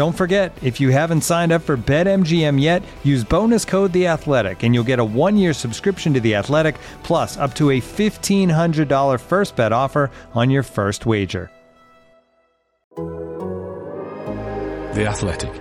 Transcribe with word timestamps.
Don't 0.00 0.16
forget, 0.16 0.56
if 0.62 0.80
you 0.80 0.88
haven't 0.88 1.20
signed 1.20 1.52
up 1.52 1.60
for 1.60 1.76
BetMGM 1.76 2.58
yet, 2.58 2.82
use 3.04 3.22
bonus 3.22 3.66
code 3.66 3.92
The 3.92 4.06
Athletic, 4.06 4.62
and 4.62 4.74
you'll 4.74 4.82
get 4.82 4.98
a 4.98 5.04
one-year 5.04 5.52
subscription 5.52 6.14
to 6.14 6.20
The 6.20 6.36
Athletic, 6.36 6.76
plus 7.02 7.36
up 7.36 7.54
to 7.56 7.72
a 7.72 7.80
fifteen 7.80 8.48
hundred 8.48 8.88
dollar 8.88 9.18
first 9.18 9.56
bet 9.56 9.72
offer 9.72 10.10
on 10.32 10.48
your 10.48 10.62
first 10.62 11.04
wager. 11.04 11.50
The 14.94 15.04
Athletic. 15.06 15.52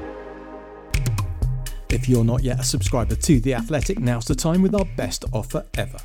If 1.90 2.08
you're 2.08 2.24
not 2.24 2.42
yet 2.42 2.62
a 2.62 2.64
subscriber 2.64 3.16
to 3.16 3.42
The 3.42 3.56
Athletic, 3.56 4.00
now's 4.00 4.24
the 4.24 4.36
time 4.36 4.62
with 4.62 4.74
our 4.74 4.86
best 4.96 5.26
offer 5.34 5.66
ever. 5.74 6.00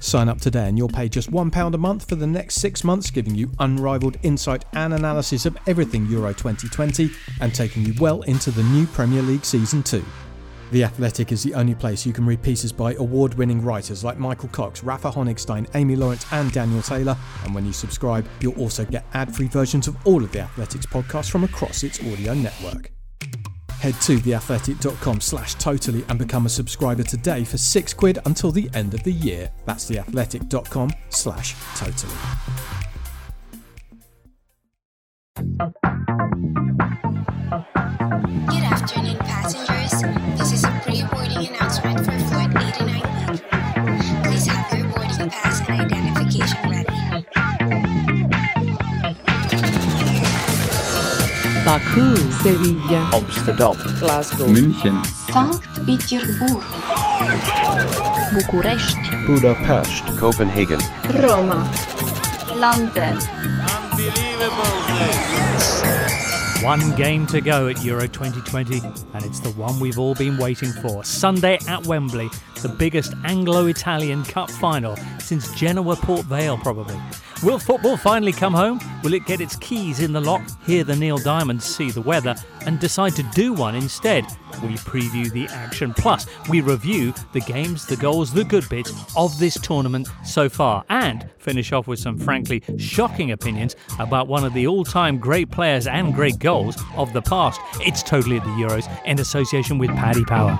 Sign 0.00 0.28
up 0.28 0.40
today 0.40 0.68
and 0.68 0.78
you'll 0.78 0.88
pay 0.88 1.08
just 1.08 1.30
£1 1.30 1.74
a 1.74 1.78
month 1.78 2.08
for 2.08 2.14
the 2.14 2.26
next 2.26 2.56
six 2.56 2.84
months, 2.84 3.10
giving 3.10 3.34
you 3.34 3.50
unrivaled 3.58 4.16
insight 4.22 4.64
and 4.74 4.94
analysis 4.94 5.46
of 5.46 5.56
everything 5.66 6.06
Euro 6.06 6.32
2020 6.32 7.10
and 7.40 7.54
taking 7.54 7.84
you 7.84 7.94
well 7.98 8.22
into 8.22 8.50
the 8.50 8.62
new 8.64 8.86
Premier 8.86 9.22
League 9.22 9.44
Season 9.44 9.82
2. 9.82 10.04
The 10.72 10.82
Athletic 10.82 11.30
is 11.30 11.44
the 11.44 11.54
only 11.54 11.76
place 11.76 12.04
you 12.04 12.12
can 12.12 12.26
read 12.26 12.42
pieces 12.42 12.72
by 12.72 12.94
award 12.94 13.34
winning 13.34 13.62
writers 13.62 14.02
like 14.02 14.18
Michael 14.18 14.48
Cox, 14.48 14.82
Rafa 14.82 15.10
Honigstein, 15.10 15.68
Amy 15.74 15.94
Lawrence, 15.94 16.26
and 16.32 16.50
Daniel 16.50 16.82
Taylor. 16.82 17.16
And 17.44 17.54
when 17.54 17.64
you 17.64 17.72
subscribe, 17.72 18.28
you'll 18.40 18.58
also 18.58 18.84
get 18.84 19.06
ad 19.14 19.34
free 19.34 19.48
versions 19.48 19.86
of 19.86 19.96
all 20.06 20.24
of 20.24 20.32
The 20.32 20.40
Athletic's 20.40 20.86
podcasts 20.86 21.30
from 21.30 21.44
across 21.44 21.84
its 21.84 22.00
audio 22.00 22.34
network. 22.34 22.95
Head 23.80 23.94
to 24.02 24.18
theathletic.com 24.18 25.20
slash 25.20 25.54
totally 25.54 26.04
and 26.08 26.18
become 26.18 26.46
a 26.46 26.48
subscriber 26.48 27.02
today 27.02 27.44
for 27.44 27.58
six 27.58 27.92
quid 27.92 28.18
until 28.24 28.50
the 28.50 28.70
end 28.74 28.94
of 28.94 29.02
the 29.02 29.12
year. 29.12 29.50
That's 29.64 29.90
theathletic.com 29.90 30.90
slash 31.10 31.54
totally. 31.76 32.14
Good 38.46 38.62
afternoon, 38.62 39.18
passengers. 39.18 40.25
Baku, 51.96 52.16
Sevilla, 52.42 53.10
Amsterdam, 53.14 53.74
Glasgow, 53.98 54.46
München, 54.48 55.02
Sankt 55.32 55.86
Petersburg. 55.86 56.62
Bucharest, 58.34 58.98
Budapest, 59.26 60.04
Copenhagen, 60.18 60.78
Roma, 61.22 61.72
London. 62.54 63.16
One 66.62 66.94
game 66.96 67.26
to 67.28 67.40
go 67.40 67.68
at 67.68 67.82
Euro 67.82 68.06
2020, 68.06 68.80
and 69.14 69.24
it's 69.24 69.40
the 69.40 69.52
one 69.52 69.80
we've 69.80 69.98
all 69.98 70.14
been 70.14 70.36
waiting 70.36 70.72
for. 70.72 71.02
Sunday 71.02 71.58
at 71.66 71.86
Wembley, 71.86 72.28
the 72.60 72.68
biggest 72.68 73.14
Anglo 73.24 73.68
Italian 73.68 74.22
Cup 74.24 74.50
final 74.50 74.96
since 75.18 75.50
Genoa 75.54 75.96
Port 75.96 76.26
Vale, 76.26 76.58
probably. 76.58 77.00
Will 77.42 77.58
football 77.58 77.98
finally 77.98 78.32
come 78.32 78.54
home? 78.54 78.80
Will 79.02 79.12
it 79.12 79.26
get 79.26 79.42
its 79.42 79.56
keys 79.56 80.00
in 80.00 80.12
the 80.14 80.20
lock, 80.20 80.42
hear 80.64 80.84
the 80.84 80.96
Neil 80.96 81.18
Diamonds, 81.18 81.66
see 81.66 81.90
the 81.90 82.00
weather, 82.00 82.34
and 82.64 82.80
decide 82.80 83.14
to 83.16 83.22
do 83.34 83.52
one 83.52 83.74
instead? 83.74 84.24
We 84.62 84.74
preview 84.76 85.30
the 85.30 85.46
action. 85.48 85.92
Plus, 85.92 86.26
we 86.48 86.62
review 86.62 87.12
the 87.34 87.40
games, 87.40 87.84
the 87.86 87.96
goals, 87.96 88.32
the 88.32 88.42
good 88.42 88.66
bits 88.70 88.92
of 89.16 89.38
this 89.38 89.60
tournament 89.60 90.08
so 90.24 90.48
far, 90.48 90.84
and 90.88 91.28
finish 91.38 91.72
off 91.72 91.86
with 91.86 91.98
some 91.98 92.18
frankly 92.18 92.62
shocking 92.78 93.32
opinions 93.32 93.76
about 93.98 94.28
one 94.28 94.44
of 94.44 94.54
the 94.54 94.66
all 94.66 94.84
time 94.84 95.18
great 95.18 95.50
players 95.50 95.86
and 95.86 96.14
great 96.14 96.38
goals 96.38 96.82
of 96.96 97.12
the 97.12 97.22
past. 97.22 97.60
It's 97.80 98.02
totally 98.02 98.38
at 98.38 98.44
the 98.44 98.50
Euros 98.50 98.88
in 99.04 99.20
association 99.20 99.76
with 99.76 99.90
Paddy 99.90 100.24
Power. 100.24 100.58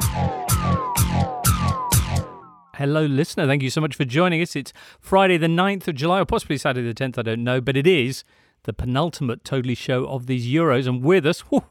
Hello, 2.76 3.06
listener. 3.06 3.46
Thank 3.46 3.62
you 3.62 3.70
so 3.70 3.80
much 3.80 3.94
for 3.94 4.04
joining 4.04 4.42
us. 4.42 4.54
It's 4.54 4.70
Friday, 5.00 5.38
the 5.38 5.46
9th 5.46 5.88
of 5.88 5.94
July, 5.94 6.20
or 6.20 6.26
possibly 6.26 6.58
Saturday, 6.58 6.86
the 6.86 6.92
10th. 6.92 7.16
I 7.18 7.22
don't 7.22 7.42
know, 7.42 7.58
but 7.58 7.74
it 7.74 7.86
is 7.86 8.22
the 8.64 8.74
penultimate 8.74 9.44
Totally 9.44 9.74
show 9.74 10.04
of 10.04 10.26
these 10.26 10.46
Euros. 10.46 10.86
And 10.86 11.02
with 11.02 11.24
us, 11.24 11.40
whew, 11.48 11.64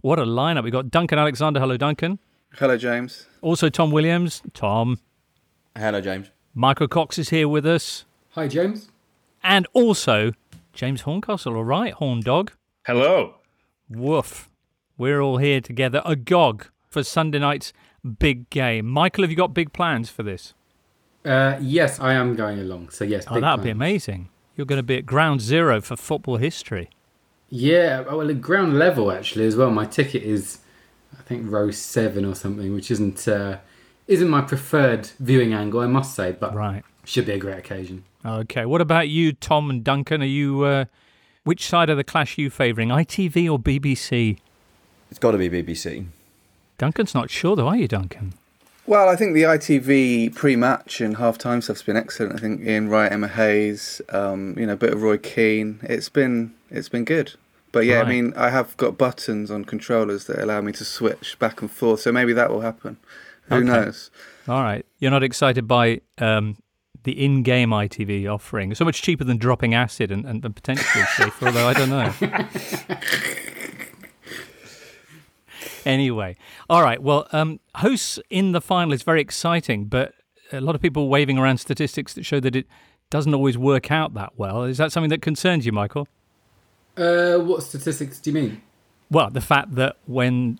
what 0.00 0.20
a 0.20 0.24
lineup. 0.24 0.62
We've 0.62 0.72
got 0.72 0.92
Duncan 0.92 1.18
Alexander. 1.18 1.58
Hello, 1.58 1.76
Duncan. 1.76 2.20
Hello, 2.54 2.76
James. 2.76 3.26
Also, 3.42 3.68
Tom 3.68 3.90
Williams. 3.90 4.40
Tom. 4.54 5.00
Hello, 5.76 6.00
James. 6.00 6.30
Michael 6.54 6.86
Cox 6.86 7.18
is 7.18 7.30
here 7.30 7.48
with 7.48 7.66
us. 7.66 8.04
Hi, 8.30 8.46
James. 8.46 8.90
And 9.42 9.66
also, 9.72 10.30
James 10.72 11.00
Horncastle. 11.00 11.56
All 11.56 11.64
right, 11.64 11.94
Horn 11.94 12.20
Dog. 12.20 12.52
Hello. 12.86 13.34
Woof. 13.90 14.48
We're 14.96 15.20
all 15.20 15.38
here 15.38 15.60
together, 15.60 16.00
agog 16.04 16.68
for 16.88 17.02
Sunday 17.02 17.40
night's 17.40 17.72
big 18.18 18.48
game. 18.50 18.86
Michael, 18.86 19.24
have 19.24 19.30
you 19.30 19.36
got 19.36 19.54
big 19.54 19.72
plans 19.72 20.10
for 20.10 20.22
this? 20.22 20.54
Uh, 21.24 21.58
yes, 21.60 21.98
I 22.00 22.14
am 22.14 22.34
going 22.34 22.58
along. 22.58 22.90
So 22.90 23.04
yes, 23.04 23.24
Oh, 23.28 23.40
that'd 23.40 23.64
be 23.64 23.70
amazing. 23.70 24.28
You're 24.56 24.66
going 24.66 24.78
to 24.78 24.82
be 24.84 24.96
at 24.96 25.06
ground 25.06 25.40
zero 25.40 25.80
for 25.80 25.96
football 25.96 26.36
history. 26.36 26.90
Yeah, 27.50 28.00
well, 28.00 28.28
at 28.28 28.40
ground 28.40 28.78
level 28.78 29.10
actually 29.12 29.46
as 29.46 29.56
well. 29.56 29.70
My 29.70 29.84
ticket 29.84 30.22
is, 30.22 30.58
I 31.18 31.22
think, 31.22 31.50
row 31.50 31.70
seven 31.70 32.24
or 32.24 32.34
something, 32.34 32.72
which 32.74 32.90
isn't 32.90 33.26
uh, 33.28 33.58
isn't 34.06 34.28
my 34.28 34.40
preferred 34.42 35.10
viewing 35.20 35.52
angle, 35.52 35.80
I 35.80 35.86
must 35.86 36.14
say, 36.14 36.32
but 36.32 36.54
Right. 36.54 36.82
should 37.04 37.26
be 37.26 37.32
a 37.32 37.38
great 37.38 37.58
occasion. 37.58 38.04
Okay. 38.24 38.64
What 38.66 38.80
about 38.80 39.08
you, 39.08 39.32
Tom 39.32 39.70
and 39.70 39.82
Duncan? 39.84 40.22
Are 40.22 40.26
you 40.26 40.62
uh, 40.64 40.84
which 41.44 41.66
side 41.68 41.88
of 41.88 41.96
the 41.96 42.04
clash 42.04 42.36
are 42.36 42.42
you 42.42 42.50
favouring, 42.50 42.88
ITV 42.90 43.50
or 43.50 43.58
BBC? 43.58 44.38
It's 45.10 45.18
got 45.18 45.30
to 45.32 45.38
be 45.38 45.48
BBC. 45.48 46.06
Duncan's 46.78 47.14
not 47.14 47.30
sure 47.30 47.56
though, 47.56 47.68
are 47.68 47.76
you, 47.76 47.88
Duncan? 47.88 48.34
Well, 48.86 49.08
I 49.10 49.16
think 49.16 49.34
the 49.34 49.42
ITV 49.42 50.34
pre-match 50.34 51.02
and 51.02 51.18
half-time 51.18 51.60
stuff's 51.60 51.82
been 51.82 51.96
excellent. 51.96 52.34
I 52.34 52.38
think 52.38 52.62
Ian 52.66 52.88
Wright, 52.88 53.12
Emma 53.12 53.28
Hayes, 53.28 54.00
um, 54.08 54.54
you 54.58 54.64
know, 54.64 54.72
a 54.72 54.76
bit 54.76 54.94
of 54.94 55.02
Roy 55.02 55.18
Keane. 55.18 55.80
It's 55.82 56.08
been 56.08 56.54
it's 56.70 56.88
been 56.88 57.04
good. 57.04 57.34
But 57.70 57.84
yeah, 57.84 57.96
Right. 57.96 58.06
I 58.06 58.08
mean, 58.08 58.32
I 58.34 58.48
have 58.48 58.74
got 58.78 58.96
buttons 58.96 59.50
on 59.50 59.66
controllers 59.66 60.24
that 60.24 60.38
allow 60.38 60.62
me 60.62 60.72
to 60.72 60.84
switch 60.86 61.38
back 61.38 61.60
and 61.60 61.70
forth. 61.70 62.00
So 62.00 62.12
maybe 62.12 62.32
that 62.32 62.48
will 62.50 62.62
happen. 62.62 62.96
Who 63.50 63.56
Okay. 63.56 63.64
knows? 63.66 64.10
All 64.48 64.62
right. 64.62 64.86
You're 65.00 65.10
not 65.10 65.22
excited 65.22 65.68
by 65.68 66.00
um, 66.16 66.56
the 67.02 67.22
in-game 67.22 67.68
ITV 67.70 68.26
offering? 68.32 68.74
So 68.74 68.86
much 68.86 69.02
cheaper 69.02 69.24
than 69.24 69.36
dropping 69.36 69.74
acid 69.74 70.10
and, 70.10 70.24
and 70.24 70.40
potentially 70.54 71.04
safer, 71.16 71.46
although 71.48 71.68
I 71.68 71.74
don't 71.74 71.90
know. 71.90 72.14
anyway, 75.88 76.36
all 76.70 76.82
right. 76.82 77.02
Well, 77.02 77.26
um, 77.32 77.60
hosts 77.76 78.20
in 78.30 78.52
the 78.52 78.60
final 78.60 78.92
is 78.92 79.02
very 79.02 79.20
exciting, 79.20 79.86
but 79.86 80.14
a 80.52 80.60
lot 80.60 80.74
of 80.74 80.80
people 80.80 81.08
waving 81.08 81.38
around 81.38 81.58
statistics 81.58 82.14
that 82.14 82.24
show 82.24 82.40
that 82.40 82.54
it 82.54 82.66
doesn't 83.10 83.34
always 83.34 83.58
work 83.58 83.90
out 83.90 84.14
that 84.14 84.34
well. 84.36 84.64
Is 84.64 84.78
that 84.78 84.92
something 84.92 85.10
that 85.10 85.22
concerns 85.22 85.66
you, 85.66 85.72
Michael? 85.72 86.06
Uh, 86.96 87.38
what 87.38 87.62
statistics 87.62 88.20
do 88.20 88.30
you 88.30 88.34
mean? 88.34 88.62
Well, 89.10 89.30
the 89.30 89.40
fact 89.40 89.74
that 89.76 89.96
when 90.06 90.58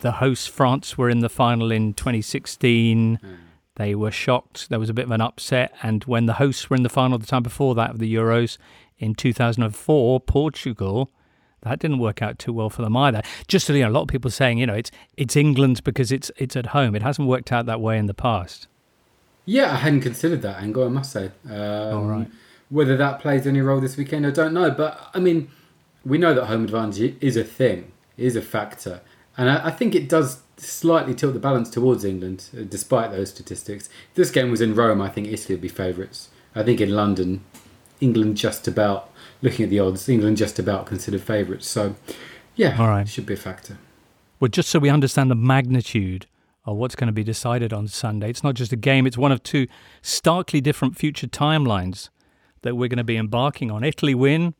the 0.00 0.12
hosts 0.12 0.46
France 0.46 0.96
were 0.96 1.10
in 1.10 1.20
the 1.20 1.28
final 1.28 1.70
in 1.70 1.94
2016, 1.94 3.18
they 3.74 3.94
were 3.94 4.10
shocked. 4.10 4.68
There 4.68 4.78
was 4.78 4.88
a 4.88 4.94
bit 4.94 5.06
of 5.06 5.10
an 5.10 5.20
upset. 5.20 5.72
And 5.82 6.04
when 6.04 6.26
the 6.26 6.34
hosts 6.34 6.70
were 6.70 6.76
in 6.76 6.82
the 6.82 6.88
final 6.88 7.18
the 7.18 7.26
time 7.26 7.42
before 7.42 7.74
that 7.74 7.90
of 7.90 7.98
the 7.98 8.12
Euros 8.12 8.58
in 8.98 9.14
2004, 9.14 10.20
Portugal, 10.20 11.10
that 11.62 11.78
didn't 11.78 11.98
work 11.98 12.22
out 12.22 12.38
too 12.38 12.52
well 12.52 12.70
for 12.70 12.82
them 12.82 12.96
either. 12.96 13.22
Just 13.46 13.68
you 13.68 13.80
know, 13.80 13.88
a 13.88 13.90
lot 13.90 14.02
of 14.02 14.08
people 14.08 14.30
saying, 14.30 14.58
you 14.58 14.66
know, 14.66 14.74
it's 14.74 14.90
it's 15.16 15.36
England's 15.36 15.80
because 15.80 16.12
it's 16.12 16.30
it's 16.36 16.56
at 16.56 16.66
home. 16.66 16.94
It 16.94 17.02
hasn't 17.02 17.28
worked 17.28 17.52
out 17.52 17.66
that 17.66 17.80
way 17.80 17.98
in 17.98 18.06
the 18.06 18.14
past. 18.14 18.68
Yeah, 19.44 19.72
I 19.72 19.76
hadn't 19.76 20.02
considered 20.02 20.42
that 20.42 20.62
angle. 20.62 20.84
I 20.84 20.88
must 20.88 21.12
say. 21.12 21.30
Um, 21.48 21.96
All 21.96 22.06
right. 22.06 22.28
Whether 22.70 22.96
that 22.98 23.20
plays 23.20 23.46
any 23.46 23.60
role 23.60 23.80
this 23.80 23.96
weekend, 23.96 24.26
I 24.26 24.30
don't 24.30 24.52
know. 24.52 24.70
But 24.70 25.10
I 25.14 25.20
mean, 25.20 25.50
we 26.04 26.18
know 26.18 26.34
that 26.34 26.46
home 26.46 26.64
advantage 26.64 27.16
is 27.20 27.36
a 27.36 27.44
thing, 27.44 27.92
is 28.16 28.36
a 28.36 28.42
factor, 28.42 29.00
and 29.36 29.50
I, 29.50 29.68
I 29.68 29.70
think 29.70 29.94
it 29.94 30.08
does 30.08 30.42
slightly 30.58 31.14
tilt 31.14 31.34
the 31.34 31.40
balance 31.40 31.70
towards 31.70 32.04
England, 32.04 32.50
uh, 32.56 32.62
despite 32.68 33.10
those 33.10 33.30
statistics. 33.30 33.88
If 34.10 34.14
this 34.14 34.30
game 34.30 34.50
was 34.50 34.60
in 34.60 34.74
Rome, 34.74 35.00
I 35.00 35.08
think 35.08 35.28
Italy 35.28 35.54
would 35.54 35.62
be 35.62 35.68
favourites. 35.68 36.28
I 36.54 36.62
think 36.62 36.80
in 36.80 36.90
London, 36.90 37.44
England 38.00 38.36
just 38.36 38.66
about 38.66 39.07
looking 39.42 39.64
at 39.64 39.70
the 39.70 39.80
odds, 39.80 40.08
England 40.08 40.36
just 40.36 40.58
about 40.58 40.86
considered 40.86 41.22
favourites. 41.22 41.66
So, 41.66 41.94
yeah, 42.56 42.76
all 42.78 42.88
right, 42.88 43.08
should 43.08 43.26
be 43.26 43.34
a 43.34 43.38
factor. 43.38 43.78
Well, 44.40 44.48
just 44.48 44.68
so 44.68 44.78
we 44.78 44.88
understand 44.88 45.30
the 45.30 45.36
magnitude 45.36 46.26
of 46.64 46.76
what's 46.76 46.94
going 46.94 47.08
to 47.08 47.12
be 47.12 47.24
decided 47.24 47.72
on 47.72 47.88
Sunday, 47.88 48.30
it's 48.30 48.44
not 48.44 48.54
just 48.54 48.72
a 48.72 48.76
game; 48.76 49.06
it's 49.06 49.18
one 49.18 49.32
of 49.32 49.42
two 49.42 49.66
starkly 50.02 50.60
different 50.60 50.96
future 50.96 51.26
timelines 51.26 52.10
that 52.62 52.74
we're 52.74 52.88
going 52.88 52.98
to 52.98 53.04
be 53.04 53.16
embarking 53.16 53.70
on. 53.70 53.84
Italy 53.84 54.14
win. 54.14 54.54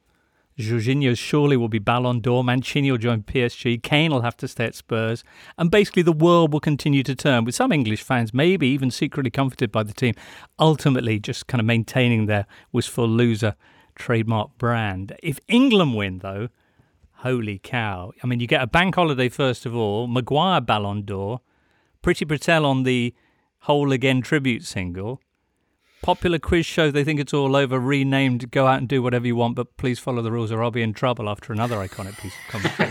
Jorginho 0.59 1.17
surely 1.17 1.57
will 1.57 1.69
be 1.69 1.79
Ballon 1.79 2.19
d'Or. 2.19 2.43
Mancini 2.43 2.91
will 2.91 2.99
join 2.99 3.23
PSG. 3.23 3.81
Kane 3.81 4.11
will 4.11 4.23
have 4.23 4.37
to 4.39 4.49
stay 4.49 4.65
at 4.65 4.75
Spurs. 4.75 5.23
And 5.57 5.71
basically, 5.71 6.03
the 6.03 6.13
world 6.13 6.53
will 6.53 6.59
continue 6.59 7.05
to 7.05 7.15
turn, 7.15 7.45
with 7.45 7.55
some 7.55 7.71
English 7.71 8.03
fans 8.03 8.35
maybe 8.35 8.67
even 8.67 8.91
secretly 8.91 9.31
comforted 9.31 9.71
by 9.71 9.85
the 9.85 9.93
team, 9.93 10.15
ultimately 10.59 11.21
just 11.21 11.47
kind 11.47 11.61
of 11.61 11.65
maintaining 11.65 12.27
their 12.27 12.45
wistful 12.73 13.09
loser 13.09 13.55
trademark 13.99 14.57
brand. 14.57 15.15
If 15.23 15.41
England 15.49 15.97
win, 15.97 16.19
though, 16.19 16.49
holy 17.17 17.59
cow. 17.59 18.13
I 18.23 18.27
mean, 18.27 18.41
you 18.41 18.47
get 18.47 18.63
a 18.63 18.67
bank 18.67 18.95
holiday 18.95 19.29
first 19.29 19.67
of 19.67 19.75
all, 19.75 20.07
Maguire 20.07 20.61
Ballon 20.61 21.05
d'Or, 21.05 21.41
Priti 22.03 22.27
Patel 22.27 22.65
on 22.65 22.85
the 22.85 23.15
Whole 23.61 23.93
Again 23.93 24.23
tribute 24.23 24.65
single. 24.65 25.21
Popular 26.01 26.39
quiz 26.39 26.65
show, 26.65 26.93
they 26.93 27.03
think 27.03 27.19
it's 27.19 27.35
all 27.35 27.57
over, 27.57 27.81
renamed 27.81 28.53
Go 28.53 28.69
Out 28.69 28.79
and 28.79 28.89
Do 28.89 29.03
Whatever 29.03 29.27
You 29.27 29.35
Want, 29.35 29.57
but 29.57 29.77
please 29.77 29.99
follow 29.99 30.23
the 30.23 30.31
rules 30.31 30.53
or 30.53 30.63
I'll 30.63 30.71
be 30.71 30.83
in 30.83 30.95
trouble 30.95 31.29
after 31.29 31.53
another 31.53 31.77
iconic 31.77 32.17
piece 32.21 32.35
of 32.35 32.53
commentary. 32.53 32.91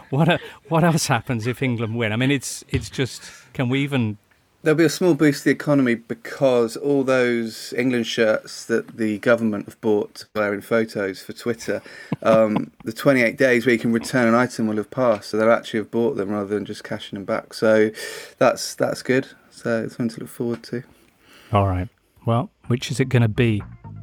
what, 0.10 0.28
uh, 0.28 0.38
what 0.68 0.82
else 0.82 1.06
happens 1.06 1.46
if 1.46 1.62
England 1.62 1.94
win? 1.96 2.12
I 2.12 2.16
mean, 2.16 2.32
it's, 2.32 2.64
it's 2.68 2.90
just, 2.90 3.22
can 3.52 3.68
we 3.68 3.80
even 3.84 4.18
There'll 4.62 4.76
be 4.76 4.84
a 4.84 4.90
small 4.90 5.14
boost 5.14 5.38
to 5.38 5.44
the 5.44 5.50
economy 5.52 5.94
because 5.94 6.76
all 6.76 7.02
those 7.02 7.72
England 7.78 8.06
shirts 8.06 8.66
that 8.66 8.98
the 8.98 9.18
government 9.20 9.64
have 9.64 9.80
bought 9.80 10.26
wearing 10.34 10.60
photos 10.60 11.22
for 11.22 11.32
Twitter, 11.32 11.80
um, 12.22 12.70
the 12.84 12.92
28 12.92 13.38
days 13.38 13.64
where 13.64 13.72
you 13.72 13.78
can 13.78 13.90
return 13.90 14.28
an 14.28 14.34
item 14.34 14.66
will 14.66 14.76
have 14.76 14.90
passed, 14.90 15.30
so 15.30 15.38
they'll 15.38 15.50
actually 15.50 15.80
have 15.80 15.90
bought 15.90 16.16
them 16.16 16.28
rather 16.28 16.54
than 16.54 16.66
just 16.66 16.84
cashing 16.84 17.16
them 17.16 17.24
back. 17.24 17.54
So 17.54 17.90
that's 18.36 18.74
that's 18.74 19.02
good. 19.02 19.28
So 19.50 19.84
it's 19.84 19.96
something 19.96 20.14
to 20.16 20.20
look 20.20 20.28
forward 20.28 20.62
to. 20.64 20.82
All 21.54 21.66
right. 21.66 21.88
Well, 22.26 22.50
which 22.66 22.90
is 22.90 23.00
it 23.00 23.08
going 23.08 23.22
to 23.22 23.28
be? 23.28 23.62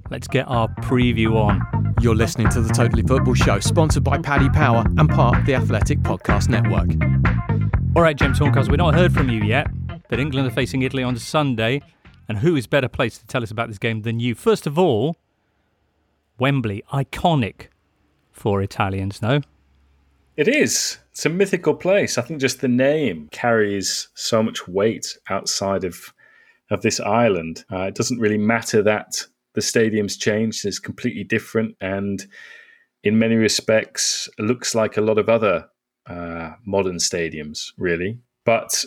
Let's 0.10 0.28
get 0.28 0.48
our 0.48 0.70
preview 0.82 1.36
on. 1.36 1.94
You're 2.02 2.16
listening 2.16 2.50
to 2.50 2.62
the 2.62 2.74
Totally 2.74 3.04
Football 3.04 3.36
Show, 3.36 3.60
sponsored 3.60 4.04
by 4.04 4.18
Paddy 4.18 4.50
Power 4.50 4.86
and 4.98 5.08
part 5.08 5.38
of 5.38 5.46
the 5.46 5.54
Athletic 5.54 6.00
Podcast 6.00 6.50
Network. 6.50 6.90
All 7.96 8.02
right, 8.02 8.16
James 8.16 8.40
Horncastle, 8.40 8.72
we've 8.72 8.78
not 8.80 8.96
heard 8.96 9.14
from 9.14 9.30
you 9.30 9.44
yet 9.44 9.68
that 10.10 10.20
England 10.20 10.48
are 10.48 10.52
facing 10.52 10.82
Italy 10.82 11.04
on 11.04 11.18
Sunday. 11.18 11.82
And 12.30 12.40
who 12.40 12.56
is 12.56 12.68
better 12.68 12.90
placed 12.90 13.22
to 13.22 13.28
tell 13.28 13.44
us 13.44 13.52
about 13.52 13.70
this 13.70 13.78
game 13.78 14.02
than 14.02 14.20
you? 14.20 14.36
First 14.36 14.68
of 14.68 14.78
all, 14.78 15.16
Wembley, 16.40 16.84
iconic 16.92 17.68
for 18.32 18.62
Italians, 18.62 19.22
no? 19.22 19.42
It 20.36 20.48
is. 20.48 21.00
It's 21.12 21.26
a 21.26 21.30
mythical 21.30 21.74
place. 21.74 22.18
I 22.18 22.22
think 22.22 22.40
just 22.40 22.62
the 22.62 22.68
name 22.68 23.28
carries 23.32 24.10
so 24.14 24.44
much 24.44 24.68
weight 24.68 25.18
outside 25.30 25.84
of 25.84 26.14
of 26.70 26.82
this 26.82 27.00
island. 27.00 27.64
Uh, 27.72 27.84
it 27.84 27.96
doesn't 27.96 28.20
really 28.20 28.38
matter 28.38 28.84
that 28.84 29.26
the 29.54 29.62
stadium's 29.62 30.16
changed; 30.16 30.66
it's 30.66 30.80
completely 30.80 31.24
different, 31.24 31.76
and 31.82 32.28
in 33.04 33.18
many 33.18 33.36
respects, 33.36 34.30
looks 34.38 34.76
like 34.76 34.98
a 34.98 35.02
lot 35.02 35.18
of 35.18 35.30
other 35.30 35.68
uh, 36.08 36.52
modern 36.66 36.98
stadiums, 36.98 37.72
really. 37.78 38.20
But 38.46 38.86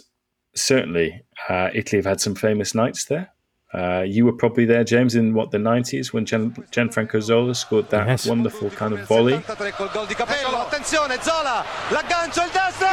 certainly, 0.55 1.23
uh, 1.49 1.71
Italy 1.75 1.99
have 1.99 2.07
had 2.07 2.21
some 2.21 2.35
famous 2.35 2.75
nights 2.75 3.05
there. 3.05 3.33
Uh, 3.73 4.03
you 4.05 4.25
were 4.25 4.33
probably 4.33 4.65
there, 4.65 4.83
James, 4.83 5.15
in 5.15 5.33
what 5.33 5.53
the 5.53 5.59
90s 5.59 6.13
when 6.13 6.27
Gian, 6.27 6.51
Gianfranco 6.73 7.23
Zola 7.23 7.55
scored 7.55 7.89
that 7.91 8.07
yes. 8.07 8.27
wonderful 8.27 8.69
kind 8.71 8.93
of 8.93 9.07
volley. 9.07 9.35
Attenzione, 9.35 11.23
Zola, 11.23 11.65
l'aggancio, 11.91 12.43
il 12.43 12.51
destro, 12.51 12.89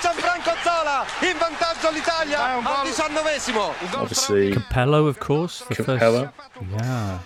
Gianfranco 0.00 0.52
Zola 0.62 1.04
in 1.20 1.36
vantaggio 1.38 1.88
all'Italia 1.88 2.42
al 2.42 2.84
diciannovesimo. 2.84 3.72
Obviously, 3.94 4.50
Capello, 4.50 5.06
of 5.06 5.18
course. 5.18 5.64
Capello. 5.68 6.32
First, 6.54 6.70
yeah. 6.70 7.18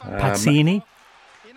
Um, 0.00 0.18
Pazzini. 0.18 0.82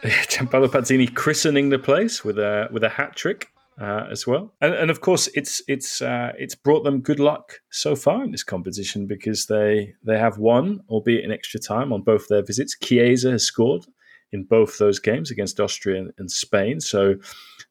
Giampaolo 0.28 0.68
Pazzini 0.68 1.12
christening 1.14 1.70
the 1.70 1.80
place 1.80 2.24
with 2.24 2.38
a 2.38 2.68
with 2.72 2.84
a 2.84 2.90
hat 2.90 3.16
trick 3.16 3.52
uh, 3.80 4.08
as 4.10 4.26
well. 4.26 4.54
And, 4.62 4.74
and, 4.74 4.90
of 4.90 5.02
course, 5.02 5.28
it's 5.34 5.62
it's 5.68 6.02
uh, 6.02 6.32
it's 6.38 6.56
brought 6.56 6.84
them 6.84 7.02
good 7.02 7.20
luck 7.20 7.60
so 7.72 7.96
far 7.96 8.24
in 8.24 8.32
this 8.32 8.44
competition 8.44 9.08
because 9.08 9.48
they 9.48 9.94
they 10.04 10.18
have 10.18 10.38
won, 10.38 10.82
albeit 10.90 11.26
in 11.26 11.32
extra 11.32 11.60
time, 11.60 11.92
on 11.92 12.02
both 12.02 12.28
their 12.28 12.44
visits. 12.44 12.78
Chiesa 12.82 13.32
has 13.32 13.44
scored 13.44 13.86
in 14.32 14.44
both 14.44 14.78
those 14.78 15.00
games 15.00 15.32
against 15.32 15.60
Austria 15.60 16.00
and, 16.00 16.14
and 16.18 16.32
Spain, 16.32 16.80
so 16.80 17.16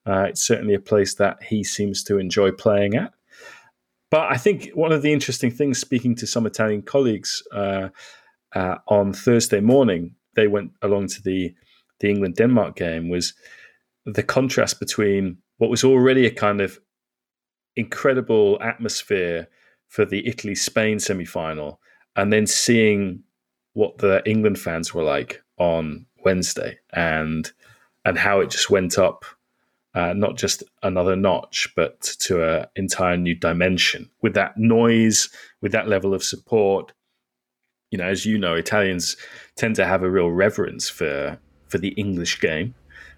uh, 0.07 0.25
it's 0.25 0.47
certainly 0.47 0.75
a 0.75 0.81
place 0.81 1.15
that 1.15 1.43
he 1.43 1.65
seems 1.65 2.05
to 2.05 2.19
enjoy 2.19 2.51
playing 2.51 2.95
at. 2.95 3.13
But 4.11 4.31
I 4.31 4.37
think 4.37 4.71
one 4.75 4.93
of 4.93 5.03
the 5.03 5.13
interesting 5.13 5.51
things, 5.51 5.79
speaking 5.79 6.15
to 6.17 6.27
some 6.27 6.47
Italian 6.47 6.83
colleagues 6.83 7.43
uh, 7.53 7.89
uh, 8.55 8.77
on 8.87 9.13
Thursday 9.13 9.61
morning, 9.61 10.15
they 10.37 10.47
went 10.47 10.73
along 10.83 11.09
to 11.09 11.23
the 11.23 11.55
the 12.01 12.11
England 12.11 12.37
Denmark 12.37 12.77
game 12.77 13.09
was 13.09 13.33
the 14.05 14.23
contrast 14.23 14.79
between 14.79 15.39
what 15.59 15.71
was 15.71 15.85
already 15.85 16.27
a 16.27 16.31
kind 16.31 16.61
of 16.61 16.79
incredible 17.77 18.59
atmosphere 18.63 19.49
for 19.89 20.05
the 20.05 20.27
Italy 20.27 20.55
Spain 20.55 20.99
semi 20.99 21.25
final, 21.25 21.81
and 22.17 22.33
then 22.33 22.47
seeing 22.47 23.23
what 23.73 23.99
the 23.99 24.23
England 24.29 24.59
fans 24.59 24.95
were 24.95 25.03
like 25.03 25.43
on 25.59 26.07
Wednesday 26.25 26.79
and 26.93 27.53
and 28.05 28.19
how 28.19 28.41
it 28.41 28.51
just 28.51 28.71
went 28.71 28.99
up 28.99 29.25
uh, 29.95 30.13
not 30.13 30.37
just 30.37 30.63
another 30.83 31.15
notch, 31.15 31.69
but 31.77 32.01
to 32.03 32.43
an 32.43 32.67
entire 32.75 33.17
new 33.17 33.35
dimension 33.35 34.11
with 34.23 34.35
that 34.35 34.57
noise, 34.57 35.29
with 35.61 35.73
that 35.73 35.89
level 35.89 36.13
of 36.13 36.25
support. 36.25 36.93
You 37.91 37.99
know, 37.99 38.07
as 38.07 38.27
you 38.27 38.37
know, 38.37 38.55
Italians 38.55 39.17
tend 39.57 39.77
to 39.77 39.87
have 39.87 40.03
a 40.03 40.11
real 40.11 40.31
reverence 40.31 40.89
for 40.89 41.39
for 41.69 41.79
the 41.79 41.91
English 41.91 42.41
game, 42.41 42.75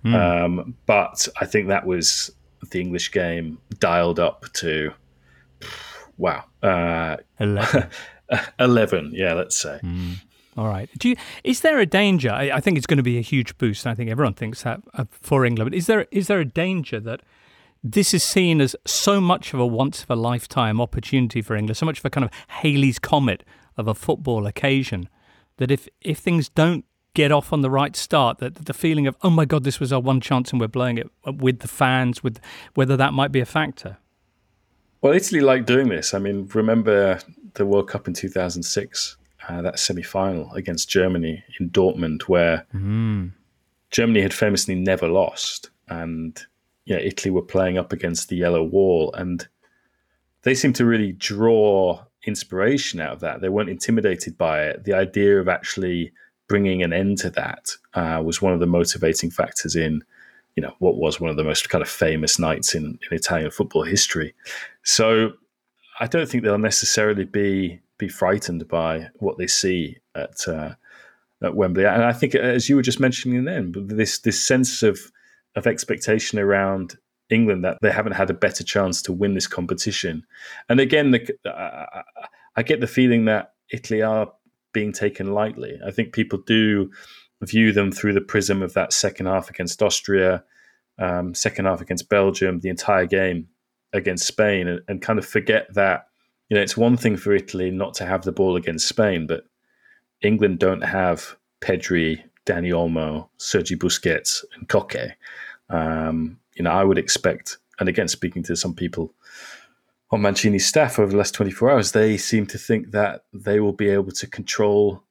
Mm. 0.07 0.45
Um, 0.45 0.75
but 0.87 1.29
I 1.41 1.47
think 1.47 1.69
that 1.69 1.87
was 1.87 2.31
the 2.71 2.81
English 2.81 3.13
game 3.13 3.59
dialed 3.79 4.21
up 4.21 4.45
to 4.55 4.93
wow, 6.17 6.45
uh, 6.63 7.17
11. 7.41 7.89
11, 8.59 9.13
yeah, 9.15 9.35
let's 9.35 9.57
say. 9.57 9.79
Mm. 9.83 10.17
All 10.57 10.69
right. 10.69 10.89
Do 10.99 11.11
you, 11.11 11.17
is 11.45 11.61
there 11.61 11.79
a 11.79 11.87
danger? 11.87 12.31
I, 12.31 12.51
I, 12.51 12.61
think 12.61 12.79
it's 12.79 12.87
going 12.87 12.97
to 12.97 13.03
be 13.03 13.19
a 13.19 13.23
huge 13.23 13.59
boost. 13.59 13.87
I 13.87 13.95
think 13.95 14.11
everyone 14.11 14.33
thinks 14.33 14.63
that 14.63 14.81
uh, 14.95 15.05
for 15.11 15.45
England. 15.45 15.71
But 15.71 15.77
is 15.77 15.87
there 15.87 16.07
is 16.11 16.29
there 16.29 16.41
a 16.41 16.47
danger 16.47 16.99
that 17.01 17.21
this 17.85 18.15
is 18.15 18.23
seen 18.23 18.63
as 18.63 18.75
so 18.87 19.21
much 19.21 19.53
of 19.53 19.61
a 19.61 19.67
once 19.67 20.03
of 20.03 20.11
a 20.11 20.17
lifetime 20.17 20.81
opportunity 20.81 21.43
for 21.43 21.57
England, 21.57 21.77
so 21.77 21.85
much 21.85 21.99
of 21.99 22.05
a 22.07 22.11
kind 22.11 22.25
of 22.25 22.31
Halley's 22.49 22.99
comet 22.99 23.45
of 23.77 23.87
a 23.87 23.95
football 23.95 24.47
occasion, 24.47 25.11
that 25.59 25.71
if 25.71 25.89
if 26.01 26.19
things 26.19 26.49
don't 26.49 26.87
get 27.17 27.33
off 27.33 27.53
on 27.53 27.63
the 27.63 27.71
right 27.71 27.97
start. 27.97 28.39
That 28.39 28.67
the 28.67 28.75
feeling 28.75 29.07
of 29.07 29.17
oh 29.23 29.31
my 29.31 29.45
god, 29.45 29.65
this 29.65 29.81
was 29.81 29.93
our 29.93 30.01
one 30.01 30.21
chance 30.21 30.53
and 30.53 30.61
we're 30.61 30.69
blowing 30.69 30.99
it 30.99 31.11
with 31.25 31.61
the 31.61 31.69
fans, 31.69 32.23
with 32.23 32.39
whether 32.75 32.97
that 32.97 33.13
might 33.13 33.33
be 33.33 33.41
a 33.41 33.47
factor. 33.47 33.97
Well, 35.01 35.15
Italy 35.15 35.41
like 35.41 35.67
doing 35.67 35.89
this. 35.89 36.15
I 36.15 36.19
mean, 36.19 36.49
remember 36.53 37.19
the 37.55 37.67
World 37.67 37.89
Cup 37.89 38.07
in 38.07 38.15
2006, 38.15 39.17
uh, 39.49 39.63
that 39.63 39.79
semi 39.79 40.03
final 40.03 40.53
against 40.53 40.89
Germany 40.89 41.43
in 41.59 41.71
Dortmund, 41.71 42.23
where 42.23 42.67
mm. 42.75 43.33
Germany 43.91 44.21
had 44.21 44.35
famously 44.35 44.75
never 44.75 45.09
lost. 45.09 45.71
And 45.89 46.41
know, 46.95 47.03
Italy 47.03 47.31
were 47.31 47.43
playing 47.43 47.79
up 47.79 47.93
against 47.93 48.29
the 48.29 48.37
yellow 48.37 48.63
wall. 48.63 49.13
And 49.15 49.47
they 50.43 50.55
seemed 50.55 50.77
to 50.77 50.85
really 50.85 51.13
draw 51.13 52.05
inspiration 52.27 53.01
out 53.01 53.13
of 53.13 53.21
that. 53.21 53.41
They 53.41 53.49
weren't 53.49 53.71
intimidated 53.71 54.37
by 54.37 54.65
it. 54.65 54.85
The 54.85 54.95
idea 54.95 55.41
of 55.41 55.49
actually 55.49 56.13
bringing 56.49 56.83
an 56.83 56.93
end 56.93 57.19
to 57.19 57.31
that 57.31 57.71
uh, 57.95 58.23
was 58.25 58.41
one 58.41 58.53
of 58.53 58.61
the 58.61 58.67
motivating 58.67 59.31
factors 59.31 59.75
in 59.75 60.03
you 60.55 60.63
know 60.63 60.75
what 60.79 60.97
was 60.97 61.21
one 61.21 61.31
of 61.31 61.37
the 61.37 61.45
most 61.45 61.69
kind 61.69 61.83
of 61.83 61.89
famous 61.89 62.39
nights 62.39 62.75
in, 62.75 62.99
in 63.11 63.17
Italian 63.17 63.51
football 63.51 63.83
history. 63.83 64.35
So 64.83 65.33
I 66.01 66.07
don't 66.07 66.29
think 66.29 66.43
they'll 66.43 66.59
necessarily 66.59 67.25
be 67.25 67.81
be 67.99 68.09
frightened 68.09 68.67
by 68.69 69.09
what 69.17 69.39
they 69.39 69.47
see 69.47 69.99
at 70.15 70.49
uh, 70.49 70.75
at 71.43 71.55
Wembley. 71.55 71.85
And 71.85 72.03
I 72.03 72.13
think, 72.13 72.35
as 72.35 72.69
you 72.69 72.77
were 72.77 72.83
just 72.83 73.01
mentioning 73.01 73.45
then, 73.45 73.73
this 73.77 74.19
this 74.21 74.43
sense 74.43 74.83
of 74.83 74.99
of 75.55 75.67
expectation 75.67 76.39
around 76.39 76.97
England 77.31 77.65
that 77.65 77.79
they 77.83 77.91
haven't 77.91 78.13
had 78.13 78.31
a 78.31 78.35
better 78.35 78.63
chance 78.63 79.03
to 79.03 79.13
win 79.13 79.35
this 79.35 79.47
competition. 79.47 80.25
And 80.69 80.81
again, 80.81 81.11
the, 81.11 81.51
uh, 81.51 82.03
I 82.55 82.63
get 82.63 82.81
the 82.81 82.87
feeling 82.87 83.25
that 83.25 83.55
Italy 83.71 84.03
are 84.03 84.33
being 84.77 84.93
taken 84.93 85.33
lightly. 85.33 85.81
I 85.87 85.91
think 85.91 86.13
people 86.13 86.39
do 86.39 86.91
view 87.41 87.73
them 87.73 87.91
through 87.91 88.13
the 88.13 88.21
prism 88.21 88.61
of 88.61 88.75
that 88.75 88.93
second 88.93 89.25
half 89.25 89.49
against 89.49 89.83
Austria, 89.83 90.45
um, 90.99 91.35
second 91.35 91.65
half 91.65 91.81
against 91.81 92.11
Belgium, 92.11 92.61
the 92.61 92.69
entire 92.69 93.07
game 93.07 93.49
against 93.95 94.27
Spain, 94.27 94.69
and, 94.69 94.83
and 94.87 95.01
kind 95.01 95.19
of 95.19 95.25
forget 95.25 95.73
that 95.73 96.09
you 96.51 96.55
know 96.55 96.63
it's 96.63 96.77
one 96.77 96.99
thing 96.99 97.17
for 97.17 97.33
Italy 97.33 97.71
not 97.71 97.95
to 97.95 98.05
have 98.05 98.25
the 98.25 98.33
ball 98.33 98.55
against 98.55 98.87
Spain, 98.87 99.27
but 99.27 99.45
England 100.21 100.59
don't 100.59 100.83
have 100.83 101.37
Pedri, 101.63 102.23
Dani 102.45 102.73
Olmo, 102.73 103.31
Sergi 103.39 103.77
Busquets, 103.77 104.45
and 104.55 104.69
Koke. 104.69 105.13
Um, 105.71 106.39
you 106.55 106.65
know, 106.65 106.71
I 106.71 106.85
would 106.85 106.99
expect, 106.99 107.57
and 107.81 107.89
again, 107.89 108.09
speaking 108.09 108.43
to 108.43 108.55
some 108.57 108.75
people 108.75 109.15
on 110.11 110.21
Mancini's 110.21 110.67
staff 110.67 110.99
over 110.99 111.11
the 111.11 111.19
last 111.19 111.35
24 111.35 111.71
hours, 111.71 111.93
they 111.93 112.17
seem 112.17 112.47
to 112.47 112.59
think 112.59 112.93
that 112.93 113.25
they 113.33 113.61
will 113.61 113.73
be 113.73 113.89
able 113.89 114.13
to 114.13 114.27
control 114.27 115.03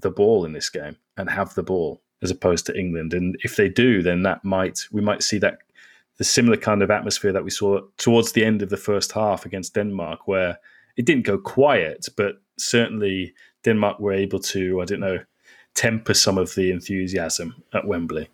the 0.00 0.10
ball 0.10 0.44
in 0.44 0.52
this 0.52 0.68
game 0.68 0.96
and 1.16 1.30
have 1.30 1.54
the 1.54 1.62
ball 1.62 2.02
as 2.22 2.30
opposed 2.30 2.66
to 2.66 2.78
England. 2.78 3.14
And 3.14 3.36
if 3.42 3.56
they 3.56 3.68
do, 3.68 4.02
then 4.02 4.22
that 4.22 4.44
might 4.44 4.80
we 4.92 5.00
might 5.00 5.22
see 5.22 5.38
that 5.38 5.58
the 6.18 6.24
similar 6.24 6.56
kind 6.56 6.82
of 6.82 6.90
atmosphere 6.90 7.32
that 7.32 7.44
we 7.44 7.50
saw 7.50 7.80
towards 7.96 8.32
the 8.32 8.44
end 8.44 8.60
of 8.60 8.68
the 8.68 8.76
first 8.76 9.12
half 9.12 9.46
against 9.46 9.74
Denmark, 9.74 10.28
where 10.28 10.58
it 10.96 11.06
didn't 11.06 11.24
go 11.24 11.38
quiet, 11.38 12.08
but 12.16 12.42
certainly 12.58 13.32
Denmark 13.64 14.00
were 14.00 14.12
able 14.12 14.38
to, 14.40 14.82
I 14.82 14.84
don't 14.84 15.00
know, 15.00 15.20
temper 15.74 16.12
some 16.12 16.36
of 16.36 16.54
the 16.54 16.72
enthusiasm 16.72 17.62
at 17.72 17.86
Wembley. 17.86 18.28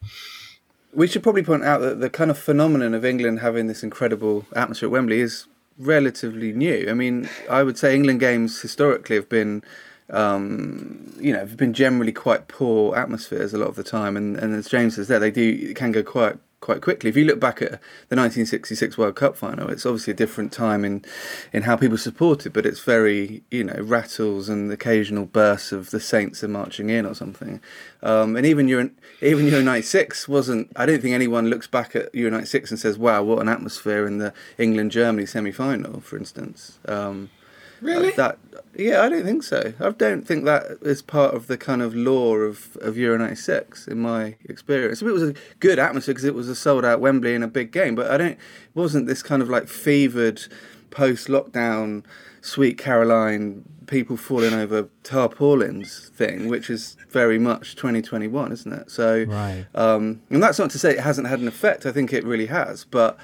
We 0.93 1.07
should 1.07 1.23
probably 1.23 1.43
point 1.45 1.63
out 1.63 1.81
that 1.83 2.01
the 2.01 2.11
kind 2.11 2.31
of 2.31 2.39
phenomenon 2.39 2.95
of 2.95 3.05
England 3.05 3.41
having 3.41 3.67
this 3.67 3.83
incredible 3.83 4.47
atmosphere 4.57 4.89
at 4.89 4.93
Wembley 4.93 5.21
is 5.21 5.47
relatively 5.79 6.53
new. 6.53 6.87
I 6.89 6.95
mean, 6.95 7.29
I 7.51 7.63
would 7.63 7.79
say 7.79 7.95
England 7.95 8.21
games 8.21 8.61
historically 8.61 9.17
have 9.17 9.29
been, 9.29 9.63
um, 10.11 11.15
you 11.19 11.33
know, 11.33 11.41
have 11.41 11.57
been 11.57 11.75
generally 11.75 12.13
quite 12.13 12.49
poor 12.49 12.97
atmospheres 12.97 13.53
a 13.53 13.59
lot 13.59 13.69
of 13.69 13.77
the 13.77 13.85
time, 13.85 14.17
and, 14.17 14.37
and 14.37 14.55
as 14.55 14.69
James 14.69 14.97
says 14.97 15.09
there, 15.09 15.19
they 15.19 15.31
do 15.31 15.75
can 15.75 15.93
go 15.93 16.03
quite 16.03 16.37
quite 16.67 16.83
quickly. 16.83 17.09
If 17.09 17.17
you 17.17 17.25
look 17.25 17.39
back 17.39 17.63
at 17.63 17.71
the 18.09 18.17
1966 18.17 18.99
World 18.99 19.15
Cup 19.15 19.37
final, 19.37 19.71
it's 19.71 19.87
obviously 19.87 20.13
a 20.13 20.17
different 20.17 20.53
time 20.53 20.85
in 20.85 21.05
in 21.53 21.63
how 21.63 21.77
people 21.77 21.97
support 21.97 22.45
it, 22.45 22.53
but 22.53 22.67
it's 22.67 22.81
very 22.81 23.45
you 23.53 23.63
know 23.63 23.81
rattles 23.81 24.49
and 24.49 24.71
occasional 24.73 25.27
bursts 25.27 25.71
of 25.71 25.91
the 25.91 26.01
Saints 26.01 26.43
are 26.43 26.49
marching 26.49 26.91
in 26.91 27.07
or 27.07 27.15
something. 27.15 27.61
Um, 28.03 28.37
and 28.37 28.45
even 28.45 28.67
Euro 28.67 28.91
even 29.23 29.47
Euro 29.47 29.63
96 29.63 30.27
wasn't. 30.29 30.73
I 30.75 30.87
don't 30.87 31.01
think 31.01 31.15
anyone 31.15 31.49
looks 31.49 31.69
back 31.69 31.95
at 31.95 32.13
Euro 32.15 32.33
96 32.33 32.73
and 32.73 32.81
says, 32.81 32.99
"Wow, 32.99 33.23
what 33.23 33.39
an 33.39 33.49
atmosphere 33.49 34.05
in 34.05 34.19
the 34.19 34.35
England 34.59 34.91
Germany 34.91 35.25
semi 35.25 35.53
final," 35.53 36.01
for 36.01 36.19
instance. 36.19 36.81
Um, 36.87 37.31
Really? 37.81 38.11
That 38.13 38.39
yeah, 38.75 39.03
I 39.03 39.09
don't 39.09 39.25
think 39.25 39.43
so. 39.43 39.73
I 39.81 39.91
don't 39.91 40.27
think 40.27 40.45
that 40.45 40.79
is 40.83 41.01
part 41.03 41.35
of 41.35 41.47
the 41.47 41.57
kind 41.57 41.81
of 41.81 41.95
lore 41.95 42.45
of, 42.45 42.77
of 42.81 42.97
Euro 42.97 43.19
'96 43.19 43.89
in 43.89 44.01
my 44.01 44.37
experience. 44.45 45.03
it 45.03 45.07
was 45.07 45.23
a 45.23 45.35
good 45.61 45.79
atmosphere 45.79 46.15
because 46.15 46.25
it 46.25 46.35
was 46.35 46.49
a 46.49 46.55
sold 46.55 46.85
out 46.85 47.01
Wembley 47.01 47.35
in 47.35 47.43
a 47.43 47.49
big 47.49 47.73
game, 47.73 47.95
but 47.95 48.11
I 48.11 48.17
don't. 48.17 48.33
It 48.33 48.39
wasn't 48.75 49.07
this 49.07 49.23
kind 49.23 49.43
of 49.43 49.49
like 49.49 49.69
fevered 49.69 50.43
post 50.91 51.29
lockdown, 51.29 52.05
Sweet 52.43 52.79
Caroline, 52.79 53.65
people 53.87 54.17
falling 54.17 54.55
over 54.55 54.89
tarpaulins 55.03 56.11
thing, 56.11 56.49
which 56.49 56.69
is 56.71 56.97
very 57.09 57.39
much 57.39 57.77
2021, 57.77 58.53
isn't 58.53 58.73
it? 58.73 58.91
So, 58.91 59.25
right. 59.25 59.67
um, 59.75 60.23
and 60.31 60.43
that's 60.43 60.59
not 60.59 60.71
to 60.71 60.79
say 60.79 60.93
it 60.93 61.01
hasn't 61.01 61.29
had 61.29 61.41
an 61.41 61.49
effect. 61.49 61.87
I 61.87 61.93
think 61.93 62.13
it 62.13 62.25
really 62.25 62.47
has, 62.47 62.85
but 62.85 63.19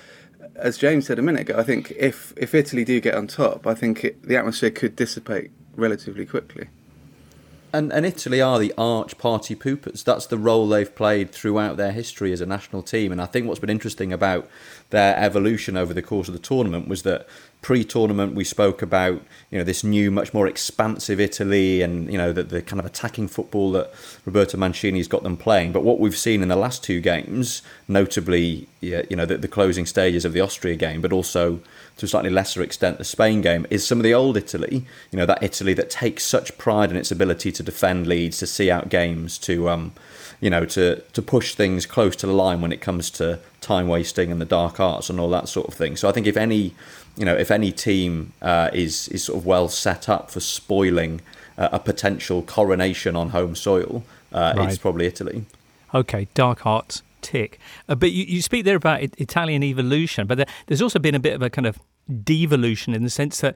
as 0.57 0.79
James 0.79 1.07
said 1.07 1.19
a 1.19 1.23
minute 1.23 1.43
ago, 1.43 1.59
I 1.59 1.63
think 1.63 1.93
if 1.93 2.33
if 2.37 2.55
Italy 2.55 2.85
do 2.85 3.01
get 3.01 3.15
on 3.15 3.27
top, 3.27 3.67
I 3.67 3.75
think 3.75 4.05
it, 4.05 4.23
the 4.23 4.37
atmosphere 4.37 4.71
could 4.71 4.97
dissipate 4.97 5.51
relatively 5.77 6.27
quickly. 6.27 6.69
And, 7.75 7.91
and 7.91 8.05
Italy 8.05 8.43
are 8.43 8.59
the 8.59 8.75
arch 8.77 9.17
party 9.17 9.57
poopers. 9.57 10.05
That's 10.05 10.27
the 10.27 10.37
role 10.37 10.69
they've 10.69 10.95
played 10.95 11.33
throughout 11.33 11.79
their 11.79 11.93
history 11.93 12.31
as 12.31 12.43
a 12.43 12.47
national 12.47 12.83
team. 12.83 13.11
And 13.13 13.23
I 13.23 13.25
think 13.25 13.47
what's 13.47 13.61
been 13.61 13.71
interesting 13.71 14.13
about 14.13 14.47
their 14.91 15.17
evolution 15.17 15.79
over 15.79 15.95
the 15.95 16.03
course 16.03 16.29
of 16.29 16.35
the 16.35 16.41
tournament 16.41 16.87
was 16.87 17.03
that 17.05 17.27
pre-tournament 17.63 18.35
we 18.35 18.43
spoke 18.43 18.83
about 18.83 19.23
you 19.51 19.57
know 19.57 19.63
this 19.63 19.85
new 19.85 20.11
much 20.11 20.35
more 20.35 20.49
expansive 20.49 21.21
Italy 21.21 21.81
and 21.81 22.11
you 22.11 22.19
know 22.19 22.33
the, 22.33 22.43
the 22.43 22.61
kind 22.61 22.81
of 22.81 22.85
attacking 22.85 23.29
football 23.29 23.71
that 23.71 23.93
Roberto 24.27 24.59
Mancini's 24.59 25.07
got 25.07 25.23
them 25.23 25.37
playing 25.37 25.71
but 25.71 25.85
what 25.85 26.01
we've 26.01 26.17
seen 26.17 26.43
in 26.43 26.49
the 26.49 26.57
last 26.57 26.83
two 26.83 27.01
games 27.01 27.63
notably 27.87 28.67
you 28.81 29.07
know 29.11 29.25
the, 29.25 29.39
the 29.39 29.47
closing 29.47 29.87
stages 29.87 30.25
of 30.25 30.33
the 30.33 30.41
Austria 30.41 30.75
game 30.75 31.01
but 31.01 31.13
also 31.13 31.61
to 31.97 32.07
a 32.07 32.09
slightly 32.09 32.31
lesser 32.31 32.63
extent 32.63 32.99
the 32.99 33.05
Spain 33.05 33.41
game 33.41 33.65
is 33.71 33.87
some 33.87 33.99
of 33.99 34.03
the 34.03 34.13
old 34.13 34.37
Italy 34.37 34.85
you 35.13 35.17
know 35.17 35.27
that 35.27 35.41
Italy 35.41 35.73
that 35.73 35.89
takes 35.89 36.25
such 36.25 36.59
pride 36.59 36.91
in 36.91 36.97
its 36.97 37.13
ability 37.13 37.53
to 37.53 37.63
defend 37.63 38.09
leads 38.09 38.39
to 38.39 38.47
see 38.47 38.73
out 38.73 38.89
games 38.89 39.39
to 39.39 39.69
um 39.69 39.93
you 40.43 40.51
know, 40.51 40.65
to, 40.65 41.01
to 41.13 41.23
push 41.23 41.55
things 41.55 41.87
close 41.87 42.17
to 42.17 42.27
the 42.27 42.33
line 42.33 42.61
when 42.61 42.73
it 42.73 42.81
comes 42.81 43.11
to 43.11 43.39
time 43.61 43.87
wasting 43.87 44.33
and 44.33 44.41
the 44.41 44.45
dark 44.45 44.81
arts 44.81 45.09
and 45.09 45.21
all 45.21 45.31
that 45.31 45.49
sort 45.49 45.69
of 45.69 45.75
thing. 45.75 45.97
So 45.97 46.09
I 46.09 46.13
think 46.13 46.27
if 46.27 46.37
any, 46.37 46.75
you 47.17 47.25
know, 47.25 47.35
if 47.35 47.51
any 47.51 47.73
team 47.73 48.33
uh, 48.43 48.71
is 48.73 49.09
is 49.09 49.25
sort 49.25 49.39
of 49.39 49.47
well 49.47 49.69
set 49.69 50.09
up 50.09 50.31
for 50.31 50.41
spoiling 50.41 51.21
uh, 51.59 51.69
a 51.73 51.79
potential 51.79 52.43
coronation 52.43 53.17
on 53.17 53.31
home 53.31 53.55
soil, 53.55 54.05
uh, 54.33 54.55
right. 54.57 54.69
it's 54.69 54.79
probably 54.79 55.07
Italy. 55.07 55.45
Okay, 55.95 56.29
dark 56.35 56.65
arts 56.67 57.03
tick. 57.21 57.59
Uh, 57.89 57.95
but 57.95 58.13
you, 58.13 58.25
you 58.25 58.43
speak 58.43 58.65
there 58.65 58.77
about 58.77 59.03
Italian 59.03 59.63
evolution, 59.63 60.27
but 60.27 60.37
there, 60.39 60.47
there's 60.67 60.83
also 60.83 60.99
been 60.99 61.15
a 61.15 61.21
bit 61.21 61.35
of 61.35 61.43
a 61.43 61.51
kind 61.51 61.67
of 61.67 61.79
devolution 62.25 62.95
in 62.95 63.03
the 63.03 63.11
sense 63.11 63.41
that 63.41 63.55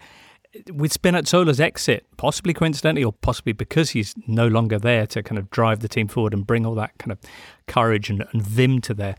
with 0.72 0.92
Spinazzola's 0.92 1.60
exit, 1.60 2.06
possibly 2.16 2.54
coincidentally 2.54 3.04
or 3.04 3.12
possibly 3.12 3.52
because 3.52 3.90
he's 3.90 4.14
no 4.26 4.46
longer 4.46 4.78
there 4.78 5.06
to 5.08 5.22
kind 5.22 5.38
of 5.38 5.50
drive 5.50 5.80
the 5.80 5.88
team 5.88 6.08
forward 6.08 6.32
and 6.32 6.46
bring 6.46 6.64
all 6.64 6.74
that 6.74 6.96
kind 6.98 7.12
of 7.12 7.18
courage 7.66 8.08
and, 8.08 8.24
and 8.32 8.42
vim 8.42 8.80
to 8.82 8.94
their 8.94 9.16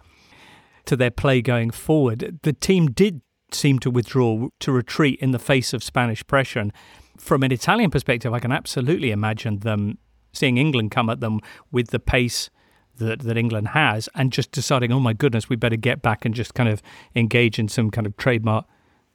to 0.85 0.95
their 0.95 1.11
play 1.11 1.41
going 1.41 1.69
forward, 1.69 2.39
the 2.43 2.53
team 2.53 2.89
did 2.89 3.21
seem 3.51 3.79
to 3.79 3.89
withdraw 3.89 4.47
to 4.59 4.71
retreat 4.71 5.19
in 5.19 5.31
the 5.31 5.39
face 5.39 5.73
of 5.73 5.83
Spanish 5.83 6.25
pressure. 6.27 6.59
And 6.59 6.73
from 7.17 7.43
an 7.43 7.51
Italian 7.51 7.91
perspective, 7.91 8.33
I 8.33 8.39
can 8.39 8.51
absolutely 8.51 9.11
imagine 9.11 9.59
them 9.59 9.97
seeing 10.33 10.57
England 10.57 10.91
come 10.91 11.09
at 11.09 11.19
them 11.19 11.39
with 11.71 11.89
the 11.89 11.99
pace 11.99 12.49
that, 12.97 13.19
that 13.21 13.37
England 13.37 13.69
has 13.69 14.09
and 14.15 14.31
just 14.31 14.51
deciding, 14.51 14.91
oh 14.91 14.99
my 14.99 15.13
goodness, 15.13 15.49
we 15.49 15.55
better 15.55 15.75
get 15.75 16.01
back 16.01 16.25
and 16.25 16.33
just 16.33 16.53
kind 16.53 16.69
of 16.69 16.81
engage 17.15 17.59
in 17.59 17.67
some 17.67 17.91
kind 17.91 18.05
of 18.05 18.15
trademark 18.17 18.65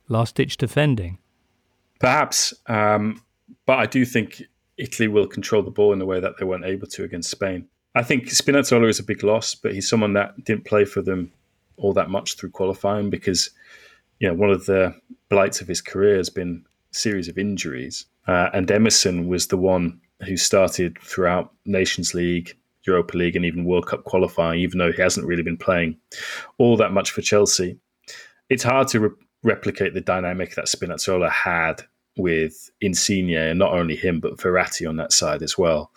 last 0.09 0.37
ditch 0.37 0.57
defending. 0.57 1.19
Perhaps, 2.01 2.53
um, 2.67 3.23
but 3.67 3.79
I 3.79 3.87
do 3.87 4.05
think 4.05 4.43
Italy 4.77 5.09
will 5.09 5.27
control 5.27 5.62
the 5.62 5.71
ball 5.71 5.93
in 5.93 6.01
a 6.01 6.07
way 6.07 6.21
that 6.21 6.39
they 6.39 6.45
weren't 6.45 6.65
able 6.65 6.87
to 6.89 7.05
against 7.05 7.31
Spain. 7.31 7.69
I 7.95 8.03
think 8.03 8.29
Spinazzola 8.29 8.89
is 8.89 8.99
a 8.99 9.05
big 9.05 9.23
loss, 9.23 9.55
but 9.55 9.75
he's 9.75 9.89
someone 9.89 10.15
that 10.15 10.45
didn't 10.45 10.65
play 10.65 10.85
for 10.85 11.03
them 11.03 11.33
all 11.77 11.93
that 11.93 12.11
much 12.11 12.37
through 12.37 12.51
qualifying 12.51 13.11
because 13.11 13.51
you 14.23 14.29
know 14.29 14.35
one 14.35 14.50
of 14.50 14.67
the 14.67 14.95
blights 15.29 15.61
of 15.61 15.67
his 15.67 15.81
career 15.81 16.17
has 16.17 16.31
been 16.31 16.64
a 16.93 16.95
series 16.95 17.29
of 17.29 17.37
injuries, 17.37 18.07
uh, 18.29 18.49
and 18.55 18.71
Emerson 18.71 19.26
was 19.26 19.49
the 19.49 19.57
one 19.57 20.00
who 20.25 20.37
started 20.37 20.97
throughout 21.02 21.52
Nations 21.67 22.14
League, 22.14 22.57
Europa 22.87 23.17
League, 23.17 23.35
and 23.35 23.45
even 23.45 23.64
World 23.64 23.88
Cup 23.88 24.05
qualifying, 24.05 24.61
even 24.61 24.79
though 24.79 24.93
he 24.93 25.02
hasn't 25.02 25.26
really 25.26 25.43
been 25.43 25.57
playing 25.57 25.97
all 26.59 26.76
that 26.76 26.93
much 26.93 27.11
for 27.11 27.21
Chelsea. 27.21 27.81
It's 28.49 28.62
hard 28.62 28.87
to 28.88 29.00
re- 29.00 29.11
replicate 29.43 29.93
the 29.93 30.00
dynamic 30.00 30.55
that 30.55 30.67
Spinazzola 30.67 31.29
had 31.29 31.83
with 32.17 32.71
Insigne, 32.81 33.35
and 33.35 33.59
not 33.59 33.75
only 33.75 33.97
him, 33.97 34.21
but 34.21 34.37
Verratti 34.37 34.88
on 34.88 34.99
that 34.99 35.12
side 35.12 35.43
as 35.43 35.59
well. 35.59 35.91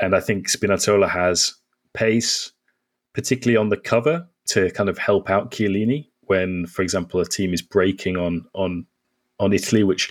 And 0.00 0.16
I 0.16 0.20
think 0.20 0.48
Spinazzola 0.48 1.08
has 1.08 1.54
pace, 1.94 2.50
particularly 3.12 3.56
on 3.56 3.68
the 3.68 3.76
cover, 3.76 4.26
to 4.46 4.68
kind 4.72 4.88
of 4.88 4.98
help 4.98 5.30
out 5.30 5.52
Chiellini 5.52 6.08
when, 6.32 6.66
for 6.66 6.80
example, 6.80 7.20
a 7.20 7.26
team 7.26 7.52
is 7.52 7.60
breaking 7.60 8.16
on 8.16 8.46
on 8.54 8.86
on 9.38 9.52
Italy, 9.52 9.82
which 9.82 10.10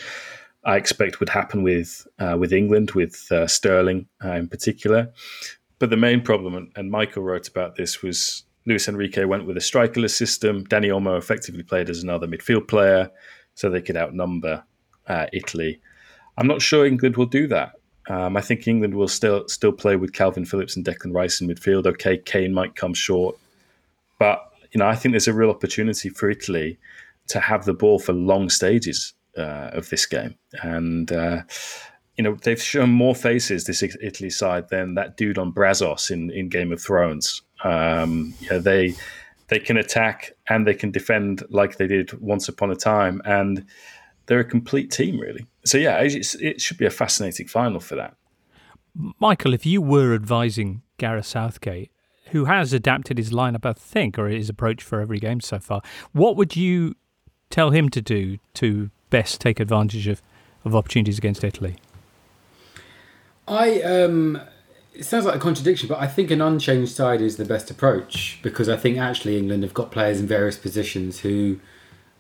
I 0.64 0.76
expect 0.78 1.20
would 1.20 1.30
happen 1.30 1.64
with 1.64 2.08
uh, 2.20 2.38
with 2.40 2.54
England, 2.54 2.92
with 2.92 3.16
uh, 3.32 3.48
Sterling 3.48 4.08
uh, 4.24 4.34
in 4.34 4.48
particular. 4.48 5.12
But 5.80 5.90
the 5.90 5.98
main 5.98 6.22
problem, 6.22 6.72
and 6.76 6.92
Michael 6.92 7.24
wrote 7.24 7.48
about 7.48 7.76
this, 7.76 8.04
was 8.04 8.44
Luis 8.68 8.88
Enrique 8.88 9.26
went 9.26 9.48
with 9.48 9.58
a 9.58 9.68
strikerless 9.72 10.16
system. 10.24 10.64
Dani 10.68 10.90
Olmo 10.96 11.18
effectively 11.18 11.64
played 11.64 11.90
as 11.90 12.04
another 12.04 12.28
midfield 12.28 12.68
player, 12.68 13.10
so 13.56 13.64
they 13.68 13.82
could 13.82 13.98
outnumber 13.98 14.64
uh, 15.08 15.26
Italy. 15.34 15.82
I'm 16.38 16.48
not 16.48 16.62
sure 16.62 16.86
England 16.86 17.18
will 17.18 17.32
do 17.42 17.48
that. 17.48 17.72
Um, 18.10 18.38
I 18.38 18.42
think 18.42 18.68
England 18.68 18.94
will 18.94 19.08
still 19.08 19.48
still 19.48 19.76
play 19.84 19.96
with 19.96 20.12
Kalvin 20.12 20.48
Phillips 20.48 20.76
and 20.76 20.86
Declan 20.86 21.16
Rice 21.16 21.42
in 21.42 21.48
midfield. 21.48 21.88
Okay, 21.88 22.18
Kane 22.18 22.54
might 22.54 22.76
come 22.76 22.94
short, 22.94 23.36
but 24.20 24.51
you 24.72 24.80
know 24.80 24.88
I 24.88 24.96
think 24.96 25.14
there's 25.14 25.28
a 25.28 25.34
real 25.34 25.50
opportunity 25.50 26.10
for 26.10 26.30
Italy 26.30 26.80
to 27.28 27.40
have 27.40 27.66
the 27.66 27.74
ball 27.74 28.00
for 28.00 28.14
long 28.14 28.50
stages 28.50 29.14
uh, 29.38 29.70
of 29.74 29.90
this 29.90 30.06
game, 30.06 30.36
and 30.64 31.12
uh, 31.12 31.42
you 32.18 32.24
know 32.24 32.36
they've 32.36 32.62
shown 32.62 32.90
more 32.90 33.16
faces 33.16 33.66
this 33.66 33.84
Italy 33.84 34.30
side 34.30 34.70
than 34.70 34.96
that 34.96 35.18
dude 35.18 35.38
on 35.38 35.54
Braavos 35.54 36.12
in, 36.12 36.32
in 36.32 36.50
Game 36.50 36.72
of 36.72 36.82
Thrones. 36.82 37.42
Um, 37.64 38.34
they 38.50 38.96
they 39.48 39.60
can 39.60 39.78
attack 39.78 40.34
and 40.50 40.66
they 40.66 40.74
can 40.74 40.92
defend 40.92 41.44
like 41.50 41.78
they 41.78 41.88
did 41.88 42.14
once 42.22 42.48
upon 42.48 42.72
a 42.72 42.76
time, 42.76 43.22
and 43.26 43.66
they're 44.26 44.40
a 44.40 44.46
complete 44.46 44.92
team 44.92 45.20
really. 45.20 45.46
So 45.66 45.78
yeah, 45.78 46.00
it 46.02 46.62
should 46.62 46.78
be 46.78 46.86
a 46.86 46.90
fascinating 46.92 47.48
final 47.48 47.80
for 47.80 47.96
that. 47.96 48.16
Michael, 49.20 49.54
if 49.54 49.66
you 49.66 49.82
were 49.82 50.14
advising 50.14 50.82
Gareth 50.98 51.26
Southgate, 51.26 51.92
who 52.32 52.46
has 52.46 52.74
adapted 52.74 53.18
his 53.18 53.32
lineup, 53.32 53.66
I 53.66 53.74
think, 53.74 54.18
or 54.18 54.28
his 54.28 54.50
approach 54.50 54.84
for 54.84 55.00
every 55.00 55.20
game 55.20 55.42
so 55.42 55.60
far, 55.60 55.82
what 56.12 56.36
would 56.36 56.56
you 56.56 56.96
tell 57.50 57.72
him 57.72 57.90
to 57.90 58.02
do 58.02 58.38
to 58.56 58.90
best 59.10 59.42
take 59.42 59.60
advantage 59.60 60.08
of, 60.08 60.22
of 60.66 60.76
opportunities 60.76 61.18
against 61.18 61.44
Italy? 61.44 61.76
I 63.48 63.82
um, 63.82 64.42
it 64.94 65.04
sounds 65.04 65.26
like 65.26 65.36
a 65.36 65.40
contradiction, 65.40 65.88
but 65.88 66.00
I 66.00 66.08
think 66.08 66.32
an 66.32 66.42
unchanged 66.42 66.94
side 66.94 67.22
is 67.22 67.38
the 67.38 67.46
best 67.46 67.72
approach 67.72 68.40
because 68.42 68.70
I 68.70 68.78
think 68.78 68.98
actually 68.98 69.38
England 69.38 69.64
have 69.64 69.74
got 69.74 69.92
players 69.92 70.20
in 70.20 70.28
various 70.28 70.58
positions 70.58 71.20
who 71.20 71.60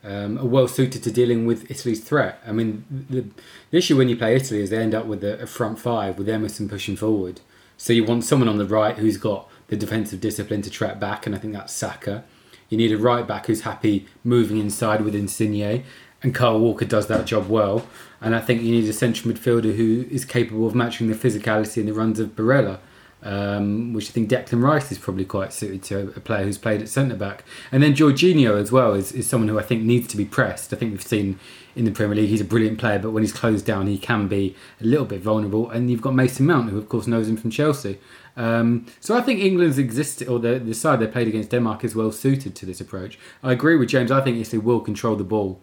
um, 0.03 0.37
are 0.37 0.45
well 0.45 0.67
suited 0.67 1.03
to 1.03 1.11
dealing 1.11 1.45
with 1.45 1.69
Italy's 1.69 2.01
threat. 2.01 2.41
I 2.45 2.51
mean, 2.51 2.85
the, 3.09 3.25
the 3.69 3.77
issue 3.77 3.97
when 3.97 4.09
you 4.09 4.15
play 4.15 4.35
Italy 4.35 4.61
is 4.61 4.69
they 4.69 4.77
end 4.77 4.95
up 4.95 5.05
with 5.05 5.23
a, 5.23 5.41
a, 5.41 5.47
front 5.47 5.79
five 5.79 6.17
with 6.17 6.27
Emerson 6.27 6.67
pushing 6.67 6.95
forward. 6.95 7.41
So 7.81 7.93
you 7.93 8.03
want 8.03 8.23
someone 8.23 8.47
on 8.47 8.59
the 8.59 8.67
right 8.67 8.95
who's 8.95 9.17
got 9.17 9.49
the 9.69 9.75
defensive 9.75 10.21
discipline 10.21 10.61
to 10.61 10.69
track 10.69 10.99
back, 10.99 11.25
and 11.25 11.33
I 11.33 11.39
think 11.39 11.53
that's 11.53 11.73
Saka. 11.73 12.23
You 12.69 12.77
need 12.77 12.91
a 12.91 12.97
right 12.99 13.25
back 13.25 13.47
who's 13.47 13.61
happy 13.61 14.05
moving 14.23 14.59
inside 14.59 15.01
with 15.01 15.15
Insigne, 15.15 15.83
and 16.21 16.35
Kyle 16.35 16.59
Walker 16.59 16.85
does 16.85 17.07
that 17.07 17.25
job 17.25 17.49
well. 17.49 17.87
And 18.21 18.35
I 18.35 18.39
think 18.39 18.61
you 18.61 18.69
need 18.69 18.87
a 18.87 18.93
central 18.93 19.33
midfielder 19.33 19.75
who 19.75 20.05
is 20.11 20.25
capable 20.25 20.67
of 20.67 20.75
matching 20.75 21.07
the 21.07 21.15
physicality 21.15 21.77
and 21.77 21.87
the 21.87 21.93
runs 21.93 22.19
of 22.19 22.35
Barella. 22.35 22.77
Um, 23.23 23.93
which 23.93 24.09
I 24.09 24.13
think 24.13 24.31
Declan 24.31 24.63
Rice 24.63 24.91
is 24.91 24.97
probably 24.97 25.25
quite 25.25 25.53
suited 25.53 25.83
to 25.83 26.11
a 26.15 26.19
player 26.19 26.43
who's 26.43 26.57
played 26.57 26.81
at 26.81 26.89
centre 26.89 27.15
back. 27.15 27.43
And 27.71 27.83
then 27.83 27.93
Jorginho 27.93 28.59
as 28.59 28.71
well 28.71 28.95
is, 28.95 29.11
is 29.11 29.29
someone 29.29 29.47
who 29.47 29.59
I 29.59 29.61
think 29.61 29.83
needs 29.83 30.07
to 30.07 30.17
be 30.17 30.25
pressed. 30.25 30.73
I 30.73 30.75
think 30.75 30.91
we've 30.91 31.03
seen 31.03 31.39
in 31.75 31.85
the 31.85 31.91
Premier 31.91 32.15
League 32.15 32.29
he's 32.29 32.41
a 32.41 32.45
brilliant 32.45 32.79
player, 32.79 32.99
but 32.99 33.11
when 33.11 33.23
he's 33.23 33.33
closed 33.33 33.65
down, 33.65 33.87
he 33.87 33.97
can 33.97 34.27
be 34.27 34.55
a 34.79 34.85
little 34.85 35.05
bit 35.05 35.21
vulnerable. 35.21 35.69
And 35.69 35.89
you've 35.89 36.01
got 36.01 36.13
Mason 36.13 36.45
Mount, 36.45 36.69
who 36.69 36.77
of 36.77 36.89
course 36.89 37.07
knows 37.07 37.27
him 37.27 37.37
from 37.37 37.51
Chelsea. 37.51 37.99
Um, 38.37 38.85
so 38.99 39.17
I 39.17 39.21
think 39.21 39.41
England's 39.41 39.77
exist 39.77 40.23
or 40.27 40.39
the, 40.39 40.59
the 40.59 40.73
side 40.73 40.99
they 40.99 41.07
played 41.07 41.27
against 41.27 41.49
Denmark 41.49 41.83
is 41.83 41.95
well 41.95 42.11
suited 42.11 42.55
to 42.55 42.65
this 42.65 42.79
approach. 42.79 43.19
I 43.43 43.51
agree 43.51 43.75
with 43.75 43.89
James. 43.89 44.11
I 44.11 44.21
think 44.21 44.37
Italy 44.37 44.59
will 44.59 44.79
control 44.79 45.15
the 45.15 45.23
ball 45.23 45.59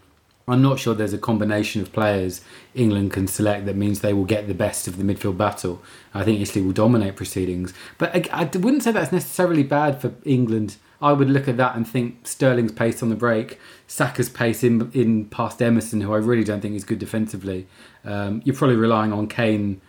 I'm 0.49 0.63
not 0.63 0.79
sure 0.79 0.95
there's 0.95 1.13
a 1.13 1.19
combination 1.19 1.83
of 1.83 1.93
players 1.93 2.41
England 2.75 3.13
can 3.13 3.27
select 3.27 3.67
that 3.67 3.77
means 3.77 4.01
they 4.01 4.15
will 4.15 4.25
get 4.25 4.49
the 4.49 4.55
best 4.55 4.89
of 4.89 4.97
the 4.97 5.05
midfield 5.05 5.37
battle. 5.37 5.83
I 6.15 6.25
think 6.25 6.41
Italy 6.41 6.65
will 6.65 6.73
dominate 6.73 7.17
proceedings. 7.17 7.75
But 7.99 8.17
I, 8.33 8.45
I 8.45 8.45
wouldn't 8.45 8.83
say 8.83 8.93
that's 8.93 9.13
necessarily 9.13 9.63
bad 9.63 10.01
for 10.01 10.15
England. 10.25 10.77
I 11.03 11.13
would 11.13 11.29
look 11.29 11.49
at 11.49 11.59
that 11.59 11.77
and 11.77 11.87
think 11.87 12.27
Sterling's 12.27 12.73
pace 12.73 13.03
on 13.03 13.11
the 13.11 13.15
break, 13.15 13.61
Saka's 13.89 14.29
pace 14.29 14.63
in 14.63 14.91
in 14.93 15.25
past 15.25 15.61
Emerson, 15.61 16.03
who 16.03 16.13
I 16.15 16.19
really 16.19 16.45
don't 16.45 16.61
think 16.61 16.77
is 16.77 16.85
good 16.85 17.01
defensively. 17.01 17.67
Um, 18.05 18.43
you're 18.45 18.55
probably 18.55 18.77
relying 18.77 19.13
on 19.13 19.27
Kane 19.27 19.81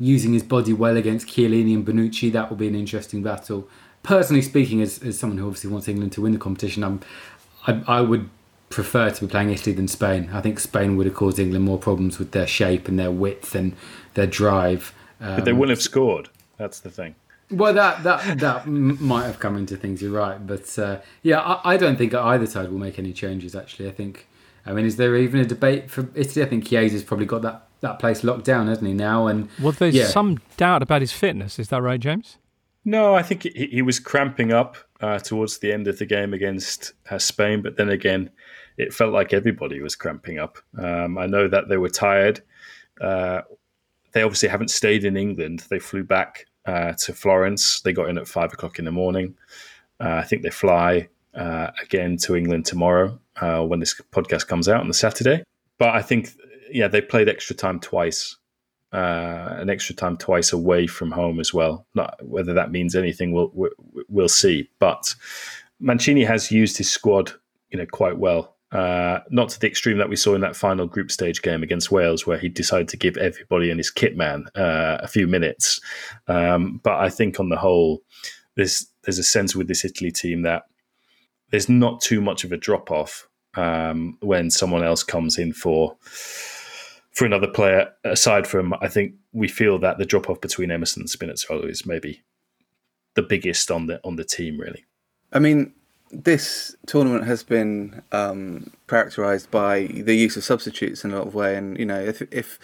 using 0.00 0.32
his 0.32 0.42
body 0.42 0.72
well 0.72 0.96
against 0.96 1.28
Chiellini 1.28 1.74
and 1.74 1.86
Bonucci. 1.86 2.32
That 2.32 2.50
will 2.50 2.56
be 2.56 2.66
an 2.66 2.74
interesting 2.74 3.22
battle. 3.22 3.68
Personally 4.02 4.42
speaking, 4.42 4.82
as, 4.82 5.00
as 5.02 5.16
someone 5.16 5.38
who 5.38 5.46
obviously 5.46 5.70
wants 5.70 5.86
England 5.86 6.10
to 6.12 6.22
win 6.22 6.32
the 6.32 6.38
competition, 6.38 6.82
I'm, 6.82 7.00
I, 7.68 7.82
I 7.86 8.00
would 8.00 8.28
prefer 8.68 9.10
to 9.10 9.20
be 9.20 9.30
playing 9.30 9.50
Italy 9.50 9.76
than 9.76 9.86
Spain. 9.86 10.30
I 10.32 10.40
think 10.40 10.58
Spain 10.58 10.96
would 10.96 11.06
have 11.06 11.14
caused 11.14 11.38
England 11.38 11.64
more 11.64 11.78
problems 11.78 12.18
with 12.18 12.32
their 12.32 12.46
shape 12.46 12.88
and 12.88 12.98
their 12.98 13.12
width 13.12 13.54
and 13.54 13.76
their 14.14 14.26
drive. 14.26 14.92
Um, 15.20 15.36
but 15.36 15.44
they 15.44 15.52
wouldn't 15.52 15.76
have 15.76 15.82
scored. 15.82 16.30
That's 16.56 16.80
the 16.80 16.90
thing. 16.90 17.14
Well, 17.52 17.74
that 17.74 18.02
that 18.02 18.38
that 18.38 18.66
might 18.66 19.24
have 19.24 19.38
come 19.38 19.56
into 19.56 19.76
things. 19.76 20.00
You're 20.00 20.12
right, 20.12 20.44
but 20.44 20.78
uh, 20.78 21.00
yeah, 21.22 21.40
I, 21.40 21.74
I, 21.74 21.76
don't 21.76 21.96
think 21.96 22.14
either 22.14 22.46
side 22.46 22.70
will 22.70 22.78
make 22.78 22.98
any 22.98 23.12
changes. 23.12 23.54
Actually, 23.54 23.88
I 23.88 23.92
think. 23.92 24.26
I 24.64 24.72
mean, 24.72 24.86
is 24.86 24.96
there 24.96 25.16
even 25.16 25.40
a 25.40 25.44
debate 25.44 25.90
for 25.90 26.08
Italy? 26.14 26.44
I 26.44 26.48
think 26.48 26.66
Chiesa's 26.66 27.02
probably 27.02 27.26
got 27.26 27.42
that, 27.42 27.66
that 27.80 27.98
place 27.98 28.22
locked 28.22 28.44
down, 28.44 28.68
hasn't 28.68 28.86
he 28.86 28.94
now? 28.94 29.26
And 29.26 29.48
well, 29.60 29.72
there's 29.72 29.94
yeah. 29.94 30.06
some 30.06 30.38
doubt 30.56 30.82
about 30.82 31.00
his 31.00 31.10
fitness. 31.10 31.58
Is 31.58 31.68
that 31.68 31.82
right, 31.82 31.98
James? 31.98 32.38
No, 32.84 33.14
I 33.14 33.22
think 33.22 33.42
he, 33.42 33.66
he 33.66 33.82
was 33.82 33.98
cramping 33.98 34.52
up 34.52 34.76
uh, 35.00 35.18
towards 35.18 35.58
the 35.58 35.72
end 35.72 35.88
of 35.88 35.98
the 35.98 36.06
game 36.06 36.32
against 36.32 36.92
uh, 37.10 37.18
Spain, 37.18 37.60
but 37.60 37.76
then 37.76 37.88
again, 37.88 38.30
it 38.78 38.94
felt 38.94 39.12
like 39.12 39.32
everybody 39.32 39.80
was 39.80 39.96
cramping 39.96 40.38
up. 40.38 40.58
Um, 40.78 41.18
I 41.18 41.26
know 41.26 41.48
that 41.48 41.68
they 41.68 41.76
were 41.76 41.90
tired. 41.90 42.40
Uh, 43.00 43.42
they 44.12 44.22
obviously 44.22 44.48
haven't 44.48 44.70
stayed 44.70 45.04
in 45.04 45.16
England. 45.16 45.64
They 45.70 45.78
flew 45.78 46.04
back 46.04 46.46
uh, 46.66 46.92
to 46.92 47.12
Florence. 47.12 47.80
They 47.80 47.92
got 47.92 48.08
in 48.08 48.18
at 48.18 48.28
five 48.28 48.52
o'clock 48.52 48.78
in 48.78 48.84
the 48.84 48.92
morning. 48.92 49.34
Uh, 50.00 50.14
I 50.14 50.22
think 50.22 50.42
they 50.42 50.50
fly 50.50 51.08
uh, 51.34 51.70
again 51.82 52.16
to 52.18 52.36
England 52.36 52.66
tomorrow 52.66 53.18
uh, 53.40 53.62
when 53.62 53.80
this 53.80 54.00
podcast 54.12 54.46
comes 54.46 54.68
out 54.68 54.80
on 54.80 54.88
the 54.88 54.94
Saturday. 54.94 55.44
But 55.78 55.90
I 55.90 56.02
think, 56.02 56.30
yeah, 56.70 56.88
they 56.88 57.00
played 57.00 57.28
extra 57.28 57.56
time 57.56 57.80
twice. 57.80 58.36
Uh, 58.92 59.56
an 59.58 59.70
extra 59.70 59.94
time 59.94 60.18
twice 60.18 60.52
away 60.52 60.86
from 60.86 61.10
home 61.10 61.40
as 61.40 61.54
well. 61.54 61.86
Not 61.94 62.22
whether 62.22 62.52
that 62.52 62.70
means 62.70 62.94
anything, 62.94 63.32
we'll 63.32 63.50
we'll 64.08 64.28
see. 64.28 64.68
But 64.78 65.14
Mancini 65.80 66.24
has 66.24 66.52
used 66.52 66.76
his 66.76 66.90
squad, 66.90 67.32
you 67.70 67.78
know, 67.78 67.86
quite 67.86 68.18
well. 68.18 68.54
Uh, 68.72 69.20
not 69.30 69.50
to 69.50 69.60
the 69.60 69.66
extreme 69.66 69.98
that 69.98 70.08
we 70.08 70.16
saw 70.16 70.34
in 70.34 70.40
that 70.40 70.56
final 70.56 70.86
group 70.86 71.10
stage 71.10 71.42
game 71.42 71.62
against 71.62 71.92
Wales, 71.92 72.26
where 72.26 72.38
he 72.38 72.48
decided 72.48 72.88
to 72.88 72.96
give 72.96 73.16
everybody 73.18 73.70
and 73.70 73.78
his 73.78 73.90
kit 73.90 74.16
man 74.16 74.46
uh, 74.54 74.98
a 75.00 75.08
few 75.08 75.26
minutes. 75.26 75.78
Um, 76.26 76.80
but 76.82 76.98
I 76.98 77.10
think 77.10 77.38
on 77.38 77.50
the 77.50 77.56
whole, 77.56 78.02
there's 78.56 78.86
there's 79.04 79.18
a 79.18 79.24
sense 79.24 79.54
with 79.54 79.68
this 79.68 79.84
Italy 79.84 80.10
team 80.10 80.42
that 80.42 80.64
there's 81.50 81.68
not 81.68 82.00
too 82.00 82.20
much 82.20 82.44
of 82.44 82.52
a 82.52 82.56
drop 82.56 82.90
off 82.90 83.28
um, 83.54 84.16
when 84.20 84.50
someone 84.50 84.82
else 84.82 85.02
comes 85.02 85.38
in 85.38 85.52
for 85.52 85.96
for 87.12 87.26
another 87.26 87.48
player. 87.48 87.92
Aside 88.04 88.46
from, 88.46 88.74
I 88.80 88.88
think 88.88 89.14
we 89.32 89.48
feel 89.48 89.78
that 89.80 89.98
the 89.98 90.06
drop 90.06 90.30
off 90.30 90.40
between 90.40 90.70
Emerson 90.70 91.02
and 91.02 91.10
Spinazzola 91.10 91.68
is 91.68 91.84
maybe 91.84 92.22
the 93.14 93.22
biggest 93.22 93.70
on 93.70 93.86
the 93.86 94.00
on 94.02 94.16
the 94.16 94.24
team, 94.24 94.58
really. 94.58 94.86
I 95.32 95.38
mean, 95.38 95.74
this 96.12 96.76
tournament 96.86 97.24
has 97.24 97.42
been 97.42 98.02
um, 98.12 98.70
characterised 98.86 99.50
by 99.50 99.86
the 99.86 100.14
use 100.14 100.36
of 100.36 100.44
substitutes 100.44 101.04
in 101.04 101.12
a 101.12 101.18
lot 101.18 101.26
of 101.26 101.34
way, 101.34 101.56
and 101.56 101.78
you 101.78 101.86
know, 101.86 101.98
if 101.98 102.20
if 102.30 102.58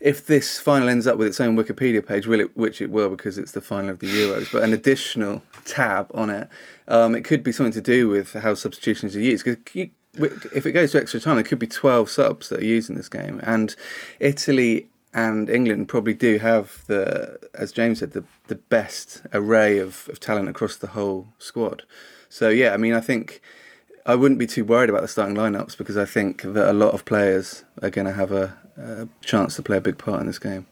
if 0.00 0.26
this 0.26 0.58
final 0.58 0.88
ends 0.88 1.06
up 1.06 1.18
with 1.18 1.28
its 1.28 1.40
own 1.40 1.56
Wikipedia 1.56 2.04
page, 2.04 2.26
it, 2.26 2.56
which 2.56 2.80
it 2.80 2.90
will 2.90 3.10
because 3.10 3.36
it's 3.36 3.52
the 3.52 3.60
final 3.60 3.90
of 3.90 3.98
the 3.98 4.06
Euros, 4.06 4.50
but 4.50 4.62
an 4.62 4.72
additional 4.72 5.42
tab 5.66 6.10
on 6.14 6.30
it, 6.30 6.48
um, 6.88 7.14
it 7.14 7.24
could 7.24 7.42
be 7.42 7.52
something 7.52 7.72
to 7.72 7.82
do 7.82 8.08
with 8.08 8.32
how 8.32 8.54
substitutions 8.54 9.14
are 9.14 9.20
used. 9.20 9.44
Because 9.44 9.90
if 10.54 10.64
it 10.64 10.72
goes 10.72 10.92
to 10.92 10.98
extra 10.98 11.20
time, 11.20 11.34
there 11.34 11.44
could 11.44 11.58
be 11.58 11.66
twelve 11.66 12.08
subs 12.08 12.48
that 12.48 12.60
are 12.60 12.64
used 12.64 12.88
in 12.88 12.96
this 12.96 13.10
game, 13.10 13.38
and 13.42 13.76
Italy 14.18 14.88
and 15.12 15.50
England 15.50 15.88
probably 15.88 16.14
do 16.14 16.38
have 16.38 16.84
the, 16.86 17.38
as 17.54 17.72
James 17.72 17.98
said, 17.98 18.12
the 18.12 18.24
the 18.46 18.54
best 18.54 19.22
array 19.34 19.78
of, 19.78 20.08
of 20.08 20.20
talent 20.20 20.48
across 20.48 20.76
the 20.76 20.88
whole 20.88 21.28
squad. 21.38 21.82
So 22.28 22.48
yeah, 22.48 22.74
I 22.74 22.76
mean, 22.76 22.94
I 22.94 23.00
think 23.00 23.40
I 24.06 24.14
wouldn't 24.14 24.38
be 24.38 24.46
too 24.46 24.64
worried 24.64 24.90
about 24.90 25.02
the 25.02 25.08
starting 25.08 25.36
lineups 25.36 25.76
because 25.76 25.96
I 25.96 26.04
think 26.04 26.42
that 26.42 26.70
a 26.70 26.72
lot 26.72 26.94
of 26.94 27.04
players 27.04 27.64
are 27.82 27.90
going 27.90 28.06
to 28.06 28.12
have 28.12 28.32
a, 28.32 28.56
a 28.76 29.08
chance 29.22 29.56
to 29.56 29.62
play 29.62 29.76
a 29.76 29.80
big 29.80 29.98
part 29.98 30.20
in 30.20 30.26
this 30.26 30.38
game. 30.38 30.66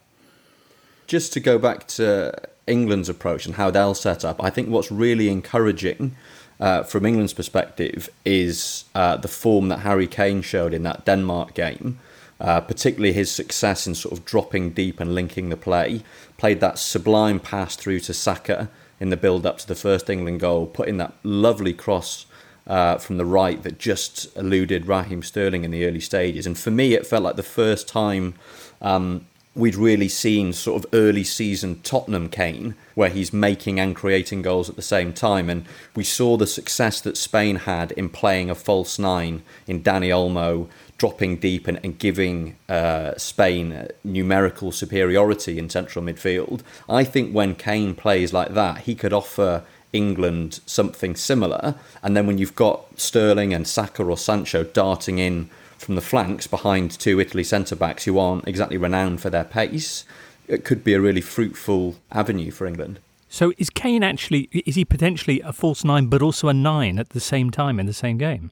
Just 1.07 1.33
to 1.35 1.41
go 1.41 1.59
back 1.59 1.87
to 1.89 2.35
England's 2.67 3.09
approach 3.09 3.47
and 3.47 3.55
how 3.55 3.71
they'll 3.71 3.95
set 3.95 4.25
up, 4.25 4.43
I 4.43 4.51
think 4.51 4.69
what's 4.69 4.91
really 4.91 5.29
encouraging 5.29 6.17
uh, 6.59 6.83
from 6.83 7.05
England's 7.05 7.35
perspective 7.35 8.09
is 8.25 8.85
uh, 8.95 9.17
the 9.17 9.29
form 9.29 9.69
that 9.69 9.81
Harry 9.81 10.07
Kane 10.07 10.43
showed 10.43 10.73
in 10.73 10.83
that 10.85 11.05
Denmark 11.05 11.55
game. 11.55 12.01
Uh, 12.39 12.61
particularly 12.61 13.15
his 13.15 13.31
success 13.31 13.87
in 13.87 13.95
sort 13.95 14.13
of 14.13 14.23
dropping 14.27 14.69
deep 14.69 15.01
and 15.01 15.15
linking 15.15 15.49
the 15.49 15.57
play. 15.57 16.03
Played 16.37 16.61
that 16.61 16.79
sublime 16.79 17.41
pass 17.41 17.77
through 17.77 18.01
to 18.01 18.13
Saka 18.13 18.69
in 18.99 19.11
the 19.11 19.17
build 19.17 19.45
up 19.47 19.59
to 19.59 19.67
the 19.67 19.75
first 19.75 20.09
England 20.09 20.41
goal, 20.41 20.67
putting 20.67 20.97
that 20.99 21.15
lovely 21.23 21.73
cross 21.73 22.27
uh, 22.67 22.99
from 22.99 23.17
the 23.17 23.25
right 23.25 23.63
that 23.63 23.79
just 23.79 24.37
eluded 24.37 24.87
Raheem 24.87 25.23
Sterling 25.23 25.65
in 25.65 25.71
the 25.71 25.87
early 25.87 26.01
stages. 26.01 26.47
And 26.47 26.59
for 26.59 26.71
me, 26.71 26.95
it 26.95 27.07
felt 27.07 27.23
like 27.23 27.37
the 27.37 27.43
first 27.43 27.87
time 27.89 28.35
um, 28.81 29.27
we'd 29.57 29.75
really 29.75 30.09
seen 30.09 30.53
sort 30.53 30.85
of 30.85 30.91
early 30.93 31.25
season 31.25 31.81
Tottenham 31.83 32.29
Kane, 32.29 32.75
where 32.95 33.09
he's 33.09 33.33
making 33.33 33.81
and 33.81 33.97
creating 33.97 34.43
goals 34.43 34.69
at 34.69 34.77
the 34.77 34.83
same 34.83 35.15
time. 35.15 35.49
And 35.49 35.65
we 35.97 36.05
saw 36.05 36.37
the 36.37 36.47
success 36.47 37.01
that 37.01 37.17
Spain 37.17 37.57
had 37.57 37.91
in 37.93 38.11
playing 38.11 38.51
a 38.51 38.55
false 38.55 38.99
nine 38.99 39.43
in 39.67 39.83
Dani 39.83 40.09
Olmo, 40.09 40.69
dropping 40.99 41.39
deep 41.39 41.67
and, 41.67 41.81
and 41.83 41.99
giving 41.99 42.57
uh, 42.69 43.17
Spain 43.17 43.89
numerical 44.05 44.73
superiority 44.73 45.59
in 45.59 45.71
central 45.71 46.05
midfield. 46.05 46.61
I 46.89 47.03
think 47.05 47.33
when 47.33 47.55
Kane 47.55 47.95
plays 47.95 48.35
like 48.35 48.53
that, 48.53 48.81
he 48.81 48.95
could 48.95 49.15
offer 49.15 49.65
England 49.93 50.61
something 50.67 51.17
similar. 51.17 51.77
And 52.03 52.15
then 52.15 52.27
when 52.27 52.37
you've 52.37 52.55
got 52.55 52.85
Sterling 53.01 53.55
and 53.55 53.67
Saka 53.67 54.05
or 54.05 54.19
Sancho 54.19 54.65
darting 54.65 55.19
in 55.19 55.49
from 55.79 55.95
the 55.95 56.01
flanks 56.01 56.47
behind 56.47 56.91
two 56.91 57.21
Italy 57.21 57.45
centre 57.45 57.77
backs 57.77 58.05
who 58.05 58.19
aren't 58.19 58.47
exactly 58.49 58.77
renowned 58.77 59.21
for 59.21 59.31
their 59.31 59.45
pace, 59.45 60.05
it 60.49 60.65
could 60.65 60.85
be 60.85 60.95
a 60.95 61.01
really 61.01 61.21
fruitful 61.21 61.97
avenue 62.11 62.51
for 62.51 62.67
England. 62.67 63.01
So 63.29 63.53
is 63.59 63.71
Kane 63.71 64.03
actually 64.03 64.49
is 64.53 64.77
he 64.77 64.85
potentially 64.85 65.41
a 65.41 65.53
false 65.53 65.85
nine 65.85 66.07
but 66.07 66.23
also 66.23 66.49
a 66.49 66.55
nine 66.55 66.99
at 66.99 67.11
the 67.11 67.21
same 67.21 67.51
time 67.51 67.81
in 67.81 67.87
the 67.87 67.93
same 67.93 68.19
game? 68.19 68.51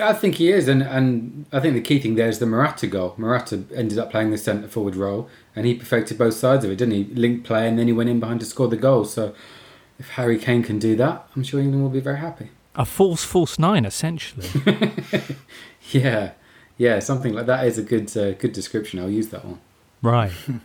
I 0.00 0.12
think 0.12 0.36
he 0.36 0.50
is, 0.52 0.68
and, 0.68 0.82
and 0.82 1.46
I 1.52 1.58
think 1.58 1.74
the 1.74 1.80
key 1.80 1.98
thing 1.98 2.14
there 2.14 2.28
is 2.28 2.38
the 2.38 2.46
Morata 2.46 2.86
goal. 2.86 3.14
Morata 3.16 3.64
ended 3.74 3.98
up 3.98 4.10
playing 4.10 4.30
the 4.30 4.38
centre 4.38 4.68
forward 4.68 4.94
role, 4.94 5.28
and 5.56 5.66
he 5.66 5.74
perfected 5.74 6.16
both 6.16 6.34
sides 6.34 6.64
of 6.64 6.70
it, 6.70 6.76
didn't 6.76 6.94
he? 6.94 7.04
Link 7.14 7.44
play, 7.44 7.66
and 7.66 7.78
then 7.78 7.88
he 7.88 7.92
went 7.92 8.08
in 8.08 8.20
behind 8.20 8.38
to 8.40 8.46
score 8.46 8.68
the 8.68 8.76
goal. 8.76 9.04
So 9.04 9.34
if 9.98 10.10
Harry 10.10 10.38
Kane 10.38 10.62
can 10.62 10.78
do 10.78 10.94
that, 10.96 11.28
I'm 11.34 11.42
sure 11.42 11.60
England 11.60 11.82
will 11.82 11.90
be 11.90 12.00
very 12.00 12.18
happy. 12.18 12.50
A 12.76 12.84
false 12.84 13.24
false 13.24 13.58
nine, 13.58 13.84
essentially. 13.84 14.48
yeah, 15.94 16.32
yeah, 16.76 16.98
something 16.98 17.32
like 17.32 17.46
that 17.46 17.66
is 17.66 17.78
a 17.78 17.82
good 17.82 18.14
uh, 18.16 18.32
good 18.32 18.52
description. 18.52 18.98
I'll 18.98 19.10
use 19.10 19.28
that 19.28 19.44
one. 19.44 19.60
Right. 20.02 20.32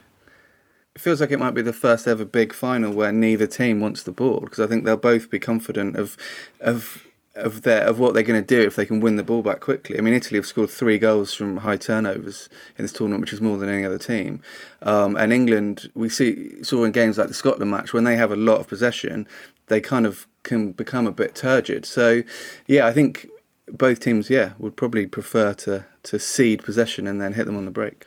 It 0.95 1.01
feels 1.01 1.21
like 1.21 1.31
it 1.31 1.39
might 1.39 1.55
be 1.55 1.63
the 1.63 1.73
first 1.73 2.07
ever 2.07 2.23
big 2.23 2.53
final 2.53 2.93
where 2.93 3.11
neither 3.11 3.47
team 3.47 3.79
wants 3.79 4.03
the 4.03 4.11
ball 4.11 4.41
because 4.41 4.59
I 4.59 4.67
think 4.67 4.85
they'll 4.85 4.95
both 4.95 5.31
be 5.31 5.39
confident 5.39 5.95
of 5.95 6.15
of 6.59 7.07
of 7.35 7.63
their 7.63 7.81
of 7.83 7.97
what 7.97 8.13
they're 8.13 8.21
going 8.21 8.39
to 8.39 8.45
do 8.45 8.61
if 8.61 8.75
they 8.75 8.85
can 8.85 8.99
win 8.99 9.15
the 9.15 9.23
ball 9.23 9.41
back 9.41 9.59
quickly. 9.59 9.97
I 9.97 10.01
mean, 10.01 10.13
Italy 10.13 10.37
have 10.37 10.45
scored 10.45 10.69
three 10.69 10.99
goals 10.99 11.33
from 11.33 11.57
high 11.57 11.77
turnovers 11.77 12.47
in 12.77 12.83
this 12.83 12.93
tournament, 12.93 13.21
which 13.21 13.33
is 13.33 13.41
more 13.41 13.57
than 13.57 13.69
any 13.69 13.83
other 13.83 13.97
team. 13.97 14.41
Um, 14.83 15.15
and 15.15 15.33
England, 15.33 15.89
we 15.95 16.09
see 16.09 16.63
saw 16.63 16.83
in 16.83 16.91
games 16.91 17.17
like 17.17 17.27
the 17.27 17.33
Scotland 17.33 17.71
match 17.71 17.91
when 17.91 18.03
they 18.03 18.15
have 18.15 18.31
a 18.31 18.35
lot 18.35 18.59
of 18.59 18.67
possession, 18.67 19.27
they 19.67 19.81
kind 19.81 20.05
of 20.05 20.27
can 20.43 20.73
become 20.73 21.07
a 21.07 21.11
bit 21.11 21.33
turgid. 21.33 21.87
So, 21.87 22.21
yeah, 22.67 22.85
I 22.85 22.93
think 22.93 23.27
both 23.67 23.99
teams, 23.99 24.29
yeah, 24.29 24.53
would 24.57 24.75
probably 24.75 25.07
prefer 25.07 25.53
to 25.53 25.85
to 26.03 26.19
cede 26.19 26.63
possession 26.63 27.07
and 27.07 27.21
then 27.21 27.33
hit 27.33 27.45
them 27.45 27.55
on 27.55 27.65
the 27.65 27.71
break. 27.71 28.05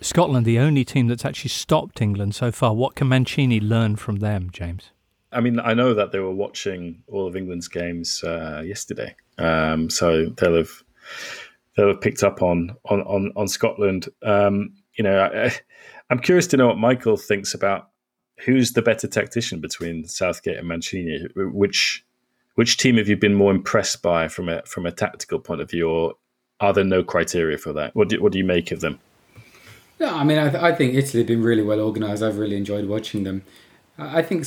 Scotland, 0.00 0.44
the 0.44 0.58
only 0.58 0.84
team 0.84 1.08
that's 1.08 1.24
actually 1.24 1.50
stopped 1.50 2.02
England 2.02 2.34
so 2.34 2.52
far. 2.52 2.74
What 2.74 2.94
can 2.94 3.08
Mancini 3.08 3.60
learn 3.60 3.96
from 3.96 4.16
them, 4.16 4.50
James? 4.50 4.90
I 5.32 5.40
mean, 5.40 5.58
I 5.60 5.74
know 5.74 5.94
that 5.94 6.12
they 6.12 6.18
were 6.18 6.32
watching 6.32 7.02
all 7.08 7.26
of 7.26 7.36
England's 7.36 7.68
games 7.68 8.22
uh, 8.24 8.62
yesterday, 8.64 9.14
um, 9.38 9.90
so 9.90 10.26
they'll 10.36 10.56
have 10.56 10.82
they'll 11.76 11.88
have 11.88 12.00
picked 12.00 12.22
up 12.22 12.42
on 12.42 12.76
on 12.86 13.02
on, 13.02 13.32
on 13.36 13.48
Scotland. 13.48 14.08
Um, 14.22 14.74
you 14.96 15.04
know, 15.04 15.20
I, 15.20 15.52
I'm 16.10 16.20
curious 16.20 16.46
to 16.48 16.56
know 16.56 16.68
what 16.68 16.78
Michael 16.78 17.16
thinks 17.16 17.54
about 17.54 17.90
who's 18.40 18.72
the 18.72 18.82
better 18.82 19.08
tactician 19.08 19.60
between 19.60 20.06
Southgate 20.06 20.58
and 20.58 20.68
Mancini. 20.68 21.26
Which 21.34 22.04
which 22.56 22.76
team 22.78 22.96
have 22.96 23.08
you 23.08 23.16
been 23.16 23.34
more 23.34 23.52
impressed 23.52 24.02
by 24.02 24.28
from 24.28 24.48
a 24.48 24.62
from 24.62 24.84
a 24.84 24.92
tactical 24.92 25.38
point 25.38 25.60
of 25.60 25.70
view, 25.70 25.88
or 25.88 26.14
are 26.58 26.72
there 26.72 26.84
no 26.84 27.04
criteria 27.04 27.56
for 27.56 27.72
that? 27.74 27.94
What 27.94 28.08
do, 28.08 28.20
what 28.20 28.32
do 28.32 28.38
you 28.38 28.44
make 28.44 28.72
of 28.72 28.80
them? 28.80 28.98
No, 30.00 30.14
I 30.14 30.24
mean, 30.24 30.38
I, 30.38 30.50
th- 30.50 30.62
I 30.62 30.74
think 30.74 30.94
Italy 30.94 31.22
have 31.22 31.28
been 31.28 31.42
really 31.42 31.62
well 31.62 31.80
organised. 31.80 32.22
I've 32.22 32.38
really 32.38 32.56
enjoyed 32.56 32.86
watching 32.86 33.24
them. 33.24 33.42
I 33.96 34.22
think 34.22 34.46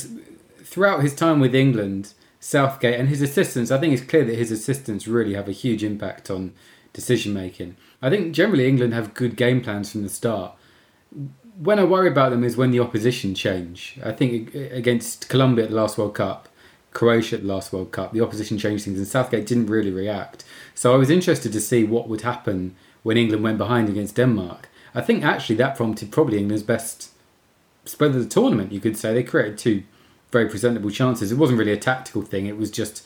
throughout 0.62 1.02
his 1.02 1.14
time 1.14 1.40
with 1.40 1.54
England, 1.54 2.14
Southgate 2.38 2.98
and 2.98 3.08
his 3.08 3.22
assistants, 3.22 3.70
I 3.70 3.78
think 3.78 3.92
it's 3.92 4.02
clear 4.04 4.24
that 4.24 4.36
his 4.36 4.50
assistants 4.50 5.08
really 5.08 5.34
have 5.34 5.48
a 5.48 5.52
huge 5.52 5.82
impact 5.82 6.30
on 6.30 6.52
decision 6.92 7.32
making. 7.32 7.76
I 8.02 8.10
think 8.10 8.34
generally 8.34 8.68
England 8.68 8.94
have 8.94 9.14
good 9.14 9.36
game 9.36 9.60
plans 9.60 9.90
from 9.90 10.02
the 10.02 10.08
start. 10.08 10.54
When 11.58 11.78
I 11.78 11.84
worry 11.84 12.08
about 12.08 12.30
them 12.30 12.44
is 12.44 12.56
when 12.56 12.70
the 12.70 12.80
opposition 12.80 13.34
change. 13.34 13.98
I 14.04 14.12
think 14.12 14.54
against 14.54 15.28
Colombia 15.28 15.64
at 15.64 15.70
the 15.70 15.76
last 15.76 15.98
World 15.98 16.14
Cup, 16.14 16.48
Croatia 16.92 17.36
at 17.36 17.42
the 17.42 17.48
last 17.48 17.72
World 17.72 17.92
Cup, 17.92 18.12
the 18.12 18.20
opposition 18.20 18.58
changed 18.58 18.84
things 18.84 18.98
and 18.98 19.06
Southgate 19.06 19.46
didn't 19.46 19.66
really 19.66 19.90
react. 19.90 20.44
So 20.74 20.92
I 20.92 20.96
was 20.96 21.10
interested 21.10 21.52
to 21.52 21.60
see 21.60 21.84
what 21.84 22.08
would 22.08 22.22
happen 22.22 22.74
when 23.02 23.16
England 23.16 23.42
went 23.42 23.58
behind 23.58 23.88
against 23.88 24.16
Denmark. 24.16 24.68
I 24.94 25.00
think 25.00 25.24
actually 25.24 25.56
that 25.56 25.76
prompted 25.76 26.10
probably 26.10 26.38
England's 26.38 26.64
best 26.64 27.10
spread 27.84 28.10
of 28.10 28.22
the 28.22 28.28
tournament. 28.28 28.72
You 28.72 28.80
could 28.80 28.96
say 28.96 29.14
they 29.14 29.22
created 29.22 29.58
two 29.58 29.84
very 30.30 30.48
presentable 30.48 30.90
chances. 30.90 31.32
It 31.32 31.38
wasn't 31.38 31.58
really 31.58 31.72
a 31.72 31.76
tactical 31.76 32.22
thing. 32.22 32.46
It 32.46 32.56
was 32.56 32.70
just 32.70 33.04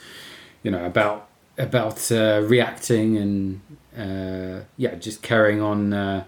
you 0.63 0.71
know 0.71 0.85
about 0.85 1.29
about 1.59 2.11
uh, 2.11 2.43
reacting 2.45 3.17
and 3.17 3.61
uh, 3.97 4.65
yeah, 4.77 4.95
just 4.97 5.23
carrying 5.23 5.61
on 5.61 5.93
uh, 5.93 6.25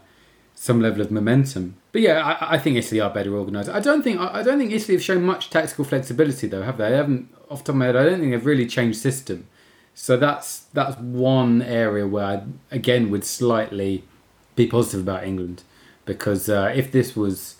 some 0.55 0.81
level 0.81 1.01
of 1.01 1.11
momentum. 1.11 1.77
But 1.96 2.02
yeah, 2.02 2.20
I, 2.22 2.56
I, 2.56 2.59
think 2.59 2.76
Italy 2.76 3.00
are 3.00 3.09
better 3.09 3.35
organised. 3.35 3.70
I 3.70 3.80
don't 3.80 4.02
think 4.02 4.20
I 4.20 4.42
don't 4.42 4.59
think 4.59 4.70
Italy 4.70 4.96
have 4.96 5.02
shown 5.02 5.22
much 5.24 5.48
tactical 5.48 5.82
flexibility 5.82 6.46
though, 6.46 6.61
have 6.61 6.76
they? 6.76 6.90
They 6.90 6.96
haven't 6.96 7.35
off 7.48 7.61
the 7.61 7.64
top 7.64 7.68
of 7.70 7.76
my 7.76 7.87
head. 7.87 7.96
I 7.96 8.04
don't 8.04 8.20
think 8.20 8.32
they've 8.32 8.44
really 8.44 8.66
changed 8.66 8.98
system. 8.98 9.46
So 9.94 10.18
that's 10.18 10.64
that's 10.74 10.98
one 10.98 11.62
area 11.62 12.06
where 12.06 12.26
I 12.26 12.42
again 12.70 13.09
would 13.09 13.24
slightly 13.24 14.04
be 14.56 14.66
positive 14.66 15.00
about 15.00 15.24
England 15.24 15.62
because 16.04 16.50
uh, 16.50 16.70
if 16.76 16.92
this 16.92 17.16
was 17.16 17.56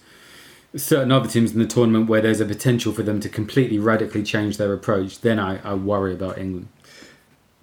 certain 0.77 1.13
other 1.13 1.31
teams 1.31 1.53
in 1.53 1.59
the 1.59 1.67
tournament 1.67 2.11
where 2.11 2.21
there's 2.21 2.43
a 2.43 2.45
potential 2.45 2.93
for 2.93 3.03
them 3.03 3.21
to 3.21 3.31
completely 3.31 3.79
radically 3.79 4.23
change 4.23 4.59
their 4.59 4.75
approach, 4.75 5.23
then 5.23 5.39
I, 5.39 5.67
I 5.67 5.73
worry 5.73 6.13
about 6.13 6.37
England. 6.37 6.69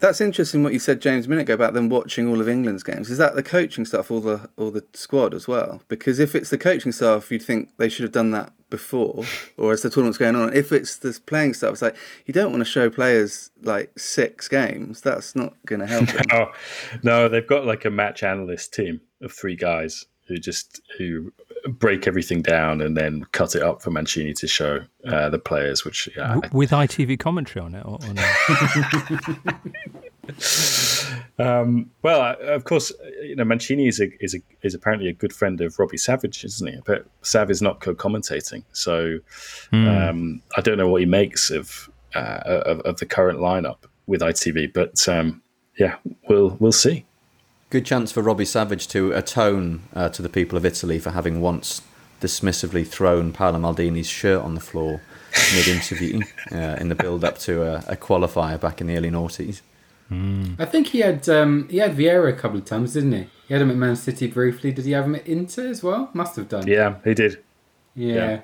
That's 0.04 0.20
interesting 0.20 0.64
what 0.64 0.74
you 0.74 0.80
said, 0.80 1.00
James, 1.00 1.28
a 1.28 1.30
minute 1.30 1.44
ago 1.44 1.54
about 1.54 1.74
them 1.74 1.88
watching 1.88 2.28
all 2.28 2.42
of 2.42 2.50
England's 2.50 2.84
games. 2.84 3.10
Is 3.10 3.20
that 3.20 3.36
the 3.36 3.42
coaching 3.42 3.86
staff 3.86 4.12
or 4.12 4.20
the 4.20 4.50
or 4.58 4.70
the 4.70 4.84
squad 4.94 5.34
as 5.34 5.48
well? 5.48 5.82
Because 5.88 6.20
if 6.20 6.36
it's 6.36 6.50
the 6.50 6.58
coaching 6.58 6.92
staff, 6.92 7.32
you'd 7.32 7.42
think 7.42 7.70
they 7.78 7.88
should 7.88 8.04
have 8.04 8.12
done 8.12 8.32
that 8.32 8.52
before, 8.70 9.24
or 9.56 9.72
as 9.72 9.82
the 9.82 9.90
tournament's 9.90 10.18
going 10.18 10.36
on. 10.36 10.54
If 10.54 10.74
it's 10.74 10.98
the 10.98 11.18
playing 11.26 11.54
staff, 11.54 11.72
it's 11.72 11.82
like 11.82 11.96
you 12.26 12.34
don't 12.34 12.52
want 12.52 12.60
to 12.60 12.70
show 12.70 12.90
players 12.90 13.50
like 13.62 13.98
six 13.98 14.50
games. 14.50 15.00
That's 15.00 15.38
not 15.38 15.54
going 15.66 15.80
to 15.80 15.88
help. 15.88 16.08
Them. 16.08 16.26
no, 16.30 16.52
no, 17.02 17.30
they've 17.30 17.48
got 17.48 17.66
like 17.66 17.86
a 17.86 17.90
match 17.90 18.24
analyst 18.24 18.74
team 18.74 19.00
of 19.22 19.32
three 19.32 19.56
guys 19.56 20.06
who 20.28 20.38
just 20.38 20.82
who 20.98 21.32
break 21.70 22.08
everything 22.08 22.42
down 22.42 22.82
and 22.82 22.98
then 22.98 23.26
cut 23.32 23.56
it 23.56 23.62
up 23.62 23.82
for 23.82 23.92
Mancini 23.92 24.34
to 24.34 24.48
show 24.48 24.80
uh, 25.08 25.30
the 25.30 25.40
players, 25.40 25.86
which 25.86 26.10
yeah, 26.16 26.40
with 26.52 26.72
ITV 26.72 27.20
commentary 27.20 27.66
on 27.66 27.76
it. 27.76 27.86
Or, 27.86 28.00
or 28.04 28.14
no? 28.14 28.24
um, 31.62 31.90
well, 32.02 32.36
of 32.42 32.66
course, 32.66 32.92
you 33.22 33.36
know 33.36 33.46
Mancini 33.46 33.88
is 33.88 34.00
a, 34.02 34.10
is 34.24 34.36
a, 34.36 34.40
is 34.62 34.74
apparently 34.74 35.08
a 35.08 35.14
good 35.14 35.34
friend 35.34 35.62
of 35.62 35.78
Robbie 35.80 35.98
Savage, 35.98 36.44
isn't 36.44 36.68
he? 36.68 36.80
But 36.86 37.06
Sav 37.22 37.50
is 37.50 37.62
not 37.62 37.80
co-commentating, 37.80 38.64
so 38.74 39.20
mm. 39.72 40.10
um, 40.10 40.42
I 40.58 40.62
don't 40.62 40.78
know 40.78 40.90
what 40.90 41.02
he 41.02 41.08
makes 41.08 41.50
of, 41.50 41.90
uh, 42.16 42.40
of, 42.46 42.80
of 42.82 42.98
the 42.98 43.06
current 43.06 43.40
lineup 43.40 43.78
with 44.06 44.22
ITV. 44.22 44.74
But 44.74 45.08
um, 45.08 45.42
yeah, 45.78 45.96
we'll 46.28 46.58
we'll 46.60 46.72
see. 46.72 47.06
Good 47.74 47.88
chance 47.88 48.12
for 48.12 48.22
Robbie 48.22 48.46
Savage 48.46 48.88
to 48.90 49.14
atone 49.14 49.82
uh, 49.96 50.08
to 50.10 50.22
the 50.22 50.30
people 50.30 50.60
of 50.60 50.64
Italy 50.64 51.00
for 51.00 51.10
having 51.10 51.42
once 51.42 51.82
dismissively 52.22 52.86
thrown 52.86 53.34
Paolo 53.34 53.58
Maldini's 53.58 54.08
shirt 54.08 54.44
on 54.44 54.54
the 54.54 54.62
floor 54.62 55.02
mid 55.56 55.68
interview 55.68 56.22
uh, 56.52 56.78
in 56.80 56.90
the 56.90 56.94
build 56.94 57.24
up 57.24 57.40
to 57.40 57.64
a, 57.64 57.78
a, 57.88 57.96
qualifier 57.96 58.62
back 58.62 58.80
in 58.80 58.86
the 58.86 58.96
early 58.96 59.10
noughties. 59.10 59.62
Mm. 60.12 60.60
I 60.60 60.66
think 60.66 60.90
he 60.90 61.00
had 61.00 61.28
um, 61.28 61.68
he 61.68 61.78
had 61.78 61.98
Vieira 61.98 62.30
a 62.30 62.34
couple 62.34 62.60
of 62.60 62.66
times, 62.66 62.94
didn't 62.94 63.14
he? 63.14 63.28
He 63.48 63.56
had 63.56 63.64
him 63.64 63.72
at 63.72 63.78
Man 63.78 63.96
City 63.96 64.28
briefly. 64.28 64.72
Did 64.72 64.86
he 64.86 64.92
have 64.92 65.06
him 65.06 65.16
at 65.16 65.26
Inter 65.26 65.66
as 65.66 65.82
well? 65.82 66.12
Must 66.14 66.36
have 66.36 66.50
done. 66.50 66.68
Yeah, 66.68 66.98
he 67.04 67.16
did. 67.16 67.44
Yeah. 67.96 68.14
yeah. 68.14 68.42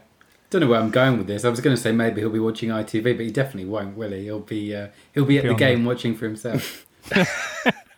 Don't 0.49 0.61
know 0.61 0.67
where 0.69 0.79
I'm 0.79 0.89
going 0.89 1.19
with 1.19 1.27
this. 1.27 1.45
I 1.45 1.49
was 1.49 1.61
going 1.61 1.75
to 1.75 1.79
say 1.79 1.91
maybe 1.91 2.21
he'll 2.21 2.31
be 2.31 2.39
watching 2.39 2.69
ITV, 2.69 3.03
but 3.03 3.25
he 3.27 3.29
definitely 3.29 3.69
won't, 3.69 3.95
will 3.95 4.09
he? 4.09 4.23
He'll 4.23 4.39
be 4.39 4.75
uh, 4.75 4.87
he'll 5.13 5.25
be 5.25 5.37
at 5.37 5.45
the 5.45 5.53
game 5.53 5.85
watching 5.85 6.15
for 6.15 6.25
himself. 6.25 6.87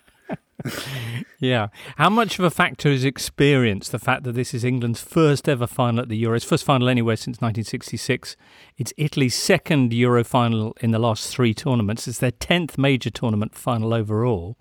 yeah. 1.40 1.68
How 1.98 2.10
much 2.10 2.40
of 2.40 2.46
a 2.46 2.52
factor 2.52 2.90
is 2.90 3.04
experience? 3.04 3.90
The 3.90 4.00
fact 4.00 4.24
that 4.24 4.34
this 4.34 4.54
is 4.54 4.64
England's 4.64 5.02
first 5.02 5.50
ever 5.50 5.68
final 5.68 6.02
at 6.02 6.10
the 6.10 6.22
Euros, 6.22 6.46
first 6.46 6.64
final 6.64 6.90
anywhere 6.90 7.16
since 7.16 7.38
1966. 7.38 8.36
It's 8.78 8.94
Italy's 8.98 9.36
second 9.36 9.94
Euro 9.94 10.24
final 10.24 10.76
in 10.82 10.92
the 10.92 11.00
last 11.00 11.34
three 11.34 11.54
tournaments. 11.54 12.08
It's 12.08 12.20
their 12.20 12.32
10th 12.32 12.78
major 12.78 13.10
tournament 13.10 13.56
final 13.56 13.94
overall. 13.94 14.58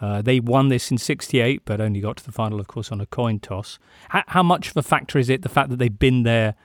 Uh, 0.00 0.20
they 0.20 0.40
won 0.40 0.68
this 0.68 0.90
in 0.90 0.98
68, 0.98 1.62
but 1.64 1.80
only 1.80 2.00
got 2.00 2.16
to 2.16 2.24
the 2.24 2.32
final, 2.32 2.58
of 2.58 2.66
course, 2.66 2.90
on 2.90 3.00
a 3.00 3.06
coin 3.06 3.38
toss. 3.38 3.78
How, 4.08 4.42
much 4.42 4.70
of 4.70 4.76
a 4.76 4.82
factor 4.82 5.16
is 5.16 5.30
it, 5.30 5.42
the 5.42 5.48
fact 5.48 5.70
that 5.70 5.76
they've 5.76 5.96
been 5.96 6.24
there 6.24 6.56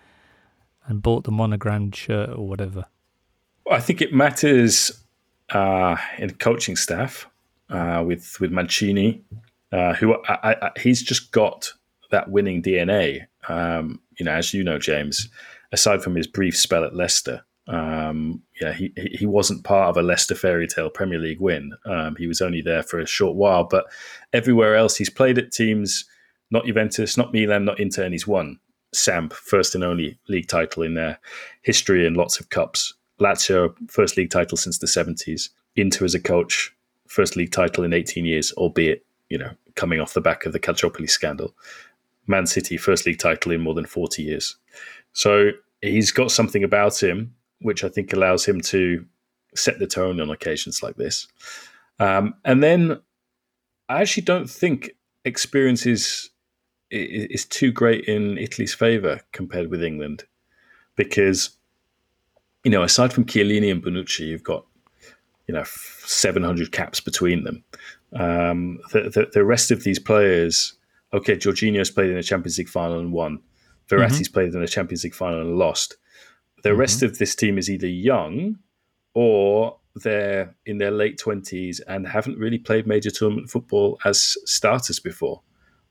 and 0.88 1.04
bought 1.04 1.24
the 1.24 1.32
monogrammed 1.32 1.96
shirt 1.96 2.32
or 2.32 2.48
whatever? 2.48 2.86
Well, 3.64 3.76
I 3.76 3.80
think 3.80 4.02
it 4.02 4.12
matters 4.12 5.04
uh, 5.50 5.98
in 6.18 6.32
coaching 6.36 6.76
staff 6.76 7.28
uh, 7.70 8.04
with 8.06 8.40
with 8.40 8.52
Mancini, 8.52 9.24
uh, 9.72 9.94
who 9.94 10.16
I, 10.26 10.56
I, 10.62 10.72
he's 10.80 11.02
just 11.02 11.32
got 11.32 11.72
that 12.12 12.30
winning 12.30 12.62
DNA. 12.62 13.28
Um, 13.48 14.02
you 14.18 14.26
know, 14.26 14.34
as 14.34 14.54
you 14.54 14.64
know, 14.64 14.80
James, 14.80 15.30
aside 15.72 16.02
from 16.02 16.16
his 16.16 16.28
brief 16.28 16.58
spell 16.58 16.84
at 16.84 16.96
Leicester, 16.96 17.44
um, 17.68 18.42
yeah, 18.62 18.74
he 18.74 18.94
he 18.96 19.26
wasn't 19.26 19.64
part 19.64 19.90
of 19.90 19.98
a 19.98 20.02
Leicester 20.02 20.36
fairy 20.36 20.68
tale 20.68 20.90
Premier 20.90 21.20
League 21.20 21.42
win. 21.42 21.74
Um, 21.86 22.16
he 22.18 22.28
was 22.28 22.42
only 22.42 22.62
there 22.62 22.84
for 22.84 23.00
a 23.00 23.06
short 23.06 23.36
while, 23.36 23.66
but 23.66 23.86
everywhere 24.34 24.76
else 24.76 24.96
he's 24.96 25.10
played 25.10 25.38
at 25.38 25.52
teams, 25.52 26.06
not 26.50 26.66
Juventus, 26.66 27.18
not 27.18 27.34
Milan, 27.34 27.66
not 27.66 27.80
Inter, 27.80 28.04
and 28.04 28.14
he's 28.14 28.28
won. 28.28 28.60
Samp, 28.94 29.34
first 29.34 29.76
and 29.76 29.84
only 29.84 30.18
league 30.30 30.48
title 30.48 30.82
in 30.82 30.94
their 30.94 31.20
history 31.62 32.08
and 32.08 32.16
lots 32.16 32.40
of 32.40 32.50
cups. 32.50 32.94
Lazio, 33.20 33.74
first 33.90 34.16
league 34.16 34.30
title 34.30 34.58
since 34.58 34.78
the 34.78 34.88
70s. 34.88 35.50
Inter 35.76 36.06
as 36.06 36.16
a 36.16 36.20
coach, 36.20 36.74
first 37.08 37.36
league 37.36 37.52
title 37.52 37.84
in 37.84 37.94
18 37.94 38.26
years, 38.26 38.52
albeit 38.54 39.06
you 39.30 39.38
know, 39.38 39.52
coming 39.76 40.00
off 40.00 40.14
the 40.14 40.22
back 40.22 40.46
of 40.46 40.54
the 40.54 40.60
Calciopoli 40.60 41.10
scandal. 41.10 41.54
Man 42.28 42.46
City 42.46 42.78
first 42.78 43.06
league 43.06 43.20
title 43.20 43.52
in 43.52 43.62
more 43.62 43.74
than 43.74 43.86
40 43.86 44.24
years. 44.24 44.56
So 45.14 45.52
he's 45.82 46.12
got 46.12 46.32
something 46.32 46.64
about 46.64 47.02
him 47.02 47.34
which 47.62 47.84
I 47.84 47.90
think 47.90 48.14
allows 48.14 48.46
him 48.46 48.62
to 48.62 49.06
set 49.56 49.80
the 49.80 49.88
tone 49.88 50.22
on 50.22 50.30
occasions 50.30 50.84
like 50.84 50.96
this. 50.96 51.28
Um, 52.00 52.36
and 52.46 52.62
then 52.62 53.00
I 53.90 54.02
actually 54.02 54.24
don't 54.24 54.50
think 54.50 54.92
experience 55.26 55.86
is 55.86 56.30
is 56.90 57.44
too 57.44 57.70
great 57.70 58.06
in 58.06 58.38
Italy's 58.38 58.74
favour 58.74 59.20
compared 59.34 59.70
with 59.70 59.84
England, 59.84 60.24
because 60.96 61.50
you 62.64 62.72
know 62.72 62.84
aside 62.84 63.12
from 63.12 63.26
Chiellini 63.26 63.72
and 63.72 63.84
Bonucci, 63.84 64.28
you've 64.28 64.44
got 64.44 64.66
you 65.48 65.54
know 65.54 65.64
700 65.64 66.72
caps 66.72 67.00
between 67.00 67.44
them. 67.44 67.64
Um, 68.14 68.80
the, 68.92 69.10
the, 69.10 69.30
the 69.34 69.46
rest 69.46 69.72
of 69.72 69.84
these 69.84 70.00
players, 70.00 70.74
okay, 71.14 71.36
Jorginho's 71.36 71.92
played 71.92 72.10
in 72.10 72.18
a 72.18 72.24
Champions 72.24 72.58
League 72.58 72.70
final 72.70 73.00
and 73.00 73.12
won. 73.12 73.40
Verratti's 73.90 74.28
mm-hmm. 74.28 74.34
played 74.34 74.54
in 74.54 74.62
a 74.62 74.68
Champions 74.68 75.04
League 75.04 75.16
final 75.16 75.42
and 75.42 75.58
lost. 75.58 75.98
The 76.64 76.70
mm-hmm. 76.70 76.80
rest 76.80 77.04
of 77.04 77.18
this 77.18 77.36
team 77.36 77.58
is 77.58 77.70
either 77.70 77.88
young 77.88 78.60
or 79.14 79.78
they're 79.96 80.56
in 80.66 80.78
their 80.78 80.92
late 80.92 81.20
20s 81.20 81.80
and 81.88 82.08
haven't 82.08 82.38
really 82.38 82.58
played 82.58 82.86
major 82.86 83.10
tournament 83.10 83.50
football 83.50 84.00
as 84.06 84.38
starters 84.46 85.00
before. 85.00 85.42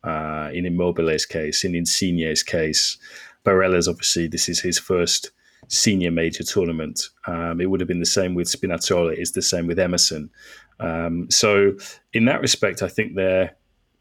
Uh, 0.04 0.50
in 0.52 0.64
Immobile's 0.64 1.26
case, 1.26 1.64
in 1.64 1.72
Insigne's 1.72 2.44
case, 2.44 2.96
Barella's 3.42 3.88
obviously 3.88 4.28
this 4.28 4.48
is 4.48 4.60
his 4.60 4.78
first 4.78 5.32
senior 5.68 6.10
major 6.10 6.44
tournament. 6.44 7.08
Um, 7.26 7.60
it 7.60 7.70
would 7.70 7.80
have 7.80 7.88
been 7.88 8.00
the 8.00 8.06
same 8.06 8.34
with 8.34 8.48
Spinazzola. 8.48 9.16
It's 9.16 9.32
the 9.32 9.42
same 9.42 9.66
with 9.66 9.78
Emerson. 9.78 10.30
Um, 10.78 11.30
so 11.30 11.76
in 12.12 12.26
that 12.26 12.40
respect, 12.40 12.82
I 12.82 12.88
think 12.88 13.14
they're 13.14 13.54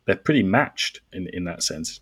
they're 0.05 0.15
pretty 0.15 0.43
matched 0.43 1.01
in 1.13 1.27
in 1.33 1.45
that 1.45 1.63
sense. 1.63 2.01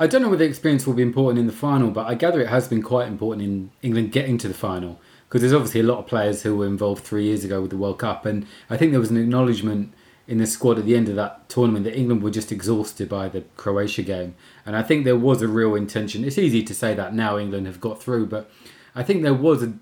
I 0.00 0.06
don't 0.06 0.22
know 0.22 0.28
whether 0.28 0.44
experience 0.44 0.86
will 0.86 0.94
be 0.94 1.02
important 1.02 1.40
in 1.40 1.48
the 1.48 1.52
final, 1.52 1.90
but 1.90 2.06
I 2.06 2.14
gather 2.14 2.40
it 2.40 2.48
has 2.48 2.68
been 2.68 2.82
quite 2.82 3.08
important 3.08 3.42
in 3.42 3.70
England 3.82 4.12
getting 4.12 4.38
to 4.38 4.48
the 4.48 4.54
final 4.54 5.00
because 5.28 5.40
there's 5.40 5.52
obviously 5.52 5.80
a 5.80 5.84
lot 5.84 5.98
of 5.98 6.06
players 6.06 6.42
who 6.42 6.56
were 6.56 6.66
involved 6.66 7.04
three 7.04 7.24
years 7.24 7.44
ago 7.44 7.60
with 7.60 7.70
the 7.70 7.76
World 7.76 7.98
Cup, 7.98 8.24
and 8.24 8.46
I 8.70 8.76
think 8.76 8.92
there 8.92 9.00
was 9.00 9.10
an 9.10 9.16
acknowledgement 9.16 9.92
in 10.28 10.38
the 10.38 10.46
squad 10.46 10.78
at 10.78 10.84
the 10.84 10.94
end 10.94 11.08
of 11.08 11.16
that 11.16 11.48
tournament 11.48 11.84
that 11.84 11.96
England 11.96 12.22
were 12.22 12.30
just 12.30 12.52
exhausted 12.52 13.08
by 13.08 13.28
the 13.28 13.40
Croatia 13.56 14.02
game, 14.02 14.34
and 14.64 14.76
I 14.76 14.82
think 14.82 15.04
there 15.04 15.16
was 15.16 15.42
a 15.42 15.48
real 15.48 15.74
intention. 15.74 16.22
It's 16.22 16.38
easy 16.38 16.62
to 16.62 16.74
say 16.74 16.94
that 16.94 17.14
now 17.14 17.38
England 17.38 17.66
have 17.66 17.80
got 17.80 18.00
through, 18.00 18.26
but 18.26 18.50
I 18.94 19.02
think 19.02 19.22
there 19.22 19.34
was 19.34 19.62
a 19.62 19.72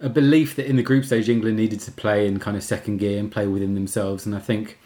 a 0.00 0.08
belief 0.08 0.54
that 0.54 0.66
in 0.66 0.76
the 0.76 0.82
group 0.82 1.04
stage 1.04 1.28
England 1.28 1.56
needed 1.56 1.80
to 1.80 1.90
play 1.90 2.26
in 2.28 2.38
kind 2.38 2.56
of 2.56 2.62
second 2.62 2.98
gear 2.98 3.18
and 3.18 3.32
play 3.32 3.46
within 3.46 3.74
themselves, 3.74 4.26
and 4.26 4.34
I 4.34 4.38
think 4.38 4.78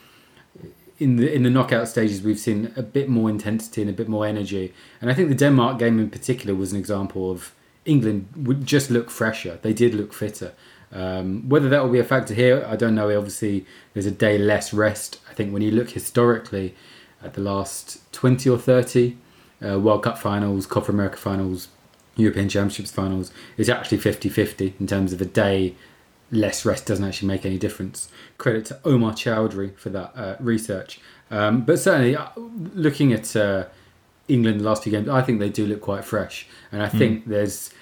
in 0.98 1.16
the 1.16 1.33
in 1.33 1.42
the 1.42 1.51
knockout 1.51 1.88
stages 1.88 2.22
we've 2.22 2.38
seen 2.38 2.72
a 2.77 2.83
bit 2.83 3.09
more 3.09 3.29
intensity 3.29 3.83
and 3.83 3.90
a 3.90 3.94
bit 3.94 4.09
more 4.09 4.27
energy. 4.27 4.72
And 5.01 5.11
I 5.11 5.14
think 5.14 5.29
the 5.29 5.35
Denmark 5.35 5.79
game 5.79 5.98
in 5.98 6.11
particular 6.11 6.55
was 6.55 6.72
an 6.72 6.79
example 6.79 7.31
of 7.31 7.55
England 7.85 8.29
would 8.37 8.64
just 8.64 8.90
look 8.90 9.11
fresher. 9.11 9.59
They 9.62 9.72
did 9.72 9.94
look 9.94 10.12
fitter. 10.12 10.53
Um, 10.92 11.48
whether 11.48 11.68
that 11.68 11.83
will 11.83 11.90
be 11.90 11.98
a 11.98 12.05
factor 12.05 12.35
here, 12.35 12.66
I 12.68 12.76
don't 12.76 12.94
know. 12.94 13.16
Obviously, 13.16 13.66
there's 13.94 14.07
a 14.07 14.11
day 14.11 14.38
less 14.38 14.74
rest. 14.74 15.20
I 15.31 15.35
think 15.35 15.52
when 15.52 15.62
you 15.62 15.70
look 15.70 15.90
historically 15.90 16.74
at 17.22 17.35
the 17.35 17.40
last 17.40 18.12
20 18.12 18.48
or 18.50 18.59
30 18.59 19.16
uh, 19.64 19.78
World 19.78 20.02
Cup 20.02 20.18
finals, 20.18 20.66
Copa 20.66 20.92
America 20.92 21.16
finals, 21.16 21.68
European 22.16 22.48
Championships 22.48 22.90
finals, 22.90 23.33
it's 23.57 23.68
actually 23.68 23.98
50 23.98 24.28
50 24.28 24.74
in 24.78 24.87
terms 24.87 25.12
of 25.12 25.20
a 25.20 25.24
day 25.24 25.74
less 26.33 26.64
rest 26.64 26.87
doesn't 26.87 27.05
actually 27.05 27.28
make 27.28 27.44
any 27.44 27.59
difference. 27.59 28.09
Credit 28.38 28.64
to 28.66 28.81
Omar 28.85 29.12
Chaudhuri 29.12 29.76
for 29.76 29.90
that 29.90 30.12
uh, 30.16 30.37
research. 30.40 30.98
Um, 31.31 31.62
but 31.62 31.78
certainly, 31.78 32.16
uh, 32.16 32.28
looking 32.74 33.12
at 33.12 33.37
uh, 33.37 33.66
England 34.28 34.61
the 34.61 34.64
last 34.64 34.83
few 34.83 34.92
games, 34.92 35.09
I 35.09 35.22
think 35.22 35.38
they 35.38 35.50
do 35.50 35.66
look 35.66 35.83
quite 35.83 36.05
fresh, 36.05 36.46
and 36.72 36.83
I 36.83 36.88
think 36.88 37.24
mm. 37.24 37.28
there's 37.28 37.72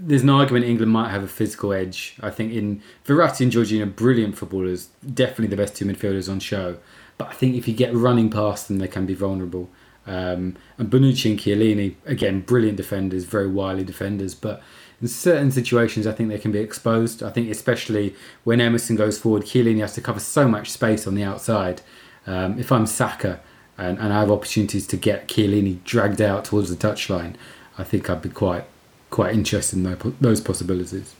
there's 0.00 0.22
an 0.22 0.30
argument 0.30 0.64
England 0.64 0.92
might 0.92 1.10
have 1.10 1.24
a 1.24 1.28
physical 1.28 1.72
edge. 1.72 2.16
I 2.20 2.30
think 2.30 2.52
in 2.52 2.82
Verratti 3.04 3.40
and 3.40 3.52
Jorginho, 3.52 3.94
brilliant 3.94 4.38
footballers, 4.38 4.88
definitely 5.14 5.48
the 5.48 5.56
best 5.56 5.76
two 5.76 5.84
midfielders 5.84 6.30
on 6.30 6.40
show. 6.40 6.78
But 7.16 7.28
I 7.28 7.32
think 7.32 7.56
if 7.56 7.66
you 7.66 7.74
get 7.74 7.92
running 7.94 8.30
past 8.30 8.68
them, 8.68 8.78
they 8.78 8.88
can 8.88 9.06
be 9.06 9.14
vulnerable. 9.14 9.68
Um, 10.06 10.56
and 10.78 10.88
Bonucci 10.88 11.30
and 11.30 11.38
Chiellini, 11.38 11.96
again, 12.06 12.40
brilliant 12.40 12.76
defenders, 12.76 13.24
very 13.24 13.48
wily 13.48 13.84
defenders, 13.84 14.34
but 14.34 14.62
in 15.02 15.08
certain 15.08 15.50
situations, 15.50 16.06
I 16.06 16.12
think 16.12 16.28
they 16.28 16.38
can 16.38 16.52
be 16.52 16.60
exposed. 16.60 17.22
I 17.22 17.30
think 17.30 17.50
especially 17.50 18.14
when 18.44 18.60
Emerson 18.60 18.96
goes 18.96 19.18
forward, 19.18 19.42
Chiellini 19.44 19.80
has 19.80 19.94
to 19.94 20.00
cover 20.00 20.20
so 20.20 20.48
much 20.48 20.70
space 20.70 21.06
on 21.06 21.14
the 21.14 21.24
outside. 21.24 21.82
Um, 22.26 22.58
if 22.58 22.72
I'm 22.72 22.86
Saka 22.86 23.40
and, 23.76 23.98
and 23.98 24.12
I 24.12 24.20
have 24.20 24.30
opportunities 24.30 24.86
to 24.88 24.96
get 24.96 25.28
Chiellini 25.28 25.82
dragged 25.84 26.20
out 26.20 26.44
towards 26.44 26.70
the 26.70 26.76
touchline, 26.76 27.34
I 27.76 27.84
think 27.84 28.08
I'd 28.08 28.22
be 28.22 28.28
quite 28.28 28.64
quite 29.10 29.34
interested 29.34 29.78
in 29.78 30.14
those 30.20 30.40
possibilities. 30.40 31.14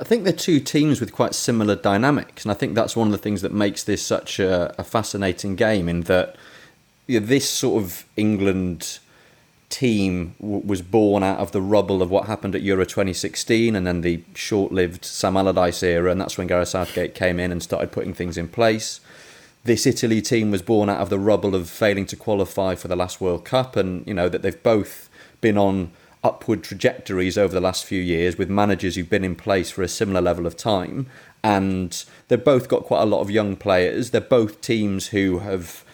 I 0.00 0.04
think 0.04 0.24
they're 0.24 0.32
two 0.32 0.60
teams 0.60 1.00
with 1.00 1.12
quite 1.12 1.34
similar 1.34 1.74
dynamics, 1.74 2.44
and 2.44 2.52
I 2.52 2.54
think 2.54 2.74
that's 2.74 2.94
one 2.94 3.08
of 3.08 3.12
the 3.12 3.18
things 3.18 3.42
that 3.42 3.52
makes 3.52 3.82
this 3.82 4.04
such 4.04 4.38
a, 4.38 4.74
a 4.78 4.84
fascinating 4.84 5.56
game. 5.56 5.88
In 5.88 6.02
that 6.02 6.36
you 7.06 7.18
know, 7.18 7.26
this 7.26 7.48
sort 7.48 7.82
of 7.82 8.04
England 8.16 9.00
team 9.68 10.34
w- 10.40 10.62
was 10.64 10.82
born 10.82 11.22
out 11.22 11.38
of 11.38 11.52
the 11.52 11.60
rubble 11.60 12.00
of 12.00 12.10
what 12.10 12.26
happened 12.26 12.54
at 12.54 12.62
Euro 12.62 12.84
2016 12.84 13.76
and 13.76 13.86
then 13.86 14.00
the 14.00 14.22
short 14.34 14.72
lived 14.72 15.04
Sam 15.04 15.36
Allardyce 15.36 15.82
era, 15.82 16.10
and 16.10 16.20
that's 16.20 16.38
when 16.38 16.46
Gareth 16.46 16.68
Southgate 16.68 17.14
came 17.14 17.40
in 17.40 17.50
and 17.50 17.62
started 17.62 17.92
putting 17.92 18.14
things 18.14 18.38
in 18.38 18.48
place. 18.48 19.00
This 19.64 19.86
Italy 19.86 20.22
team 20.22 20.50
was 20.50 20.62
born 20.62 20.88
out 20.88 21.00
of 21.00 21.10
the 21.10 21.18
rubble 21.18 21.54
of 21.54 21.68
failing 21.68 22.06
to 22.06 22.16
qualify 22.16 22.74
for 22.74 22.88
the 22.88 22.96
last 22.96 23.20
World 23.20 23.44
Cup, 23.44 23.76
and 23.76 24.06
you 24.06 24.14
know 24.14 24.28
that 24.28 24.42
they've 24.42 24.62
both 24.62 25.10
been 25.40 25.58
on 25.58 25.90
upward 26.22 26.62
trajectories 26.62 27.38
over 27.38 27.54
the 27.54 27.60
last 27.60 27.84
few 27.84 28.00
years 28.00 28.36
with 28.36 28.50
managers 28.50 28.96
who've 28.96 29.10
been 29.10 29.24
in 29.24 29.36
place 29.36 29.70
for 29.70 29.82
a 29.82 29.88
similar 29.88 30.20
level 30.20 30.46
of 30.46 30.56
time. 30.56 31.06
And 31.42 32.04
they've 32.28 32.42
both 32.42 32.68
got 32.68 32.84
quite 32.84 33.02
a 33.02 33.06
lot 33.06 33.20
of 33.20 33.30
young 33.30 33.56
players. 33.56 34.10
They're 34.10 34.20
both 34.20 34.60
teams 34.60 35.08
who 35.08 35.38
have 35.38 35.84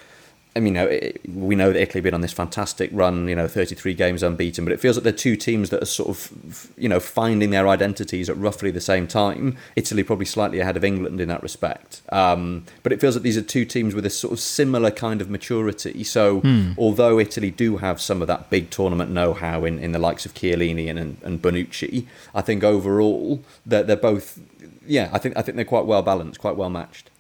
I 0.57 0.61
mean, 0.61 0.75
you 0.75 0.81
know, 0.81 0.87
it, 0.87 1.21
we 1.29 1.57
know 1.57 1.73
that 1.73 1.81
Italy 1.81 1.99
have 1.99 2.05
been 2.05 2.15
on 2.15 2.21
this 2.21 2.33
fantastic 2.33 2.89
run, 2.93 3.27
you 3.27 3.35
know, 3.35 3.49
33 3.49 3.93
games 3.95 4.23
unbeaten, 4.23 4.65
but 4.65 4.73
it 4.73 4.79
feels 4.79 4.97
like 4.97 5.03
they're 5.03 5.13
two 5.13 5.37
teams 5.37 5.71
that 5.71 5.83
are 5.83 5.87
sort 5.87 6.09
of, 6.09 6.71
you 6.77 6.89
know, 6.89 7.01
finding 7.01 7.51
their 7.51 7.67
identities 7.67 8.31
at 8.31 8.37
roughly 8.37 8.71
the 8.71 8.81
same 8.81 9.09
time. 9.09 9.57
Italy 9.75 10.05
probably 10.05 10.27
slightly 10.27 10.61
ahead 10.61 10.77
of 10.77 10.85
England 10.85 11.21
in 11.21 11.29
that 11.29 11.43
respect. 11.43 12.03
Um, 12.11 12.65
but 12.85 12.93
it 12.93 13.01
feels 13.01 13.17
like 13.17 13.25
these 13.25 13.37
are 13.37 13.43
two 13.43 13.65
teams 13.65 13.97
with 13.97 14.07
a 14.07 14.11
sort 14.11 14.33
of 14.33 14.39
similar 14.39 14.93
kind 14.93 15.21
of 15.21 15.29
maturity. 15.29 16.05
So 16.05 16.41
hmm. 16.41 16.73
although 16.79 17.19
Italy 17.19 17.51
do 17.51 17.79
have 17.79 18.01
some 18.01 18.23
of 18.23 18.29
that 18.29 18.49
big 18.49 18.71
tournament 18.71 19.11
know-how 19.11 19.65
in, 19.65 19.81
in 19.81 19.91
the 19.91 19.99
likes 19.99 20.25
of 20.25 20.35
Chiellini 20.35 20.89
and, 20.89 21.19
and 21.21 21.43
Bonucci, 21.43 22.07
I 22.33 22.43
think 22.43 22.63
overall 22.63 23.43
they're, 23.67 23.83
they're 23.83 23.97
both, 23.97 24.39
yeah, 24.87 25.11
I 25.13 25.19
think 25.19 25.37
I 25.37 25.43
think 25.43 25.57
they're 25.57 25.65
quite 25.65 25.87
well 25.87 26.03
balanced, 26.03 26.39
quite 26.39 26.57
well 26.57 26.71
matched. 26.71 27.11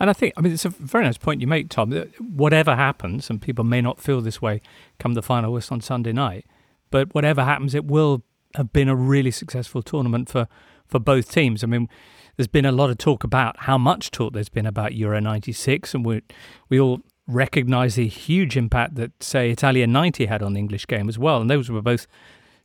And 0.00 0.10
I 0.10 0.12
think, 0.12 0.34
I 0.36 0.40
mean, 0.40 0.52
it's 0.52 0.64
a 0.64 0.70
very 0.70 1.04
nice 1.04 1.18
point 1.18 1.40
you 1.40 1.46
make, 1.46 1.68
Tom. 1.68 1.92
whatever 2.18 2.74
happens, 2.74 3.30
and 3.30 3.40
people 3.40 3.64
may 3.64 3.80
not 3.80 4.00
feel 4.00 4.20
this 4.20 4.42
way 4.42 4.60
come 4.98 5.14
the 5.14 5.22
final 5.22 5.52
list 5.52 5.70
on 5.70 5.80
Sunday 5.80 6.12
night, 6.12 6.46
but 6.90 7.14
whatever 7.14 7.44
happens, 7.44 7.74
it 7.74 7.84
will 7.84 8.22
have 8.56 8.72
been 8.72 8.88
a 8.88 8.96
really 8.96 9.30
successful 9.30 9.82
tournament 9.82 10.28
for, 10.28 10.48
for 10.86 10.98
both 10.98 11.30
teams. 11.30 11.62
I 11.62 11.66
mean, 11.66 11.88
there's 12.36 12.48
been 12.48 12.64
a 12.64 12.72
lot 12.72 12.90
of 12.90 12.98
talk 12.98 13.24
about 13.24 13.60
how 13.60 13.78
much 13.78 14.10
talk 14.10 14.32
there's 14.32 14.48
been 14.48 14.66
about 14.66 14.94
Euro 14.94 15.20
96, 15.20 15.94
and 15.94 16.04
we, 16.04 16.22
we 16.68 16.80
all 16.80 17.00
recognise 17.26 17.94
the 17.94 18.08
huge 18.08 18.56
impact 18.56 18.96
that, 18.96 19.12
say, 19.22 19.50
Italia 19.50 19.86
90 19.86 20.26
had 20.26 20.42
on 20.42 20.54
the 20.54 20.60
English 20.60 20.86
game 20.86 21.08
as 21.08 21.18
well. 21.18 21.40
And 21.40 21.48
those 21.48 21.70
were 21.70 21.82
both 21.82 22.06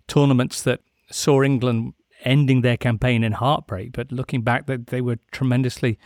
tournaments 0.08 0.62
that 0.63 0.82
saw 1.12 1.44
England 1.44 1.94
ending 2.26 2.62
their 2.62 2.78
campaign 2.78 3.24
in 3.24 3.34
heartbreak, 3.34 3.94
but 3.94 4.12
looking 4.12 4.42
back, 4.42 4.65
that 4.65 4.88
they 4.88 5.02
were 5.02 5.18
tremendously 5.32 5.98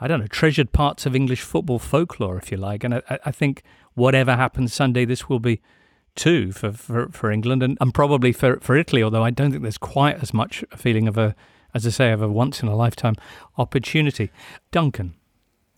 I 0.00 0.06
don't 0.06 0.20
know, 0.20 0.26
treasured 0.26 0.72
parts 0.72 1.06
of 1.06 1.16
English 1.16 1.42
football 1.42 1.78
folklore, 1.78 2.38
if 2.38 2.50
you 2.50 2.56
like. 2.56 2.84
And 2.84 2.94
I, 2.94 3.18
I 3.24 3.32
think 3.32 3.62
whatever 3.94 4.36
happens 4.36 4.72
Sunday, 4.72 5.04
this 5.04 5.28
will 5.28 5.40
be 5.40 5.60
too 6.14 6.52
for, 6.52 6.72
for, 6.72 7.08
for 7.10 7.30
England 7.30 7.62
and, 7.62 7.78
and 7.80 7.92
probably 7.92 8.32
for, 8.32 8.58
for 8.60 8.76
Italy, 8.76 9.02
although 9.02 9.24
I 9.24 9.30
don't 9.30 9.50
think 9.50 9.62
there's 9.62 9.78
quite 9.78 10.22
as 10.22 10.32
much 10.32 10.64
a 10.72 10.76
feeling 10.76 11.08
of 11.08 11.16
a, 11.18 11.34
as 11.74 11.86
I 11.86 11.90
say, 11.90 12.12
of 12.12 12.22
a 12.22 12.28
once 12.28 12.62
in 12.62 12.68
a 12.68 12.76
lifetime 12.76 13.14
opportunity. 13.56 14.30
Duncan. 14.70 15.14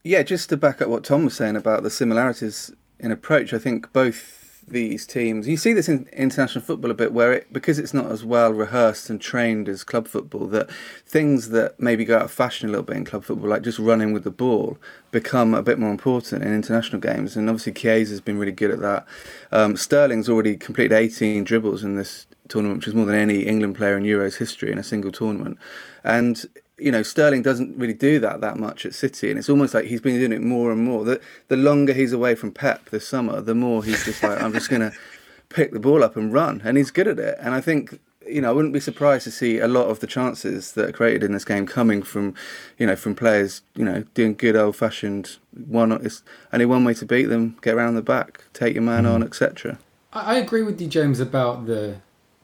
Yeah, 0.03 0.23
just 0.23 0.49
to 0.49 0.57
back 0.57 0.81
up 0.81 0.89
what 0.89 1.05
Tom 1.05 1.25
was 1.25 1.35
saying 1.35 1.57
about 1.57 1.83
the 1.83 1.91
similarities 1.91 2.73
in 2.99 3.11
approach, 3.11 3.53
I 3.53 3.59
think 3.59 3.93
both 3.93 4.40
these 4.71 5.07
teams. 5.07 5.47
You 5.47 5.57
see 5.57 5.73
this 5.73 5.89
in 5.89 6.09
international 6.13 6.65
football 6.65 6.91
a 6.91 6.95
bit, 6.95 7.13
where 7.13 7.33
it 7.33 7.53
because 7.53 7.79
it's 7.79 7.95
not 7.95 8.11
as 8.11 8.25
well 8.25 8.53
rehearsed 8.53 9.11
and 9.11 9.21
trained 9.21 9.69
as 9.69 9.85
club 9.85 10.09
football, 10.09 10.47
that 10.49 10.71
things 11.07 11.51
that 11.51 11.79
maybe 11.79 12.05
go 12.05 12.17
out 12.17 12.23
of 12.23 12.31
fashion 12.33 12.69
a 12.69 12.73
little 12.73 12.85
bit 12.85 12.97
in 12.97 13.05
club 13.05 13.25
football, 13.25 13.49
like 13.49 13.63
just 13.63 13.79
running 13.79 14.13
with 14.13 14.25
the 14.25 14.31
ball, 14.31 14.79
become 15.11 15.55
a 15.55 15.63
bit 15.63 15.79
more 15.79 15.91
important 15.91 16.43
in 16.43 16.55
international 16.55 17.01
games. 17.01 17.37
And 17.37 17.49
obviously, 17.49 17.73
Chiesa's 17.73 18.21
been 18.21 18.39
really 18.39 18.53
good 18.53 18.71
at 18.71 18.81
that. 18.81 19.07
Um, 19.53 19.77
Sterling's 19.77 20.29
already 20.29 20.57
completed 20.57 20.97
18 20.97 21.45
dribbles 21.45 21.85
in 21.85 21.97
this 21.97 22.27
tournament, 22.49 22.79
which 22.79 22.89
is 22.89 22.95
more 22.95 23.07
than 23.07 23.15
any 23.15 23.43
England 23.43 23.77
player 23.77 23.97
in 23.97 24.05
Euros 24.05 24.39
history 24.39 24.73
in 24.73 24.79
a 24.79 24.83
single 24.85 25.13
tournament. 25.13 25.59
And 26.05 26.45
you 26.81 26.91
know, 26.91 27.03
Sterling 27.03 27.43
doesn't 27.43 27.77
really 27.77 27.95
do 27.95 28.19
that 28.21 28.41
that 28.41 28.57
much 28.57 28.87
at 28.87 28.95
City, 28.95 29.31
and 29.31 29.39
it's 29.39 29.49
almost 29.49 29.75
like 29.75 29.87
he's 29.87 30.01
been 30.01 30.19
doing 30.19 30.33
it 30.33 30.43
more 30.43 30.73
and 30.73 30.83
more. 30.83 31.05
The 31.05 31.21
the 31.49 31.57
longer 31.57 31.93
he's 31.93 32.13
away 32.13 32.35
from 32.35 32.53
Pep 32.53 32.91
this 32.91 33.07
summer, 33.07 33.41
the 33.41 33.55
more 33.55 33.85
he's 33.85 34.05
just 34.05 34.23
like, 34.23 34.43
I'm 34.43 34.53
just 34.53 34.71
gonna 34.71 34.93
pick 35.49 35.73
the 35.73 35.81
ball 35.81 36.03
up 36.03 36.17
and 36.17 36.33
run, 36.33 36.63
and 36.65 36.77
he's 36.77 36.91
good 36.91 37.09
at 37.09 37.19
it. 37.19 37.37
And 37.41 37.55
I 37.55 37.61
think 37.61 37.99
you 38.27 38.41
know, 38.41 38.51
I 38.51 38.53
wouldn't 38.53 38.75
be 38.75 38.81
surprised 38.81 39.25
to 39.25 39.31
see 39.31 39.59
a 39.59 39.69
lot 39.69 39.87
of 39.89 40.01
the 40.01 40.07
chances 40.07 40.73
that 40.73 40.89
are 40.89 40.93
created 40.93 41.23
in 41.23 41.33
this 41.33 41.45
game 41.45 41.67
coming 41.67 42.03
from, 42.03 42.35
you 42.79 42.87
know, 42.87 42.95
from 42.95 43.15
players, 43.15 43.63
you 43.75 43.85
know, 43.85 44.05
doing 44.15 44.35
good 44.35 44.57
old 44.57 44.77
fashioned 44.77 45.39
one. 45.67 45.93
It's 45.93 46.23
only 46.53 46.67
one 46.67 46.85
way 46.85 46.95
to 46.95 47.07
beat 47.07 47.25
them: 47.25 47.57
get 47.63 47.75
around 47.75 47.95
the 47.95 48.03
back, 48.03 48.45
take 48.53 48.75
your 48.75 48.83
man 48.83 49.05
hmm. 49.05 49.11
on, 49.11 49.23
etc. 49.23 49.79
I 50.13 50.35
I 50.35 50.39
agree 50.39 50.63
with 50.63 50.81
you, 50.81 50.87
James, 50.87 51.21
about 51.21 51.67
the 51.67 51.97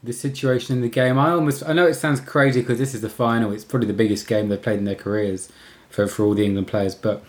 the 0.03 0.13
situation 0.13 0.75
in 0.75 0.81
the 0.81 0.89
game. 0.89 1.17
I 1.17 1.31
almost 1.31 1.63
I 1.67 1.73
know 1.73 1.87
it 1.87 1.95
sounds 1.95 2.21
crazy 2.21 2.61
because 2.61 2.77
this 2.77 2.93
is 2.93 3.01
the 3.01 3.09
final. 3.09 3.51
It's 3.51 3.65
probably 3.65 3.87
the 3.87 3.93
biggest 3.93 4.27
game 4.27 4.49
they've 4.49 4.61
played 4.61 4.79
in 4.79 4.85
their 4.85 4.95
careers 4.95 5.49
for 5.89 6.07
for 6.07 6.23
all 6.23 6.33
the 6.33 6.45
England 6.45 6.67
players. 6.67 6.95
But 6.95 7.23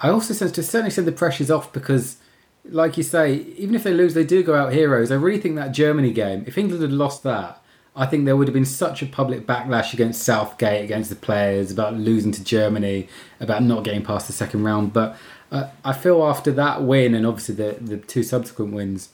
I 0.00 0.08
also 0.10 0.32
sense 0.34 0.52
to 0.52 0.60
a 0.60 0.64
certain 0.64 0.86
extent 0.86 1.06
the 1.06 1.12
pressure's 1.12 1.50
off 1.50 1.72
because, 1.72 2.16
like 2.64 2.96
you 2.96 3.02
say, 3.02 3.34
even 3.34 3.74
if 3.74 3.82
they 3.82 3.92
lose, 3.92 4.14
they 4.14 4.24
do 4.24 4.42
go 4.42 4.54
out 4.54 4.72
heroes. 4.72 5.10
I 5.10 5.16
really 5.16 5.40
think 5.40 5.56
that 5.56 5.72
Germany 5.72 6.12
game, 6.12 6.44
if 6.46 6.56
England 6.56 6.82
had 6.82 6.92
lost 6.92 7.22
that, 7.24 7.62
I 7.96 8.06
think 8.06 8.24
there 8.24 8.36
would 8.36 8.46
have 8.46 8.54
been 8.54 8.64
such 8.64 9.02
a 9.02 9.06
public 9.06 9.46
backlash 9.46 9.92
against 9.92 10.22
Southgate, 10.22 10.84
against 10.84 11.10
the 11.10 11.16
players, 11.16 11.72
about 11.72 11.94
losing 11.94 12.30
to 12.32 12.44
Germany, 12.44 13.08
about 13.40 13.64
not 13.64 13.82
getting 13.82 14.04
past 14.04 14.28
the 14.28 14.32
second 14.32 14.62
round. 14.62 14.92
But 14.92 15.16
uh, 15.50 15.68
I 15.84 15.92
feel 15.92 16.22
after 16.22 16.52
that 16.52 16.82
win 16.82 17.14
and 17.14 17.26
obviously 17.26 17.56
the 17.56 17.76
the 17.80 17.96
two 17.96 18.22
subsequent 18.22 18.72
wins 18.72 19.08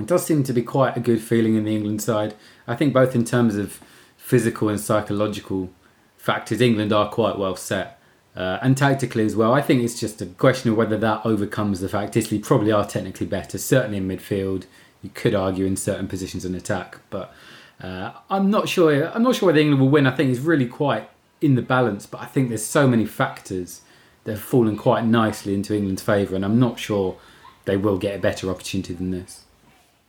it 0.00 0.06
does 0.06 0.24
seem 0.24 0.42
to 0.44 0.52
be 0.52 0.62
quite 0.62 0.96
a 0.96 1.00
good 1.00 1.20
feeling 1.20 1.54
in 1.54 1.64
the 1.64 1.74
England 1.74 2.02
side. 2.02 2.34
I 2.66 2.76
think 2.76 2.92
both 2.92 3.14
in 3.14 3.24
terms 3.24 3.56
of 3.56 3.80
physical 4.16 4.68
and 4.68 4.80
psychological 4.80 5.70
factors, 6.16 6.60
England 6.60 6.92
are 6.92 7.08
quite 7.10 7.38
well 7.38 7.56
set. 7.56 8.00
Uh, 8.36 8.58
and 8.62 8.76
tactically 8.76 9.24
as 9.24 9.34
well, 9.34 9.52
I 9.52 9.60
think 9.60 9.82
it's 9.82 9.98
just 9.98 10.22
a 10.22 10.26
question 10.26 10.70
of 10.70 10.76
whether 10.76 10.96
that 10.96 11.26
overcomes 11.26 11.80
the 11.80 11.88
fact 11.88 12.16
Italy 12.16 12.38
probably 12.38 12.70
are 12.70 12.86
technically 12.86 13.26
better, 13.26 13.58
certainly 13.58 13.98
in 13.98 14.06
midfield. 14.06 14.66
You 15.02 15.10
could 15.12 15.34
argue 15.34 15.66
in 15.66 15.76
certain 15.76 16.06
positions 16.06 16.44
in 16.44 16.54
attack, 16.54 16.98
but 17.10 17.34
uh, 17.82 18.12
I'm 18.28 18.50
not 18.50 18.68
sure. 18.68 19.08
I'm 19.08 19.22
not 19.22 19.34
sure 19.34 19.46
whether 19.46 19.58
England 19.58 19.80
will 19.80 19.88
win. 19.88 20.06
I 20.06 20.14
think 20.14 20.30
it's 20.30 20.40
really 20.40 20.66
quite 20.66 21.08
in 21.40 21.54
the 21.54 21.62
balance, 21.62 22.06
but 22.06 22.20
I 22.20 22.26
think 22.26 22.48
there's 22.48 22.64
so 22.64 22.86
many 22.86 23.06
factors 23.06 23.80
that 24.24 24.32
have 24.32 24.42
fallen 24.42 24.76
quite 24.76 25.04
nicely 25.04 25.54
into 25.54 25.74
England's 25.74 26.02
favour, 26.02 26.36
and 26.36 26.44
I'm 26.44 26.60
not 26.60 26.78
sure 26.78 27.16
they 27.64 27.76
will 27.76 27.98
get 27.98 28.14
a 28.14 28.18
better 28.18 28.50
opportunity 28.50 28.94
than 28.94 29.10
this. 29.10 29.44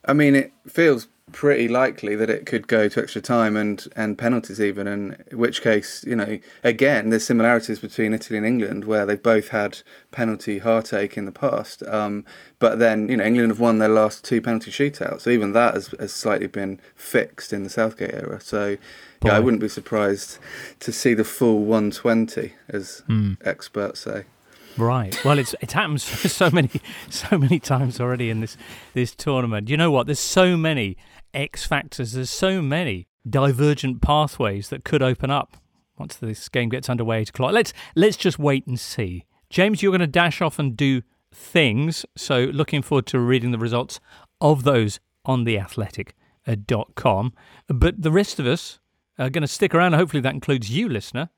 I 0.06 0.14
mean, 0.14 0.36
it 0.36 0.52
feels 0.68 1.08
pretty 1.32 1.68
likely 1.70 2.14
that 2.16 2.30
it 2.30 2.46
could 2.46 2.68
go 2.68 2.90
to 2.90 3.02
extra 3.02 3.22
time 3.22 3.56
and, 3.56 3.88
and 3.96 4.18
penalties 4.18 4.60
even, 4.60 4.86
and 4.88 5.24
in 5.32 5.38
which 5.38 5.62
case, 5.62 6.04
you 6.06 6.16
know, 6.16 6.40
again, 6.64 7.10
there's 7.10 7.26
similarities 7.26 7.80
between 7.80 8.14
Italy 8.14 8.36
and 8.38 8.46
England 8.46 8.84
where 8.84 9.06
they've 9.06 9.22
both 9.24 9.50
had 9.50 9.80
penalty 10.12 10.60
heartache 10.60 11.18
in 11.18 11.26
the 11.26 11.32
past. 11.32 11.84
Um, 11.84 12.26
but 12.60 12.80
then, 12.80 13.08
you 13.08 13.16
know, 13.18 13.24
England 13.24 13.50
have 13.52 13.60
won 13.62 13.78
their 13.78 13.88
last 13.90 14.26
two 14.26 14.42
penalty 14.42 14.72
shootouts, 14.72 15.22
so 15.22 15.30
even 15.30 15.54
that 15.54 15.76
has, 15.76 15.88
has 16.00 16.12
slightly 16.12 16.48
been 16.48 16.82
fixed 16.96 17.54
in 17.54 17.64
the 17.64 17.70
Southgate 17.70 18.14
era. 18.14 18.42
So, 18.42 18.78
yeah, 19.24 19.36
I 19.38 19.40
wouldn't 19.40 19.62
be 19.62 19.70
surprised 19.70 20.38
to 20.82 20.92
see 20.92 21.14
the 21.14 21.24
full 21.24 21.64
120, 21.64 22.54
as 22.68 23.04
Hmm. 23.08 23.34
experts 23.46 24.02
say. 24.02 24.26
Right. 24.78 25.18
Well, 25.24 25.38
it's 25.38 25.56
it 25.62 25.72
happens 25.74 26.04
so 26.32 26.50
many 26.50 26.70
so 27.10 27.38
many 27.38 27.60
times 27.60 28.00
already 28.00 28.30
in 28.30 28.40
this 28.40 28.58
this 28.94 29.16
tournament. 29.16 29.70
You 29.70 29.78
know 29.78 29.92
what? 29.92 30.08
There's 30.08 30.20
so 30.20 30.58
many 30.58 30.98
X 31.34 31.66
factors. 31.66 32.14
There's 32.14 32.30
so 32.30 32.62
many 32.62 33.08
divergent 33.30 34.02
pathways 34.02 34.70
that 34.70 34.84
could 34.84 35.04
open 35.04 35.30
up 35.30 35.58
once 35.98 36.16
this 36.16 36.50
game 36.50 36.70
gets 36.70 36.90
underway. 36.90 37.22
O'clock. 37.22 37.54
Let's 37.54 37.74
let's 37.96 38.18
just 38.18 38.40
wait 38.40 38.66
and 38.66 38.80
see. 38.80 39.26
James, 39.50 39.84
you're 39.84 39.92
going 39.92 40.00
to 40.00 40.08
dash 40.08 40.42
off 40.42 40.60
and 40.60 40.78
do 40.78 41.02
things. 41.34 42.06
So 42.16 42.46
looking 42.46 42.82
forward 42.82 43.06
to 43.08 43.20
reading 43.20 43.52
the 43.52 43.58
results 43.58 44.00
of 44.40 44.64
those 44.64 45.00
on 45.26 45.46
theathletic.com. 45.46 47.34
Uh, 47.70 47.74
but 47.74 48.02
the 48.02 48.12
rest 48.12 48.40
of 48.40 48.48
us 48.48 48.80
are 49.20 49.30
going 49.30 49.42
to 49.42 49.48
stick 49.48 49.76
around. 49.76 49.94
Hopefully 49.94 50.22
that 50.22 50.34
includes 50.34 50.70
you, 50.72 50.88
listener, 50.88 51.30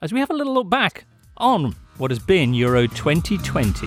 as 0.00 0.12
we 0.12 0.20
have 0.20 0.30
a 0.30 0.34
little 0.34 0.54
look 0.54 0.68
back 0.70 1.06
on 1.36 1.74
what 1.98 2.10
has 2.10 2.18
been 2.18 2.54
Euro 2.54 2.86
2020. 2.86 3.86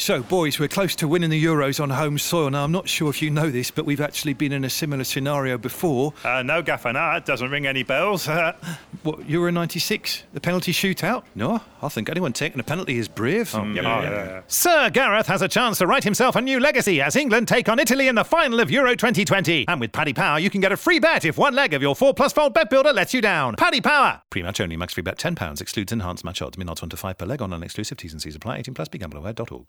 So, 0.00 0.22
boys, 0.22 0.60
we're 0.60 0.68
close 0.68 0.94
to 0.94 1.08
winning 1.08 1.28
the 1.28 1.44
Euros 1.44 1.82
on 1.82 1.90
home 1.90 2.18
soil. 2.18 2.50
Now, 2.50 2.62
I'm 2.62 2.70
not 2.70 2.88
sure 2.88 3.10
if 3.10 3.20
you 3.20 3.30
know 3.30 3.50
this, 3.50 3.72
but 3.72 3.84
we've 3.84 4.00
actually 4.00 4.32
been 4.32 4.52
in 4.52 4.64
a 4.64 4.70
similar 4.70 5.02
scenario 5.02 5.58
before. 5.58 6.14
Uh, 6.24 6.40
no, 6.42 6.62
Gaffer, 6.62 6.92
no, 6.92 7.10
it 7.16 7.26
doesn't 7.26 7.50
ring 7.50 7.66
any 7.66 7.82
bells. 7.82 8.28
Uh, 8.28 8.52
What, 9.02 9.28
Euro 9.28 9.50
96? 9.50 10.24
The 10.32 10.40
penalty 10.40 10.72
shootout? 10.72 11.24
No, 11.34 11.60
I 11.82 11.88
think 11.88 12.08
anyone 12.08 12.32
taking 12.32 12.58
a 12.60 12.64
penalty 12.64 12.98
is 12.98 13.06
brave. 13.08 13.52
oh, 13.54 13.64
yeah, 13.64 13.82
yeah, 13.82 14.02
yeah. 14.10 14.40
Sir 14.48 14.90
Gareth 14.90 15.26
has 15.26 15.42
a 15.42 15.48
chance 15.48 15.78
to 15.78 15.86
write 15.86 16.04
himself 16.04 16.36
a 16.36 16.40
new 16.40 16.58
legacy 16.60 17.00
as 17.00 17.14
England 17.16 17.48
take 17.48 17.68
on 17.68 17.78
Italy 17.78 18.08
in 18.08 18.14
the 18.14 18.24
final 18.24 18.60
of 18.60 18.70
Euro 18.70 18.94
2020. 18.94 19.66
And 19.68 19.80
with 19.80 19.92
Paddy 19.92 20.12
Power, 20.12 20.38
you 20.38 20.48
can 20.50 20.60
get 20.60 20.72
a 20.72 20.76
free 20.76 20.98
bet 21.00 21.24
if 21.24 21.38
one 21.38 21.54
leg 21.54 21.74
of 21.74 21.82
your 21.82 21.94
4 21.96 22.14
plus 22.14 22.32
fold 22.32 22.54
bet 22.54 22.70
builder 22.70 22.92
lets 22.92 23.14
you 23.14 23.20
down. 23.20 23.54
Paddy 23.56 23.80
Power! 23.80 24.22
Pre-match 24.30 24.60
only, 24.60 24.76
max 24.76 24.94
free 24.94 25.02
bet 25.02 25.18
£10, 25.18 25.60
excludes 25.60 25.92
enhanced 25.92 26.24
match 26.24 26.40
odds, 26.42 26.56
min 26.58 26.68
odds 26.68 26.82
1 26.82 26.88
to 26.90 26.96
5 26.96 27.18
per 27.18 27.26
leg 27.26 27.40
on 27.42 27.50
non-exclusive 27.50 27.98
T's 27.98 28.12
and 28.12 28.22
C's 28.22 28.36
apply, 28.36 28.58
18 28.58 28.74
plus, 28.74 28.88
begambleaware.org. 28.88 29.68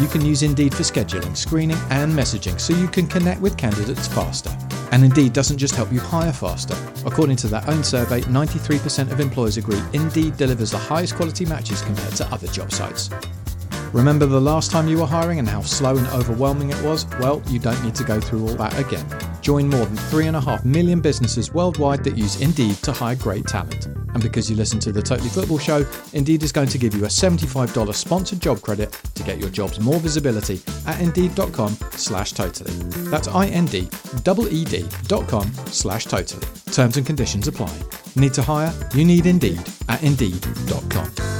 You 0.00 0.08
can 0.08 0.24
use 0.24 0.42
Indeed 0.42 0.74
for 0.74 0.82
scheduling, 0.82 1.36
screening, 1.36 1.76
and 1.90 2.10
messaging 2.10 2.58
so 2.58 2.74
you 2.74 2.88
can 2.88 3.06
connect 3.06 3.42
with 3.42 3.58
candidates 3.58 4.08
faster. 4.08 4.50
And 4.92 5.04
Indeed 5.04 5.34
doesn't 5.34 5.58
just 5.58 5.74
help 5.74 5.92
you 5.92 6.00
hire 6.00 6.32
faster. 6.32 6.74
According 7.04 7.36
to 7.36 7.48
their 7.48 7.62
own 7.68 7.84
survey, 7.84 8.22
93% 8.22 9.12
of 9.12 9.20
employers 9.20 9.58
agree 9.58 9.82
Indeed 9.92 10.38
delivers 10.38 10.70
the 10.70 10.78
highest 10.78 11.16
quality 11.16 11.44
matches 11.44 11.82
compared 11.82 12.14
to 12.14 12.26
other 12.32 12.46
job 12.46 12.72
sites. 12.72 13.10
Remember 13.92 14.24
the 14.24 14.40
last 14.40 14.70
time 14.70 14.86
you 14.86 14.98
were 14.98 15.06
hiring 15.06 15.40
and 15.40 15.48
how 15.48 15.62
slow 15.62 15.96
and 15.96 16.06
overwhelming 16.08 16.70
it 16.70 16.80
was? 16.82 17.06
Well, 17.18 17.42
you 17.48 17.58
don't 17.58 17.82
need 17.82 17.96
to 17.96 18.04
go 18.04 18.20
through 18.20 18.46
all 18.46 18.54
that 18.54 18.78
again. 18.78 19.04
Join 19.40 19.68
more 19.68 19.84
than 19.84 19.96
3.5 19.96 20.64
million 20.64 21.00
businesses 21.00 21.52
worldwide 21.52 22.04
that 22.04 22.16
use 22.16 22.40
Indeed 22.40 22.76
to 22.84 22.92
hire 22.92 23.16
great 23.16 23.46
talent. 23.46 23.86
And 23.86 24.22
because 24.22 24.48
you 24.48 24.54
listen 24.54 24.78
to 24.80 24.92
the 24.92 25.02
Totally 25.02 25.28
Football 25.28 25.58
Show, 25.58 25.84
Indeed 26.12 26.42
is 26.44 26.52
going 26.52 26.68
to 26.68 26.78
give 26.78 26.94
you 26.94 27.04
a 27.04 27.08
$75 27.08 27.92
sponsored 27.94 28.40
job 28.40 28.62
credit 28.62 28.92
to 29.14 29.22
get 29.24 29.38
your 29.38 29.50
jobs 29.50 29.80
more 29.80 29.98
visibility 29.98 30.60
at 30.86 31.00
indeed.com 31.00 31.76
slash 31.92 32.32
totally. 32.32 32.72
That's 33.10 33.26
I-N-D-E-E-D 33.26 34.88
dot 35.08 35.28
com 35.28 35.52
slash 35.66 36.04
totally. 36.04 36.46
Terms 36.72 36.96
and 36.96 37.04
conditions 37.06 37.48
apply. 37.48 37.76
Need 38.14 38.34
to 38.34 38.42
hire? 38.42 38.72
You 38.94 39.04
need 39.04 39.26
Indeed 39.26 39.60
at 39.88 40.02
indeed.com. 40.02 41.39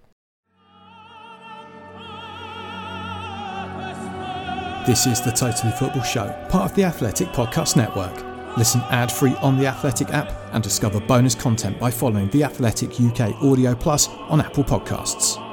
This 4.87 5.05
is 5.05 5.21
the 5.21 5.29
Totally 5.31 5.71
Football 5.73 6.01
Show, 6.01 6.27
part 6.49 6.71
of 6.71 6.75
the 6.75 6.83
Athletic 6.83 7.27
Podcast 7.27 7.75
Network. 7.75 8.57
Listen 8.57 8.81
ad 8.89 9.11
free 9.11 9.35
on 9.35 9.55
the 9.55 9.67
Athletic 9.67 10.09
app 10.09 10.33
and 10.53 10.63
discover 10.63 10.99
bonus 10.99 11.35
content 11.35 11.79
by 11.79 11.91
following 11.91 12.29
the 12.31 12.43
Athletic 12.43 12.99
UK 12.99 13.39
Audio 13.43 13.75
Plus 13.75 14.09
on 14.09 14.41
Apple 14.41 14.63
Podcasts. 14.63 15.50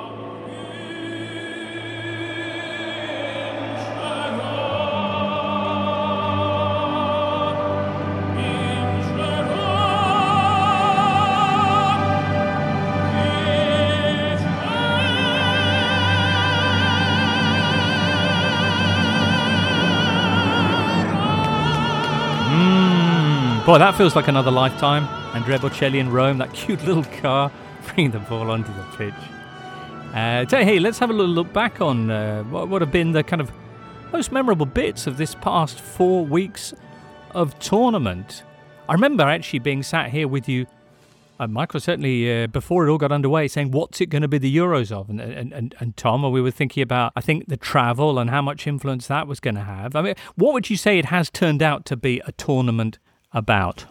Boy, 23.68 23.76
that 23.76 23.96
feels 23.96 24.16
like 24.16 24.28
another 24.28 24.50
lifetime. 24.50 25.04
Andrea 25.36 25.58
Bocelli 25.58 25.98
in 25.98 26.10
Rome, 26.10 26.38
that 26.38 26.54
cute 26.54 26.82
little 26.84 27.04
car, 27.20 27.52
bringing 27.86 28.12
the 28.12 28.18
ball 28.18 28.50
onto 28.50 28.72
the 28.72 28.82
pitch. 28.96 29.12
Uh, 30.14 30.46
so, 30.48 30.64
hey, 30.64 30.78
let's 30.78 30.98
have 31.00 31.10
a 31.10 31.12
little 31.12 31.34
look 31.34 31.52
back 31.52 31.82
on 31.82 32.10
uh, 32.10 32.44
what 32.44 32.70
would 32.70 32.80
have 32.80 32.90
been 32.90 33.12
the 33.12 33.22
kind 33.22 33.42
of 33.42 33.52
most 34.10 34.32
memorable 34.32 34.64
bits 34.64 35.06
of 35.06 35.18
this 35.18 35.34
past 35.34 35.82
four 35.82 36.24
weeks 36.24 36.72
of 37.32 37.58
tournament. 37.58 38.42
I 38.88 38.94
remember 38.94 39.24
actually 39.24 39.58
being 39.58 39.82
sat 39.82 40.08
here 40.12 40.28
with 40.28 40.48
you, 40.48 40.64
uh, 41.38 41.46
Michael, 41.46 41.78
certainly 41.80 42.44
uh, 42.44 42.46
before 42.46 42.86
it 42.86 42.90
all 42.90 42.96
got 42.96 43.12
underway, 43.12 43.48
saying, 43.48 43.72
What's 43.72 44.00
it 44.00 44.06
going 44.06 44.22
to 44.22 44.28
be 44.28 44.38
the 44.38 44.56
Euros 44.56 44.90
of? 44.90 45.10
And, 45.10 45.20
and, 45.20 45.52
and, 45.52 45.74
and 45.78 45.94
Tom, 45.94 46.22
we 46.32 46.40
were 46.40 46.50
thinking 46.50 46.82
about, 46.82 47.12
I 47.16 47.20
think, 47.20 47.48
the 47.48 47.58
travel 47.58 48.18
and 48.18 48.30
how 48.30 48.40
much 48.40 48.66
influence 48.66 49.08
that 49.08 49.26
was 49.26 49.40
going 49.40 49.56
to 49.56 49.64
have. 49.64 49.94
I 49.94 50.00
mean, 50.00 50.14
what 50.36 50.54
would 50.54 50.70
you 50.70 50.78
say 50.78 50.98
it 50.98 51.04
has 51.04 51.28
turned 51.28 51.62
out 51.62 51.84
to 51.84 51.98
be 51.98 52.22
a 52.24 52.32
tournament 52.32 52.98
about? 53.32 53.86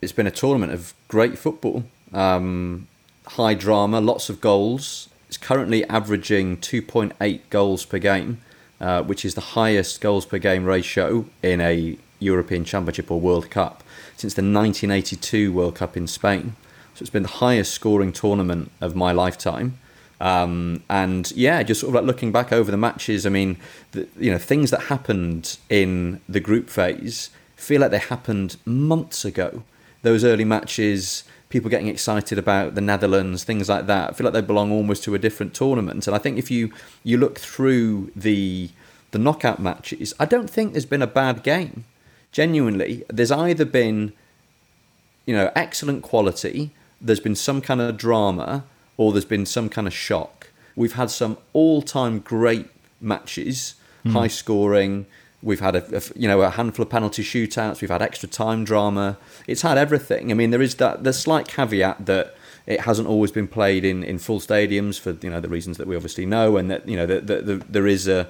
It's 0.00 0.12
been 0.12 0.26
a 0.26 0.30
tournament 0.30 0.72
of 0.72 0.94
great 1.08 1.38
football, 1.38 1.84
um, 2.12 2.88
high 3.26 3.54
drama, 3.54 4.00
lots 4.00 4.28
of 4.28 4.40
goals. 4.40 5.08
It's 5.28 5.36
currently 5.36 5.84
averaging 5.88 6.58
2.8 6.58 7.40
goals 7.50 7.84
per 7.84 7.98
game, 7.98 8.40
uh, 8.80 9.02
which 9.02 9.24
is 9.24 9.34
the 9.34 9.40
highest 9.40 10.00
goals 10.00 10.26
per 10.26 10.38
game 10.38 10.64
ratio 10.64 11.24
in 11.42 11.60
a 11.60 11.96
European 12.18 12.64
Championship 12.64 13.10
or 13.10 13.20
World 13.20 13.50
Cup 13.50 13.82
since 14.16 14.34
the 14.34 14.42
1982 14.42 15.52
World 15.52 15.74
Cup 15.74 15.96
in 15.96 16.06
Spain. 16.06 16.56
So 16.94 17.02
it's 17.02 17.10
been 17.10 17.24
the 17.24 17.28
highest 17.28 17.72
scoring 17.72 18.12
tournament 18.12 18.70
of 18.80 18.94
my 18.94 19.12
lifetime. 19.12 19.78
Um, 20.20 20.84
and 20.88 21.30
yeah, 21.32 21.62
just 21.62 21.80
sort 21.80 21.90
of 21.90 21.94
like 21.96 22.04
looking 22.04 22.30
back 22.30 22.52
over 22.52 22.70
the 22.70 22.76
matches, 22.76 23.26
I 23.26 23.30
mean, 23.30 23.56
the, 23.92 24.06
you 24.18 24.30
know, 24.30 24.38
things 24.38 24.70
that 24.70 24.82
happened 24.82 25.58
in 25.68 26.20
the 26.28 26.40
group 26.40 26.70
phase 26.70 27.30
feel 27.64 27.80
like 27.80 27.90
they 27.90 27.98
happened 27.98 28.56
months 28.64 29.24
ago. 29.24 29.62
Those 30.02 30.22
early 30.24 30.44
matches, 30.44 31.24
people 31.48 31.70
getting 31.70 31.88
excited 31.88 32.38
about 32.38 32.74
the 32.74 32.80
Netherlands, 32.80 33.42
things 33.44 33.68
like 33.68 33.86
that. 33.86 34.10
I 34.10 34.12
feel 34.12 34.24
like 34.26 34.34
they 34.34 34.40
belong 34.42 34.70
almost 34.70 35.02
to 35.04 35.14
a 35.14 35.18
different 35.18 35.54
tournament. 35.54 36.06
And 36.06 36.14
I 36.14 36.18
think 36.18 36.38
if 36.38 36.50
you 36.50 36.72
you 37.02 37.16
look 37.18 37.38
through 37.38 38.10
the 38.14 38.70
the 39.12 39.18
knockout 39.18 39.60
matches, 39.60 40.12
I 40.18 40.26
don't 40.26 40.50
think 40.50 40.72
there's 40.72 40.86
been 40.94 41.02
a 41.02 41.06
bad 41.22 41.42
game. 41.42 41.84
Genuinely, 42.32 43.04
there's 43.08 43.30
either 43.30 43.64
been 43.64 44.12
you 45.26 45.34
know 45.34 45.50
excellent 45.54 46.02
quality, 46.02 46.70
there's 47.00 47.20
been 47.20 47.36
some 47.36 47.60
kind 47.60 47.80
of 47.80 47.96
drama, 47.96 48.64
or 48.96 49.12
there's 49.12 49.24
been 49.36 49.46
some 49.46 49.68
kind 49.68 49.86
of 49.86 49.94
shock. 49.94 50.48
We've 50.76 50.94
had 50.94 51.10
some 51.10 51.38
all-time 51.52 52.18
great 52.18 52.66
matches, 53.00 53.74
Hmm. 54.02 54.10
high 54.10 54.28
scoring. 54.42 55.06
We've 55.44 55.60
had 55.60 55.76
a, 55.76 55.96
a 55.98 56.02
you 56.16 56.26
know 56.26 56.40
a 56.40 56.50
handful 56.50 56.82
of 56.84 56.90
penalty 56.90 57.22
shootouts. 57.22 57.80
We've 57.80 57.90
had 57.90 58.02
extra 58.02 58.28
time 58.28 58.64
drama. 58.64 59.18
It's 59.46 59.62
had 59.62 59.76
everything. 59.76 60.30
I 60.30 60.34
mean, 60.34 60.50
there 60.50 60.62
is 60.62 60.76
that 60.76 61.04
the 61.04 61.12
slight 61.12 61.46
caveat 61.48 62.06
that 62.06 62.34
it 62.66 62.80
hasn't 62.80 63.06
always 63.06 63.30
been 63.30 63.46
played 63.46 63.84
in, 63.84 64.02
in 64.02 64.18
full 64.18 64.40
stadiums 64.40 64.98
for 64.98 65.16
you 65.20 65.30
know 65.30 65.40
the 65.40 65.48
reasons 65.48 65.76
that 65.76 65.86
we 65.86 65.96
obviously 65.96 66.24
know, 66.24 66.56
and 66.56 66.70
that 66.70 66.88
you 66.88 66.96
know 66.96 67.06
that 67.06 67.26
the, 67.26 67.36
the, 67.42 67.64
there 67.68 67.86
is 67.86 68.08
a 68.08 68.26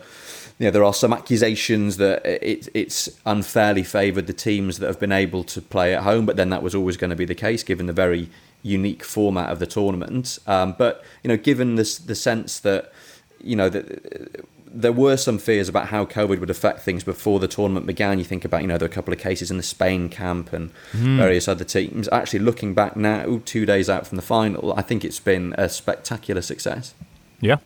you 0.58 0.66
know 0.66 0.70
there 0.70 0.84
are 0.84 0.94
some 0.94 1.12
accusations 1.12 1.98
that 1.98 2.26
it, 2.26 2.68
it's 2.74 3.08
unfairly 3.24 3.84
favoured 3.84 4.26
the 4.26 4.32
teams 4.32 4.78
that 4.80 4.86
have 4.86 4.98
been 4.98 5.12
able 5.12 5.44
to 5.44 5.62
play 5.62 5.94
at 5.94 6.02
home, 6.02 6.26
but 6.26 6.36
then 6.36 6.50
that 6.50 6.62
was 6.62 6.74
always 6.74 6.96
going 6.96 7.10
to 7.10 7.16
be 7.16 7.24
the 7.24 7.34
case 7.34 7.62
given 7.62 7.86
the 7.86 7.92
very 7.92 8.28
unique 8.62 9.04
format 9.04 9.50
of 9.50 9.60
the 9.60 9.66
tournament. 9.66 10.38
Um, 10.46 10.74
but 10.76 11.04
you 11.22 11.28
know, 11.28 11.36
given 11.36 11.76
this 11.76 11.96
the 11.96 12.16
sense 12.16 12.58
that 12.60 12.92
you 13.40 13.54
know 13.54 13.68
that 13.68 14.44
there 14.76 14.92
were 14.92 15.16
some 15.16 15.38
fears 15.38 15.68
about 15.68 15.86
how 15.88 16.04
COVID 16.04 16.40
would 16.40 16.50
affect 16.50 16.80
things 16.80 17.04
before 17.04 17.38
the 17.38 17.46
tournament 17.46 17.86
began. 17.86 18.18
You 18.18 18.24
think 18.24 18.44
about, 18.44 18.62
you 18.62 18.66
know, 18.66 18.76
there 18.76 18.88
were 18.88 18.92
a 18.92 18.94
couple 18.94 19.14
of 19.14 19.20
cases 19.20 19.50
in 19.50 19.56
the 19.56 19.62
Spain 19.62 20.08
camp 20.08 20.52
and 20.52 20.70
Hmm. 20.92 21.16
various 21.16 21.46
other 21.46 21.64
teams. 21.64 22.08
Actually, 22.10 22.40
looking 22.40 22.74
back 22.74 22.96
now, 22.96 23.40
two 23.44 23.64
days 23.64 23.88
out 23.88 24.06
from 24.06 24.16
the 24.16 24.22
final, 24.22 24.74
I 24.76 24.82
think 24.82 25.04
it's 25.04 25.20
been 25.20 25.54
a 25.56 25.68
spectacular 25.68 26.42
success. 26.42 26.92
Yeah. 27.40 27.58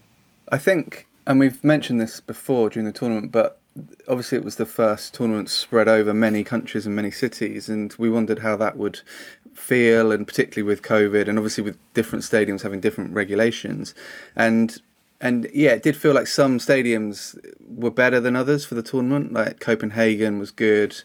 I 0.50 0.58
think, 0.58 1.06
and 1.26 1.40
we've 1.40 1.62
mentioned 1.64 2.00
this 2.00 2.20
before 2.20 2.68
during 2.68 2.86
the 2.86 2.92
tournament, 2.92 3.32
but 3.32 3.58
obviously 4.06 4.36
it 4.36 4.44
was 4.44 4.56
the 4.56 4.66
first 4.66 5.14
tournament 5.14 5.48
spread 5.48 5.88
over 5.88 6.12
many 6.12 6.44
countries 6.44 6.84
and 6.84 6.94
many 6.94 7.10
cities, 7.10 7.68
and 7.68 7.94
we 7.98 8.10
wondered 8.10 8.40
how 8.40 8.56
that 8.56 8.76
would 8.76 9.00
feel, 9.54 10.12
and 10.12 10.26
particularly 10.26 10.66
with 10.66 10.82
COVID, 10.82 11.28
and 11.28 11.38
obviously 11.38 11.64
with 11.64 11.78
different 11.94 12.24
stadiums 12.24 12.62
having 12.62 12.80
different 12.80 13.14
regulations, 13.14 13.94
and 14.36 14.82
and 15.20 15.48
yeah, 15.52 15.70
it 15.70 15.82
did 15.82 15.96
feel 15.96 16.12
like 16.14 16.26
some 16.26 16.58
stadiums 16.58 17.38
were 17.66 17.90
better 17.90 18.20
than 18.20 18.36
others 18.36 18.64
for 18.64 18.74
the 18.74 18.82
tournament. 18.82 19.32
Like 19.32 19.60
Copenhagen 19.60 20.38
was 20.38 20.50
good, 20.50 20.96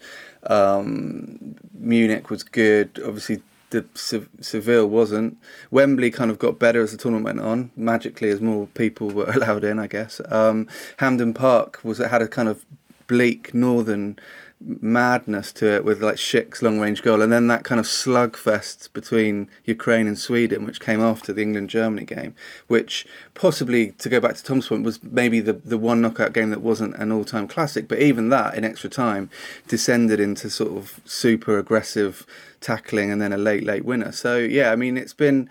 um, 0.44 1.56
Munich 1.74 2.30
was 2.30 2.44
good. 2.44 3.00
Obviously, 3.04 3.42
the 3.72 3.86
Se- 3.96 4.28
Seville 4.40 4.88
wasn't. 4.88 5.38
Wembley 5.72 6.12
kind 6.12 6.32
of 6.32 6.40
got 6.40 6.60
better 6.60 6.82
as 6.82 6.92
the 6.92 6.98
tournament 6.98 7.26
went 7.26 7.40
on, 7.40 7.72
magically 7.76 8.30
as 8.30 8.40
more 8.40 8.68
people 8.68 9.10
were 9.10 9.30
allowed 9.36 9.64
in, 9.64 9.80
I 9.80 9.88
guess. 9.88 10.22
Um, 10.30 10.68
Hampden 10.98 11.34
Park 11.34 11.80
was 11.84 11.98
had 11.98 12.22
a 12.22 12.28
kind 12.28 12.48
of 12.48 12.66
bleak 13.08 13.54
northern 13.54 14.18
madness 14.66 15.52
to 15.54 15.74
it 15.76 15.84
with 15.84 16.02
like 16.02 16.16
Schick's 16.16 16.62
long 16.62 16.80
range 16.80 17.02
goal, 17.02 17.22
and 17.22 17.32
then 17.32 17.48
that 17.48 17.64
kind 17.64 17.80
of 17.80 17.86
slugfest 17.86 18.92
between 18.94 19.50
Ukraine 19.66 20.08
and 20.08 20.18
Sweden, 20.18 20.66
which 20.66 20.80
came 20.80 21.02
after 21.02 21.34
the 21.34 21.42
England 21.42 21.70
Germany 21.70 22.06
game, 22.06 22.36
which 22.68 23.06
possibly, 23.34 23.92
to 23.92 24.10
go 24.10 24.20
back 24.20 24.36
to 24.36 24.44
Tom's 24.44 24.68
point, 24.68 24.84
was 24.84 25.02
maybe 25.04 25.40
the, 25.40 25.54
the 25.54 25.78
one 25.78 26.02
knockout 26.02 26.34
game 26.34 26.50
that 26.52 26.62
wasn't 26.62 26.96
an 26.96 27.12
all 27.12 27.26
time 27.26 27.48
classic, 27.48 27.88
but 27.88 28.00
even 28.00 28.30
that 28.30 28.56
in 28.56 28.64
extra 28.64 28.90
time 28.90 29.30
descended 29.68 30.20
into 30.20 30.50
sort 30.50 30.72
of 30.72 31.00
super 31.06 31.58
aggressive 31.58 32.26
tackling 32.62 33.12
and 33.12 33.22
then 33.22 33.34
a 33.34 33.38
late, 33.38 33.64
late 33.64 33.86
winner. 33.86 34.12
So, 34.12 34.38
yeah, 34.38 34.72
I 34.72 34.76
mean, 34.76 34.98
it's 34.98 35.14
been 35.14 35.50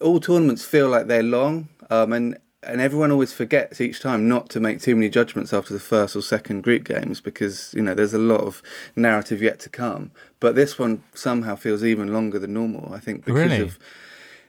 all 0.00 0.20
tournaments 0.20 0.64
feel 0.64 0.88
like 0.88 1.06
they're 1.06 1.22
long, 1.22 1.68
um, 1.90 2.12
and 2.12 2.38
and 2.64 2.80
everyone 2.80 3.10
always 3.10 3.32
forgets 3.32 3.80
each 3.80 4.00
time 4.00 4.28
not 4.28 4.48
to 4.50 4.60
make 4.60 4.80
too 4.80 4.94
many 4.94 5.08
judgments 5.08 5.52
after 5.52 5.74
the 5.74 5.80
first 5.80 6.14
or 6.14 6.22
second 6.22 6.62
group 6.62 6.84
games 6.84 7.20
because 7.20 7.72
you 7.74 7.82
know 7.82 7.94
there's 7.94 8.14
a 8.14 8.18
lot 8.18 8.40
of 8.42 8.62
narrative 8.96 9.42
yet 9.42 9.58
to 9.60 9.68
come. 9.68 10.10
But 10.40 10.54
this 10.54 10.78
one 10.78 11.02
somehow 11.14 11.56
feels 11.56 11.82
even 11.84 12.12
longer 12.12 12.38
than 12.38 12.54
normal. 12.54 12.92
I 12.94 13.00
think 13.00 13.24
because 13.24 13.50
Really? 13.50 13.60
of 13.60 13.78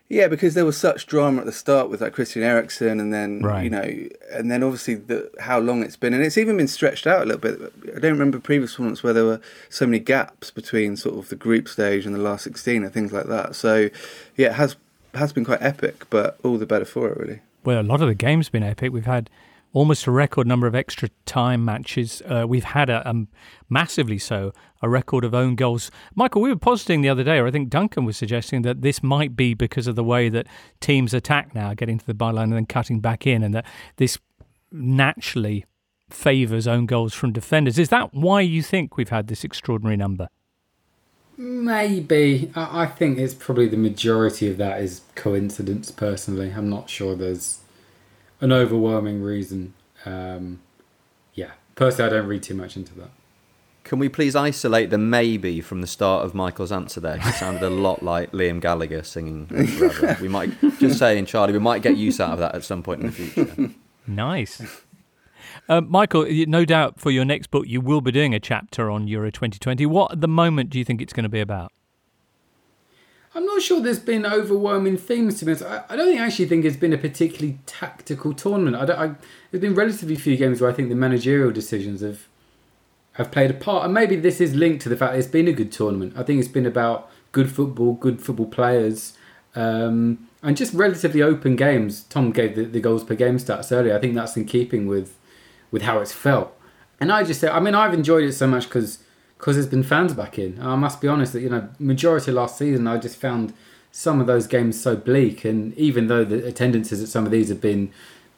yeah, 0.09 0.27
because 0.27 0.53
there 0.53 0.65
was 0.65 0.77
such 0.77 1.07
drama 1.07 1.39
at 1.39 1.45
the 1.45 1.51
start 1.51 1.89
with 1.89 2.01
like 2.01 2.13
Christian 2.13 2.43
Eriksen, 2.43 2.99
and 2.99 3.11
then 3.11 3.39
Right. 3.41 3.63
you 3.63 3.69
know, 3.71 3.89
and 4.31 4.51
then 4.51 4.61
obviously 4.61 4.95
the 4.95 5.31
how 5.39 5.59
long 5.59 5.81
it's 5.81 5.95
been, 5.95 6.13
and 6.13 6.23
it's 6.23 6.37
even 6.37 6.57
been 6.57 6.67
stretched 6.67 7.07
out 7.07 7.23
a 7.23 7.25
little 7.25 7.39
bit. 7.41 7.73
I 7.95 7.99
don't 7.99 8.11
remember 8.11 8.37
previous 8.39 8.75
tournaments 8.75 9.01
where 9.01 9.13
there 9.13 9.25
were 9.25 9.39
so 9.69 9.87
many 9.87 9.99
gaps 9.99 10.51
between 10.51 10.97
sort 10.97 11.17
of 11.17 11.29
the 11.29 11.35
group 11.35 11.67
stage 11.67 12.05
and 12.05 12.13
the 12.13 12.19
last 12.19 12.43
sixteen 12.43 12.83
and 12.83 12.93
things 12.93 13.11
like 13.11 13.25
that. 13.27 13.55
So 13.55 13.89
yeah, 14.35 14.47
it 14.49 14.53
has 14.53 14.75
has 15.15 15.33
been 15.33 15.45
quite 15.45 15.61
epic, 15.63 16.05
but 16.11 16.37
all 16.43 16.57
the 16.57 16.65
better 16.67 16.85
for 16.85 17.09
it, 17.09 17.17
really. 17.17 17.39
Well, 17.63 17.79
a 17.79 17.83
lot 17.83 18.01
of 18.01 18.07
the 18.07 18.15
games 18.15 18.49
been 18.49 18.63
epic. 18.63 18.91
We've 18.91 19.05
had 19.05 19.29
almost 19.71 20.05
a 20.05 20.11
record 20.11 20.45
number 20.45 20.67
of 20.67 20.75
extra 20.75 21.09
time 21.25 21.65
matches. 21.65 22.21
Uh, 22.25 22.45
we've 22.47 22.63
had 22.63 22.89
a 22.89 23.07
um, 23.09 23.27
massively 23.69 24.17
so 24.17 24.53
a 24.81 24.89
record 24.89 25.23
of 25.23 25.33
own 25.33 25.55
goals. 25.55 25.89
Michael, 26.13 26.41
we 26.41 26.49
were 26.49 26.55
positing 26.55 27.01
the 27.01 27.09
other 27.09 27.23
day, 27.23 27.37
or 27.37 27.47
I 27.47 27.51
think 27.51 27.69
Duncan 27.69 28.05
was 28.05 28.17
suggesting 28.17 28.61
that 28.61 28.81
this 28.81 29.01
might 29.01 29.35
be 29.35 29.53
because 29.53 29.87
of 29.87 29.95
the 29.95 30.03
way 30.03 30.29
that 30.29 30.47
teams 30.79 31.13
attack 31.13 31.55
now, 31.55 31.73
getting 31.73 31.97
to 31.97 32.05
the 32.05 32.13
byline 32.13 32.43
and 32.43 32.53
then 32.53 32.65
cutting 32.65 32.99
back 32.99 33.25
in, 33.25 33.43
and 33.43 33.53
that 33.55 33.65
this 33.97 34.17
naturally 34.71 35.65
favours 36.09 36.67
own 36.67 36.85
goals 36.85 37.13
from 37.13 37.31
defenders. 37.33 37.79
Is 37.79 37.89
that 37.89 38.13
why 38.13 38.41
you 38.41 38.61
think 38.61 38.97
we've 38.97 39.09
had 39.09 39.27
this 39.27 39.43
extraordinary 39.43 39.97
number? 39.97 40.27
Maybe. 41.37 42.51
I, 42.55 42.83
I 42.83 42.85
think 42.85 43.17
it's 43.17 43.33
probably 43.33 43.67
the 43.67 43.77
majority 43.77 44.49
of 44.49 44.57
that 44.57 44.81
is 44.81 45.01
coincidence, 45.15 45.91
personally. 45.91 46.53
I'm 46.55 46.69
not 46.69 46.89
sure 46.89 47.15
there's 47.15 47.59
an 48.41 48.51
overwhelming 48.51 49.21
reason. 49.21 49.73
Um, 50.05 50.61
yeah. 51.33 51.51
Personally, 51.75 52.11
I 52.11 52.13
don't 52.17 52.27
read 52.27 52.43
too 52.43 52.55
much 52.55 52.77
into 52.77 52.93
that. 52.95 53.09
Can 53.83 53.99
we 53.99 54.07
please 54.07 54.33
isolate 54.35 54.91
the 54.91 54.97
maybe 54.97 55.59
from 55.59 55.81
the 55.81 55.87
start 55.87 56.23
of 56.23 56.33
Michael's 56.33 56.71
answer 56.71 57.01
there? 57.01 57.17
It 57.17 57.33
sounded 57.33 57.63
a 57.63 57.69
lot 57.69 58.01
like 58.01 58.31
Liam 58.31 58.61
Gallagher 58.61 59.03
singing. 59.03 59.47
We 60.21 60.29
might, 60.29 60.51
just 60.79 60.97
saying, 60.99 61.25
Charlie, 61.25 61.51
we 61.51 61.59
might 61.59 61.81
get 61.81 61.97
use 61.97 62.21
out 62.21 62.31
of 62.31 62.39
that 62.39 62.55
at 62.55 62.63
some 62.63 62.81
point 62.81 63.01
in 63.01 63.07
the 63.07 63.11
future. 63.11 63.71
Nice. 64.07 64.61
Uh, 65.69 65.81
Michael, 65.81 66.25
no 66.47 66.65
doubt 66.65 66.99
for 66.99 67.11
your 67.11 67.25
next 67.25 67.51
book, 67.51 67.65
you 67.67 67.81
will 67.81 68.01
be 68.01 68.11
doing 68.11 68.33
a 68.33 68.39
chapter 68.39 68.89
on 68.89 69.07
Euro 69.07 69.31
2020. 69.31 69.85
What 69.85 70.13
at 70.13 70.21
the 70.21 70.27
moment 70.27 70.69
do 70.69 70.79
you 70.79 70.85
think 70.85 71.01
it's 71.01 71.13
going 71.13 71.23
to 71.23 71.29
be 71.29 71.39
about? 71.39 71.71
I'm 73.35 73.45
not 73.45 73.61
sure 73.61 73.81
there's 73.81 73.99
been 73.99 74.25
overwhelming 74.25 74.97
themes 74.97 75.39
to 75.39 75.45
honest. 75.45 75.63
I, 75.63 75.83
I 75.89 75.95
don't 75.95 76.07
think 76.07 76.19
actually 76.19 76.45
think 76.45 76.65
it's 76.65 76.77
been 76.77 76.93
a 76.93 76.97
particularly 76.97 77.59
tactical 77.65 78.33
tournament. 78.33 78.75
I 78.75 79.05
I, 79.05 79.15
there's 79.49 79.61
been 79.61 79.73
relatively 79.73 80.15
few 80.15 80.37
games 80.37 80.61
where 80.61 80.69
I 80.69 80.73
think 80.73 80.89
the 80.89 80.95
managerial 80.95 81.51
decisions 81.51 82.01
have 82.01 82.27
have 83.13 83.31
played 83.31 83.51
a 83.51 83.53
part, 83.53 83.85
and 83.85 83.93
maybe 83.93 84.15
this 84.15 84.41
is 84.41 84.55
linked 84.55 84.81
to 84.83 84.89
the 84.89 84.97
fact 84.97 85.15
it's 85.15 85.27
been 85.27 85.47
a 85.47 85.53
good 85.53 85.71
tournament. 85.71 86.13
I 86.15 86.23
think 86.23 86.39
it's 86.39 86.47
been 86.47 86.65
about 86.65 87.09
good 87.31 87.51
football, 87.51 87.93
good 87.93 88.21
football 88.21 88.47
players, 88.47 89.13
um, 89.55 90.27
and 90.43 90.57
just 90.57 90.73
relatively 90.73 91.21
open 91.21 91.55
games. 91.55 92.03
Tom 92.03 92.31
gave 92.31 92.55
the, 92.55 92.65
the 92.65 92.79
goals 92.79 93.03
per 93.03 93.15
game 93.15 93.37
stats 93.37 93.71
earlier. 93.71 93.95
I 93.95 93.99
think 93.99 94.13
that's 94.13 94.37
in 94.37 94.45
keeping 94.45 94.87
with 94.87 95.17
with 95.73 95.81
how 95.81 95.99
it's 95.99 96.13
felt. 96.13 96.55
And 97.01 97.11
I 97.11 97.25
just 97.25 97.43
I 97.43 97.59
mean, 97.59 97.75
I've 97.75 97.93
enjoyed 97.93 98.23
it 98.23 98.31
so 98.31 98.47
much 98.47 98.65
because 98.65 98.99
because 99.37 99.57
there's 99.57 99.67
been 99.67 99.83
fans 99.83 100.13
back 100.13 100.39
in. 100.39 100.57
I 100.61 100.77
must 100.77 101.01
be 101.01 101.09
honest 101.09 101.33
that 101.33 101.41
you 101.41 101.49
know 101.49 101.67
majority 101.79 102.31
last 102.31 102.57
season 102.57 102.87
I 102.87 102.97
just 102.97 103.17
found 103.17 103.53
some 103.91 104.21
of 104.21 104.27
those 104.27 104.47
games 104.47 104.79
so 104.79 104.95
bleak, 104.95 105.43
and 105.43 105.73
even 105.77 106.07
though 106.07 106.23
the 106.23 106.45
attendances 106.47 107.03
at 107.03 107.09
some 107.09 107.25
of 107.25 107.31
these 107.31 107.49
have 107.49 107.59
been 107.59 107.91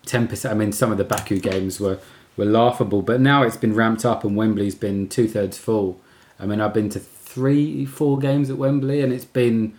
ten 0.06 0.28
percent, 0.28 0.56
I 0.56 0.58
mean 0.58 0.72
some 0.72 0.92
of 0.92 0.98
the 0.98 1.04
Baku 1.04 1.40
games 1.40 1.80
were 1.80 2.00
were 2.38 2.46
laughable, 2.46 3.04
but 3.04 3.22
now 3.22 3.44
it's 3.44 3.58
been 3.58 3.76
ramped 3.76 4.06
up 4.06 4.24
and 4.24 4.36
Wembley's 4.36 4.76
been 4.76 5.08
two 5.08 5.28
thirds 5.28 5.58
full. 5.58 6.00
I 6.40 6.48
mean 6.48 6.62
I've 6.62 6.74
been 6.74 6.90
to 6.90 7.00
three, 7.00 7.86
four 7.86 8.18
games 8.18 8.50
at 8.50 8.58
Wembley, 8.58 9.02
and 9.02 9.14
it's 9.14 9.26
been 9.26 9.78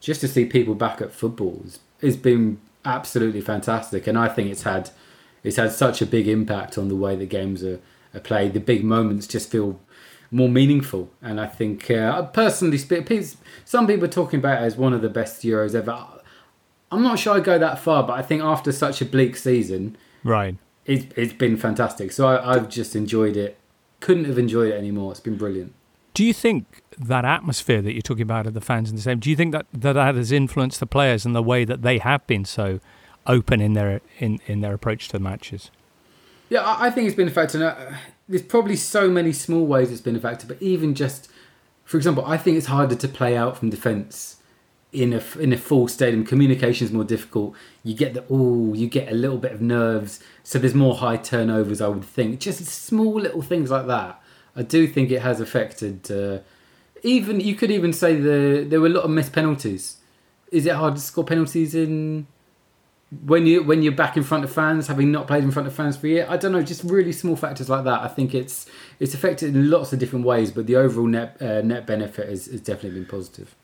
just 0.00 0.20
to 0.20 0.28
see 0.28 0.44
people 0.44 0.74
back 0.74 1.00
at 1.00 1.12
football. 1.12 1.62
It's, 1.64 1.78
it's 2.02 2.16
been 2.16 2.60
absolutely 2.84 3.40
fantastic, 3.40 4.08
and 4.08 4.18
I 4.18 4.28
think 4.28 4.50
it's 4.50 4.64
had 4.64 4.90
it's 5.46 5.56
had 5.56 5.70
such 5.70 6.02
a 6.02 6.06
big 6.06 6.26
impact 6.26 6.76
on 6.76 6.88
the 6.88 6.96
way 6.96 7.14
the 7.14 7.24
games 7.24 7.62
are, 7.62 7.80
are 8.12 8.20
played. 8.20 8.52
The 8.52 8.58
big 8.58 8.82
moments 8.82 9.28
just 9.28 9.48
feel 9.48 9.80
more 10.32 10.48
meaningful, 10.48 11.08
and 11.22 11.40
I 11.40 11.46
think 11.46 11.88
uh, 11.88 12.22
personally, 12.22 12.78
some 13.64 13.86
people 13.86 14.04
are 14.06 14.08
talking 14.08 14.40
about 14.40 14.60
it 14.60 14.66
as 14.66 14.76
one 14.76 14.92
of 14.92 15.02
the 15.02 15.08
best 15.08 15.42
Euros 15.42 15.76
ever. 15.76 15.96
I'm 16.90 17.02
not 17.04 17.20
sure 17.20 17.36
I 17.36 17.40
go 17.40 17.60
that 17.60 17.78
far, 17.78 18.02
but 18.02 18.14
I 18.14 18.22
think 18.22 18.42
after 18.42 18.72
such 18.72 19.00
a 19.00 19.04
bleak 19.04 19.36
season, 19.36 19.96
right, 20.24 20.56
it's 20.84 21.06
it's 21.16 21.32
been 21.32 21.56
fantastic. 21.56 22.10
So 22.10 22.26
I, 22.26 22.54
I've 22.54 22.68
just 22.68 22.96
enjoyed 22.96 23.36
it. 23.36 23.56
Couldn't 24.00 24.24
have 24.24 24.38
enjoyed 24.38 24.72
it 24.72 24.76
anymore. 24.76 25.12
It's 25.12 25.20
been 25.20 25.36
brilliant. 25.36 25.74
Do 26.12 26.24
you 26.24 26.34
think 26.34 26.82
that 26.98 27.24
atmosphere 27.24 27.82
that 27.82 27.92
you're 27.92 28.02
talking 28.02 28.22
about 28.22 28.48
of 28.48 28.54
the 28.54 28.60
fans 28.60 28.90
in 28.90 28.96
the 28.96 29.02
same? 29.02 29.20
Do 29.20 29.30
you 29.30 29.36
think 29.36 29.52
that 29.52 29.66
that, 29.72 29.92
that 29.92 30.16
has 30.16 30.32
influenced 30.32 30.80
the 30.80 30.86
players 30.86 31.24
and 31.24 31.36
the 31.36 31.42
way 31.42 31.64
that 31.64 31.82
they 31.82 31.98
have 31.98 32.26
been 32.26 32.44
so 32.44 32.80
open 33.26 33.60
in 33.60 33.72
their 33.74 34.00
in, 34.18 34.40
in 34.46 34.60
their 34.60 34.74
approach 34.74 35.08
to 35.08 35.12
the 35.14 35.20
matches? 35.20 35.70
Yeah, 36.48 36.62
I 36.64 36.90
think 36.90 37.08
it's 37.08 37.16
been 37.16 37.28
a 37.28 37.32
factor. 37.32 37.98
There's 38.28 38.42
probably 38.42 38.76
so 38.76 39.08
many 39.08 39.32
small 39.32 39.66
ways 39.66 39.90
it's 39.90 40.00
been 40.00 40.16
a 40.16 40.20
factor, 40.20 40.46
but 40.46 40.60
even 40.62 40.94
just, 40.94 41.28
for 41.84 41.96
example, 41.96 42.24
I 42.24 42.36
think 42.36 42.56
it's 42.56 42.66
harder 42.66 42.94
to 42.94 43.08
play 43.08 43.36
out 43.36 43.56
from 43.56 43.70
defence 43.70 44.36
in 44.92 45.12
a 45.12 45.22
in 45.38 45.52
a 45.52 45.56
full 45.56 45.88
stadium. 45.88 46.24
Communication 46.24 46.86
is 46.86 46.92
more 46.92 47.04
difficult. 47.04 47.54
You 47.82 47.94
get 47.94 48.14
the 48.14 48.24
oh, 48.30 48.74
you 48.74 48.86
get 48.88 49.10
a 49.10 49.14
little 49.14 49.38
bit 49.38 49.52
of 49.52 49.60
nerves, 49.60 50.20
so 50.42 50.58
there's 50.58 50.74
more 50.74 50.94
high 50.96 51.16
turnovers. 51.16 51.80
I 51.80 51.88
would 51.88 52.04
think 52.04 52.40
just 52.40 52.64
small 52.64 53.14
little 53.20 53.42
things 53.42 53.70
like 53.70 53.86
that. 53.86 54.22
I 54.54 54.62
do 54.62 54.86
think 54.86 55.10
it 55.10 55.22
has 55.22 55.40
affected. 55.40 56.10
Uh, 56.10 56.38
even 57.02 57.40
you 57.40 57.54
could 57.54 57.70
even 57.70 57.92
say 57.92 58.16
the 58.16 58.64
there 58.68 58.80
were 58.80 58.86
a 58.86 58.90
lot 58.90 59.04
of 59.04 59.10
missed 59.10 59.32
penalties. 59.32 59.96
Is 60.52 60.64
it 60.64 60.74
hard 60.74 60.94
to 60.94 61.00
score 61.00 61.24
penalties 61.24 61.74
in 61.74 62.28
when 63.24 63.46
you 63.46 63.62
when 63.62 63.82
you're 63.82 63.92
back 63.92 64.16
in 64.16 64.22
front 64.22 64.44
of 64.44 64.52
fans, 64.52 64.86
having 64.86 65.10
not 65.10 65.26
played 65.26 65.44
in 65.44 65.50
front 65.50 65.68
of 65.68 65.74
fans 65.74 65.96
for 65.96 66.06
a 66.06 66.10
year, 66.10 66.26
I 66.28 66.36
don't 66.36 66.52
know, 66.52 66.62
just 66.62 66.82
really 66.84 67.12
small 67.12 67.36
factors 67.36 67.68
like 67.68 67.84
that. 67.84 68.00
I 68.00 68.08
think 68.08 68.34
it's 68.34 68.66
it's 69.00 69.14
affected 69.14 69.54
in 69.54 69.70
lots 69.70 69.92
of 69.92 69.98
different 69.98 70.24
ways, 70.24 70.50
but 70.50 70.66
the 70.66 70.76
overall 70.76 71.06
net 71.06 71.40
uh, 71.40 71.62
net 71.62 71.86
benefit 71.86 72.28
has, 72.28 72.46
has 72.46 72.60
definitely 72.60 73.00
been 73.00 73.08
positive. 73.08 73.54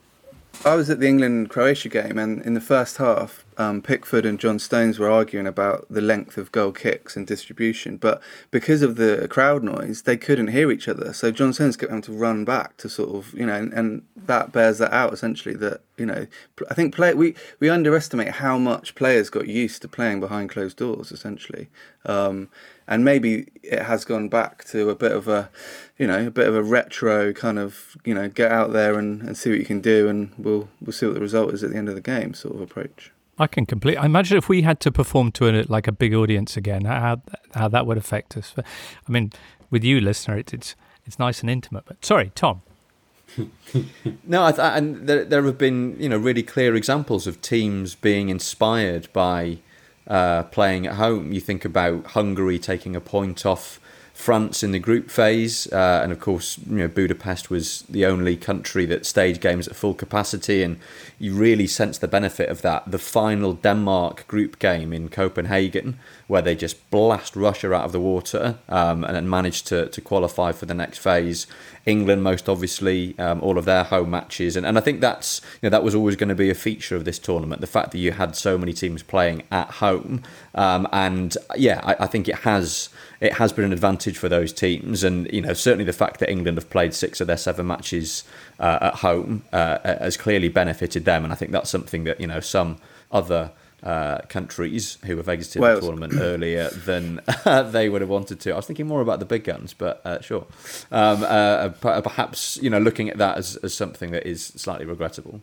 I 0.65 0.75
was 0.75 0.89
at 0.89 0.99
the 0.99 1.07
England 1.07 1.49
Croatia 1.49 1.89
game, 1.89 2.17
and 2.17 2.41
in 2.43 2.53
the 2.53 2.61
first 2.61 2.97
half, 2.97 3.43
um, 3.57 3.81
Pickford 3.81 4.25
and 4.25 4.39
John 4.39 4.59
Stones 4.59 4.99
were 4.99 5.09
arguing 5.09 5.47
about 5.47 5.85
the 5.89 6.01
length 6.01 6.37
of 6.37 6.51
goal 6.51 6.71
kicks 6.71 7.15
and 7.15 7.25
distribution. 7.25 7.97
But 7.97 8.21
because 8.51 8.81
of 8.81 8.95
the 8.95 9.27
crowd 9.29 9.63
noise, 9.63 10.03
they 10.03 10.17
couldn't 10.17 10.47
hear 10.47 10.71
each 10.71 10.87
other. 10.87 11.13
So 11.13 11.31
John 11.31 11.53
Stones 11.53 11.77
kept 11.77 11.91
having 11.91 12.03
to 12.03 12.11
run 12.11 12.45
back 12.45 12.77
to 12.77 12.89
sort 12.89 13.09
of, 13.15 13.33
you 13.33 13.45
know, 13.45 13.55
and, 13.55 13.73
and 13.73 14.03
that 14.15 14.51
bears 14.51 14.77
that 14.79 14.93
out 14.93 15.13
essentially. 15.13 15.55
That 15.55 15.81
you 15.97 16.05
know, 16.05 16.27
I 16.69 16.73
think 16.73 16.95
play 16.95 17.13
we 17.13 17.35
we 17.59 17.69
underestimate 17.69 18.29
how 18.29 18.57
much 18.57 18.95
players 18.95 19.29
got 19.29 19.47
used 19.47 19.81
to 19.83 19.87
playing 19.87 20.19
behind 20.19 20.49
closed 20.49 20.77
doors 20.77 21.11
essentially. 21.11 21.69
Um, 22.05 22.49
and 22.87 23.05
maybe 23.05 23.47
it 23.61 23.81
has 23.81 24.05
gone 24.05 24.29
back 24.29 24.65
to 24.65 24.89
a 24.89 24.95
bit 24.95 25.11
of 25.11 25.27
a 25.27 25.49
you 25.97 26.07
know 26.07 26.27
a 26.27 26.31
bit 26.31 26.47
of 26.47 26.55
a 26.55 26.63
retro 26.63 27.33
kind 27.33 27.59
of 27.59 27.95
you 28.03 28.13
know 28.13 28.27
get 28.27 28.51
out 28.51 28.73
there 28.73 28.97
and, 28.97 29.21
and 29.21 29.37
see 29.37 29.49
what 29.49 29.59
you 29.59 29.65
can 29.65 29.81
do 29.81 30.07
and 30.07 30.33
we'll 30.37 30.69
we'll 30.81 30.91
see 30.91 31.05
what 31.05 31.15
the 31.15 31.21
result 31.21 31.53
is 31.53 31.63
at 31.63 31.71
the 31.71 31.77
end 31.77 31.89
of 31.89 31.95
the 31.95 32.01
game 32.01 32.33
sort 32.33 32.55
of 32.55 32.61
approach 32.61 33.11
I 33.39 33.47
can 33.47 33.65
complete. 33.65 33.97
I 33.97 34.05
imagine 34.05 34.37
if 34.37 34.47
we 34.47 34.61
had 34.61 34.79
to 34.81 34.91
perform 34.91 35.31
to 35.33 35.49
a, 35.49 35.63
like 35.67 35.87
a 35.87 35.91
big 35.91 36.13
audience 36.13 36.55
again, 36.55 36.85
how 36.85 37.21
how 37.55 37.67
that 37.67 37.87
would 37.87 37.97
affect 37.97 38.37
us. 38.37 38.53
I 38.57 39.11
mean, 39.11 39.31
with 39.71 39.83
you, 39.83 39.99
listener, 39.99 40.37
it, 40.37 40.53
it's 40.53 40.75
it's 41.05 41.17
nice 41.17 41.41
and 41.41 41.49
intimate. 41.49 41.85
But 41.85 42.05
sorry, 42.05 42.31
Tom. 42.35 42.61
no, 44.23 44.51
th- 44.51 44.59
and 44.59 45.07
there, 45.07 45.25
there 45.25 45.43
have 45.43 45.57
been 45.57 45.99
you 45.99 46.09
know 46.09 46.17
really 46.17 46.43
clear 46.43 46.75
examples 46.75 47.25
of 47.25 47.41
teams 47.41 47.95
being 47.95 48.29
inspired 48.29 49.11
by 49.13 49.57
uh, 50.07 50.43
playing 50.43 50.85
at 50.85 50.95
home. 50.95 51.31
You 51.31 51.41
think 51.41 51.65
about 51.65 52.07
Hungary 52.07 52.59
taking 52.59 52.95
a 52.95 53.01
point 53.01 53.45
off 53.45 53.79
France 54.23 54.63
in 54.63 54.71
the 54.71 54.79
group 54.79 55.09
phase, 55.09 55.67
uh, 55.73 55.99
and 56.01 56.13
of 56.13 56.19
course, 56.21 56.57
you 56.69 56.77
know 56.77 56.87
Budapest 56.87 57.49
was 57.49 57.81
the 57.89 58.05
only 58.05 58.37
country 58.37 58.85
that 58.85 59.05
staged 59.05 59.41
games 59.41 59.67
at 59.67 59.75
full 59.75 59.93
capacity, 59.93 60.63
and 60.63 60.79
you 61.19 61.33
really 61.33 61.67
sense 61.67 61.97
the 61.97 62.07
benefit 62.07 62.47
of 62.47 62.61
that. 62.61 62.89
The 62.89 62.97
final 62.97 63.51
Denmark 63.51 64.25
group 64.27 64.59
game 64.59 64.93
in 64.93 65.09
Copenhagen, 65.09 65.99
where 66.27 66.41
they 66.41 66.55
just 66.55 66.89
blast 66.89 67.35
Russia 67.35 67.73
out 67.73 67.83
of 67.83 67.91
the 67.91 67.99
water 67.99 68.59
um, 68.69 69.03
and 69.03 69.13
then 69.13 69.29
managed 69.29 69.67
to 69.67 69.89
to 69.89 69.99
qualify 69.99 70.53
for 70.53 70.67
the 70.67 70.73
next 70.73 70.99
phase. 70.99 71.45
England, 71.85 72.23
most 72.23 72.47
obviously, 72.47 73.19
um, 73.19 73.41
all 73.41 73.57
of 73.57 73.65
their 73.65 73.83
home 73.83 74.09
matches, 74.09 74.55
and, 74.55 74.65
and 74.65 74.77
I 74.77 74.81
think 74.81 75.01
that's 75.01 75.41
you 75.61 75.67
know 75.67 75.69
that 75.71 75.83
was 75.83 75.93
always 75.93 76.15
going 76.15 76.29
to 76.29 76.35
be 76.35 76.49
a 76.49 76.55
feature 76.55 76.95
of 76.95 77.03
this 77.03 77.19
tournament. 77.19 77.59
The 77.59 77.67
fact 77.67 77.91
that 77.91 77.97
you 77.97 78.13
had 78.13 78.37
so 78.37 78.57
many 78.57 78.71
teams 78.71 79.03
playing 79.03 79.43
at 79.51 79.69
home, 79.69 80.23
um, 80.55 80.87
and 80.93 81.35
yeah, 81.57 81.81
I, 81.83 82.05
I, 82.05 82.07
think 82.07 82.29
it 82.29 82.35
has 82.35 82.87
it 83.19 83.33
has 83.33 83.53
been 83.53 83.65
an 83.65 83.73
advantage 83.73 84.17
for 84.17 84.29
those 84.29 84.51
teams, 84.51 85.03
and 85.03 85.31
you 85.31 85.41
know 85.41 85.53
certainly 85.53 85.85
the 85.85 85.93
fact 85.93 86.19
that 86.19 86.29
England 86.29 86.57
have 86.57 86.69
played 86.69 86.93
six 86.93 87.21
of 87.21 87.27
their 87.27 87.37
seven 87.37 87.67
matches 87.67 88.23
uh, 88.59 88.79
at 88.81 88.95
home 88.95 89.43
uh, 89.53 89.79
has 89.83 90.17
clearly 90.17 90.49
benefited 90.49 91.05
them, 91.05 91.23
and 91.23 91.31
I 91.31 91.35
think 91.35 91.51
that's 91.51 91.69
something 91.69 92.03
that 92.05 92.19
you 92.19 92.27
know 92.27 92.39
some 92.39 92.77
other 93.11 93.51
uh, 93.83 94.19
countries 94.29 94.97
who 95.05 95.17
have 95.17 95.27
exited 95.27 95.61
Wales. 95.61 95.81
the 95.81 95.87
tournament 95.87 96.13
earlier 96.17 96.69
than 96.69 97.19
they 97.71 97.89
would 97.89 98.01
have 98.01 98.09
wanted 98.09 98.39
to. 98.41 98.51
I 98.51 98.55
was 98.55 98.65
thinking 98.65 98.87
more 98.87 99.01
about 99.01 99.19
the 99.19 99.25
big 99.25 99.43
guns, 99.43 99.73
but 99.73 100.01
uh, 100.05 100.21
sure. 100.21 100.45
Um, 100.91 101.23
uh, 101.23 101.69
perhaps 101.79 102.57
you 102.61 102.69
know 102.69 102.79
looking 102.79 103.09
at 103.09 103.17
that 103.17 103.37
as, 103.37 103.57
as 103.57 103.73
something 103.73 104.11
that 104.11 104.25
is 104.25 104.45
slightly 104.45 104.85
regrettable. 104.85 105.41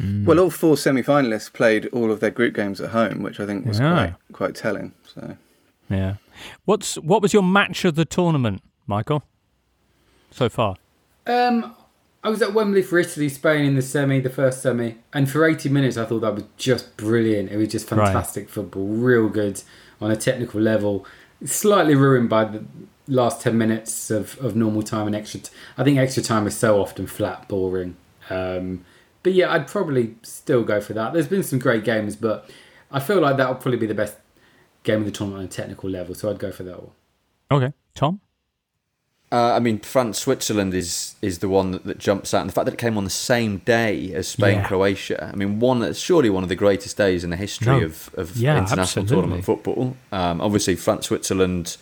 Mm. 0.00 0.24
Well, 0.24 0.40
all 0.40 0.50
four 0.50 0.76
semi-finalists 0.76 1.52
played 1.52 1.86
all 1.86 2.10
of 2.10 2.20
their 2.20 2.30
group 2.30 2.54
games 2.54 2.80
at 2.80 2.90
home, 2.90 3.22
which 3.22 3.38
I 3.38 3.46
think 3.46 3.66
was 3.66 3.78
yeah. 3.78 3.92
quite 3.92 4.14
quite 4.32 4.54
telling. 4.54 4.92
So, 5.14 5.36
yeah. 5.92 6.16
What's 6.64 6.96
what 6.96 7.22
was 7.22 7.32
your 7.32 7.42
match 7.42 7.84
of 7.84 7.94
the 7.94 8.04
tournament, 8.04 8.62
Michael? 8.86 9.22
So 10.30 10.48
far. 10.48 10.76
Um, 11.26 11.74
I 12.24 12.28
was 12.28 12.40
at 12.40 12.54
Wembley 12.54 12.82
for 12.82 12.98
Italy, 12.98 13.28
Spain 13.28 13.64
in 13.64 13.74
the 13.74 13.82
semi, 13.82 14.20
the 14.20 14.30
first 14.30 14.62
semi, 14.62 14.96
and 15.12 15.28
for 15.30 15.44
80 15.44 15.68
minutes 15.68 15.96
I 15.96 16.04
thought 16.04 16.20
that 16.20 16.34
was 16.34 16.44
just 16.56 16.96
brilliant. 16.96 17.50
It 17.50 17.56
was 17.56 17.68
just 17.68 17.88
fantastic 17.88 18.44
right. 18.44 18.50
football, 18.50 18.86
real 18.86 19.28
good 19.28 19.62
on 20.00 20.10
a 20.10 20.16
technical 20.16 20.60
level. 20.60 21.04
Slightly 21.44 21.94
ruined 21.94 22.28
by 22.28 22.44
the 22.44 22.64
last 23.08 23.42
10 23.42 23.58
minutes 23.58 24.10
of, 24.10 24.38
of 24.38 24.54
normal 24.54 24.82
time 24.82 25.08
and 25.08 25.16
extra. 25.16 25.40
T- 25.40 25.50
I 25.76 25.82
think 25.82 25.98
extra 25.98 26.22
time 26.22 26.46
is 26.46 26.56
so 26.56 26.80
often 26.80 27.08
flat, 27.08 27.48
boring. 27.48 27.96
Um, 28.30 28.84
but 29.22 29.32
yeah, 29.32 29.52
I'd 29.52 29.66
probably 29.66 30.16
still 30.22 30.62
go 30.62 30.80
for 30.80 30.92
that. 30.94 31.12
There's 31.12 31.28
been 31.28 31.42
some 31.42 31.58
great 31.58 31.84
games, 31.84 32.14
but 32.14 32.48
I 32.92 33.00
feel 33.00 33.20
like 33.20 33.36
that'll 33.36 33.56
probably 33.56 33.78
be 33.78 33.86
the 33.86 33.94
best 33.94 34.16
game 34.82 35.00
of 35.00 35.04
the 35.06 35.10
tournament 35.10 35.40
on 35.40 35.44
a 35.46 35.48
technical 35.48 35.90
level, 35.90 36.14
so 36.14 36.30
I'd 36.30 36.38
go 36.38 36.52
for 36.52 36.62
that 36.64 36.82
one. 36.82 36.92
Okay, 37.50 37.72
Tom. 37.94 38.20
Uh, 39.30 39.54
I 39.54 39.60
mean, 39.60 39.78
France 39.78 40.18
Switzerland 40.18 40.74
is 40.74 41.14
is 41.22 41.38
the 41.38 41.48
one 41.48 41.70
that, 41.70 41.84
that, 41.84 41.98
jumps 41.98 42.34
out, 42.34 42.42
and 42.42 42.50
the 42.50 42.54
fact 42.54 42.66
that 42.66 42.74
it 42.74 42.78
came 42.78 42.98
on 42.98 43.04
the 43.04 43.10
same 43.10 43.58
day 43.58 44.12
as 44.12 44.28
Spain 44.28 44.56
yeah. 44.56 44.66
Croatia. 44.66 45.30
I 45.32 45.36
mean, 45.36 45.58
one 45.58 45.94
surely 45.94 46.28
one 46.28 46.42
of 46.42 46.50
the 46.50 46.54
greatest 46.54 46.98
days 46.98 47.24
in 47.24 47.30
the 47.30 47.36
history 47.36 47.80
no. 47.80 47.86
of, 47.86 48.10
of 48.14 48.36
yeah, 48.36 48.58
international 48.58 48.82
absolutely. 48.82 49.14
tournament 49.14 49.44
football. 49.44 49.96
Um, 50.12 50.42
obviously, 50.42 50.76
France 50.76 51.06
Switzerland, 51.06 51.78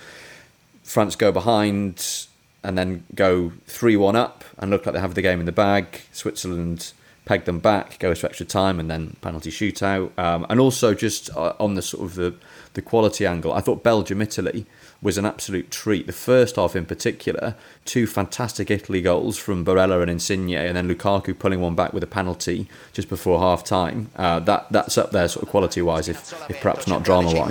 France 0.84 1.16
go 1.16 1.32
behind 1.32 2.26
and 2.62 2.78
then 2.78 3.04
go 3.16 3.52
three 3.66 3.96
one 3.96 4.14
up 4.14 4.44
and 4.58 4.70
look 4.70 4.86
like 4.86 4.94
they 4.94 5.00
have 5.00 5.14
the 5.14 5.22
game 5.22 5.40
in 5.40 5.46
the 5.46 5.52
bag. 5.52 6.02
Switzerland 6.12 6.92
peg 7.24 7.46
them 7.46 7.58
back, 7.58 7.98
go 7.98 8.14
to 8.14 8.26
extra 8.26 8.46
time, 8.46 8.78
and 8.78 8.88
then 8.88 9.16
penalty 9.22 9.50
shootout. 9.50 10.16
Um, 10.18 10.46
and 10.48 10.60
also 10.60 10.94
just 10.94 11.30
uh, 11.36 11.54
on 11.58 11.74
the 11.74 11.82
sort 11.82 12.04
of 12.04 12.14
the 12.14 12.34
the 12.74 12.82
quality 12.82 13.26
angle, 13.26 13.52
I 13.52 13.60
thought 13.60 13.82
Belgium 13.82 14.22
Italy 14.22 14.66
was 15.02 15.16
an 15.16 15.24
absolute 15.24 15.70
treat. 15.70 16.06
The 16.06 16.12
first 16.12 16.56
half, 16.56 16.76
in 16.76 16.84
particular, 16.84 17.54
two 17.84 18.06
fantastic 18.06 18.70
Italy 18.70 19.00
goals 19.00 19.38
from 19.38 19.64
Barella 19.64 20.02
and 20.02 20.10
Insigne, 20.10 20.54
and 20.54 20.76
then 20.76 20.88
Lukaku 20.88 21.38
pulling 21.38 21.60
one 21.60 21.74
back 21.74 21.92
with 21.92 22.02
a 22.02 22.06
penalty 22.06 22.68
just 22.92 23.08
before 23.08 23.38
half 23.40 23.64
time. 23.64 24.10
Uh, 24.16 24.40
that 24.40 24.70
that's 24.70 24.98
up 24.98 25.10
there, 25.10 25.26
sort 25.28 25.44
of 25.44 25.48
quality 25.48 25.80
wise, 25.80 26.08
if, 26.08 26.32
if 26.50 26.60
perhaps 26.60 26.86
not 26.86 27.02
drama 27.02 27.28
wise. 27.34 27.48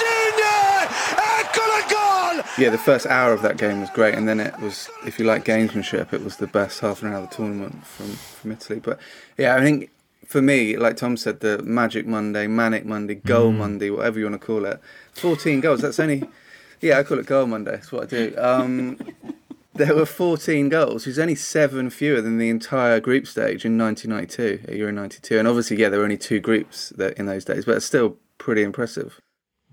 Insigne! 0.00 0.88
Eccolo 1.16 1.88
gol! 1.90 2.44
Yeah, 2.58 2.70
the 2.70 2.78
first 2.78 3.06
hour 3.06 3.32
of 3.32 3.42
that 3.42 3.56
game 3.56 3.80
was 3.80 3.90
great, 3.90 4.14
and 4.14 4.28
then 4.28 4.40
it 4.40 4.58
was, 4.60 4.88
if 5.06 5.18
you 5.18 5.24
like 5.24 5.44
gamesmanship, 5.44 6.12
it 6.12 6.22
was 6.22 6.36
the 6.36 6.46
best 6.46 6.80
half 6.80 7.02
an 7.02 7.08
hour 7.12 7.22
of 7.22 7.30
the 7.30 7.36
tournament 7.36 7.86
from, 7.86 8.10
from 8.10 8.52
Italy. 8.52 8.80
But 8.80 8.98
yeah, 9.38 9.56
I 9.56 9.60
think 9.60 9.90
for 10.26 10.42
me, 10.42 10.76
like 10.76 10.96
Tom 10.96 11.16
said, 11.16 11.40
the 11.40 11.58
Magic 11.62 12.06
Monday, 12.06 12.46
Manic 12.46 12.84
Monday, 12.84 13.14
Goal 13.14 13.52
Mm. 13.52 13.56
Monday, 13.58 13.90
whatever 13.90 14.18
you 14.18 14.26
want 14.26 14.40
to 14.40 14.46
call 14.46 14.64
it. 14.66 14.80
14 15.14 15.60
goals. 15.60 15.80
That's 15.80 16.00
only, 16.00 16.24
yeah, 16.80 16.98
I 16.98 17.02
call 17.02 17.18
it 17.18 17.26
Goal 17.26 17.46
Monday. 17.46 17.72
That's 17.72 17.92
what 17.92 18.02
I 18.04 18.06
do. 18.06 18.34
Um, 18.36 18.98
there 19.74 19.94
were 19.94 20.06
14 20.06 20.68
goals, 20.68 21.06
which 21.06 21.12
is 21.12 21.18
only 21.18 21.36
seven 21.36 21.90
fewer 21.90 22.20
than 22.20 22.38
the 22.38 22.48
entire 22.50 23.00
group 23.00 23.26
stage 23.26 23.64
in 23.64 23.78
1992, 23.78 24.68
at 24.68 24.76
Euro 24.76 24.92
92. 24.92 25.38
And 25.38 25.48
obviously, 25.48 25.76
yeah, 25.78 25.88
there 25.88 26.00
were 26.00 26.04
only 26.04 26.18
two 26.18 26.40
groups 26.40 26.90
that, 26.96 27.14
in 27.18 27.26
those 27.26 27.44
days, 27.44 27.64
but 27.64 27.76
it's 27.76 27.86
still 27.86 28.16
pretty 28.38 28.62
impressive. 28.62 29.20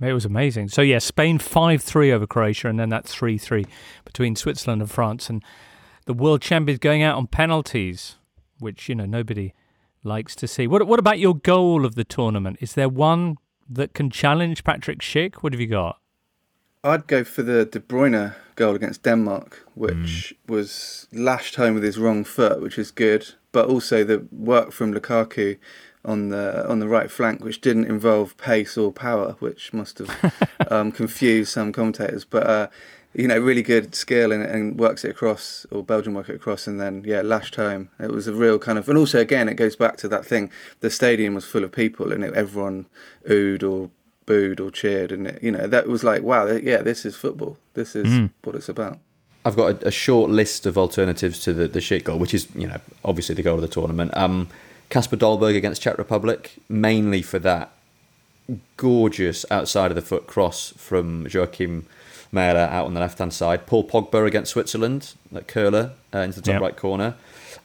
It 0.01 0.13
was 0.13 0.25
amazing. 0.25 0.69
So 0.69 0.81
yeah, 0.81 0.99
Spain 0.99 1.39
five 1.39 1.81
three 1.81 2.11
over 2.11 2.27
Croatia, 2.27 2.67
and 2.67 2.79
then 2.79 2.89
that 2.89 3.05
three 3.05 3.37
three 3.37 3.65
between 4.05 4.35
Switzerland 4.35 4.81
and 4.81 4.91
France, 4.91 5.29
and 5.29 5.43
the 6.05 6.13
world 6.13 6.41
champions 6.41 6.79
going 6.79 7.03
out 7.03 7.17
on 7.17 7.27
penalties, 7.27 8.15
which 8.59 8.89
you 8.89 8.95
know 8.95 9.05
nobody 9.05 9.53
likes 10.03 10.35
to 10.37 10.47
see. 10.47 10.67
What 10.67 10.85
what 10.87 10.99
about 10.99 11.19
your 11.19 11.35
goal 11.35 11.85
of 11.85 11.95
the 11.95 12.03
tournament? 12.03 12.57
Is 12.59 12.73
there 12.73 12.89
one 12.89 13.37
that 13.69 13.93
can 13.93 14.09
challenge 14.09 14.63
Patrick 14.63 14.99
Schick? 14.99 15.35
What 15.35 15.53
have 15.53 15.61
you 15.61 15.67
got? 15.67 15.99
I'd 16.83 17.07
go 17.07 17.23
for 17.23 17.43
the 17.43 17.63
De 17.65 17.79
Bruyne 17.79 18.35
goal 18.55 18.75
against 18.75 19.03
Denmark, 19.03 19.65
which 19.73 20.35
mm. 20.35 20.49
was 20.49 21.07
lashed 21.13 21.55
home 21.55 21.75
with 21.75 21.83
his 21.83 21.97
wrong 21.97 22.25
foot, 22.25 22.61
which 22.61 22.77
is 22.77 22.91
good, 22.91 23.35
but 23.53 23.69
also 23.69 24.03
the 24.03 24.27
work 24.31 24.73
from 24.73 24.93
Lukaku 24.93 25.57
on 26.05 26.29
the 26.29 26.67
on 26.69 26.79
the 26.79 26.87
right 26.87 27.09
flank, 27.09 27.43
which 27.43 27.61
didn't 27.61 27.85
involve 27.85 28.35
pace 28.37 28.77
or 28.77 28.91
power, 28.91 29.35
which 29.39 29.71
must 29.73 29.99
have 29.99 30.33
um, 30.71 30.91
confused 30.91 31.51
some 31.53 31.71
commentators. 31.71 32.25
But 32.25 32.47
uh, 32.47 32.67
you 33.15 33.27
know, 33.27 33.37
really 33.39 33.61
good 33.61 33.93
skill 33.93 34.31
and, 34.31 34.41
and 34.43 34.79
works 34.79 35.05
it 35.05 35.11
across, 35.11 35.65
or 35.71 35.83
Belgium 35.83 36.13
work 36.15 36.29
it 36.29 36.35
across, 36.35 36.65
and 36.67 36.79
then 36.81 37.03
yeah, 37.05 37.21
lashed 37.21 37.55
home. 37.55 37.89
It 37.99 38.11
was 38.11 38.27
a 38.27 38.33
real 38.33 38.57
kind 38.59 38.77
of, 38.79 38.89
and 38.89 38.97
also 38.97 39.19
again, 39.19 39.47
it 39.47 39.53
goes 39.55 39.75
back 39.75 39.97
to 39.97 40.07
that 40.09 40.25
thing. 40.25 40.51
The 40.79 40.89
stadium 40.89 41.35
was 41.35 41.45
full 41.45 41.63
of 41.63 41.71
people, 41.71 42.11
and 42.11 42.23
it, 42.23 42.33
everyone 42.33 42.87
oohed 43.29 43.63
or 43.63 43.89
booed 44.25 44.59
or 44.59 44.71
cheered, 44.71 45.11
and 45.11 45.27
it, 45.27 45.43
you 45.43 45.51
know 45.51 45.67
that 45.67 45.87
was 45.87 46.03
like, 46.03 46.23
wow, 46.23 46.47
yeah, 46.47 46.81
this 46.81 47.05
is 47.05 47.15
football. 47.15 47.57
This 47.75 47.95
is 47.95 48.07
Mm. 48.07 48.31
what 48.43 48.55
it's 48.55 48.69
about. 48.69 48.99
I've 49.45 49.55
got 49.57 49.83
a, 49.83 49.87
a 49.89 49.91
short 49.91 50.29
list 50.31 50.65
of 50.65 50.77
alternatives 50.77 51.39
to 51.41 51.51
the, 51.53 51.67
the 51.67 51.79
Schick 51.79 52.05
goal, 52.05 52.17
which 52.17 52.33
is, 52.33 52.47
you 52.55 52.65
know, 52.65 52.79
obviously 53.03 53.35
the 53.35 53.43
goal 53.43 53.55
of 53.55 53.61
the 53.61 53.67
tournament. 53.67 54.15
Um, 54.15 54.47
Kasper 54.89 55.15
Dolberg 55.17 55.55
against 55.55 55.81
Czech 55.81 55.97
Republic, 55.97 56.55
mainly 56.69 57.21
for 57.21 57.39
that 57.39 57.71
gorgeous 58.77 59.45
outside 59.49 59.91
of 59.91 59.95
the 59.95 60.01
foot 60.01 60.27
cross 60.27 60.73
from 60.77 61.25
Joakim 61.25 61.83
Mæhle 62.33 62.55
out 62.69 62.85
on 62.85 62.93
the 62.93 62.99
left 62.99 63.19
hand 63.19 63.33
side. 63.33 63.65
Paul 63.67 63.87
Pogba 63.87 64.25
against 64.27 64.51
Switzerland, 64.51 65.13
that 65.31 65.47
curler 65.47 65.91
uh, 66.13 66.19
into 66.19 66.41
the 66.41 66.45
top 66.45 66.53
Yep. 66.53 66.61
right 66.61 66.75
corner. 66.77 67.15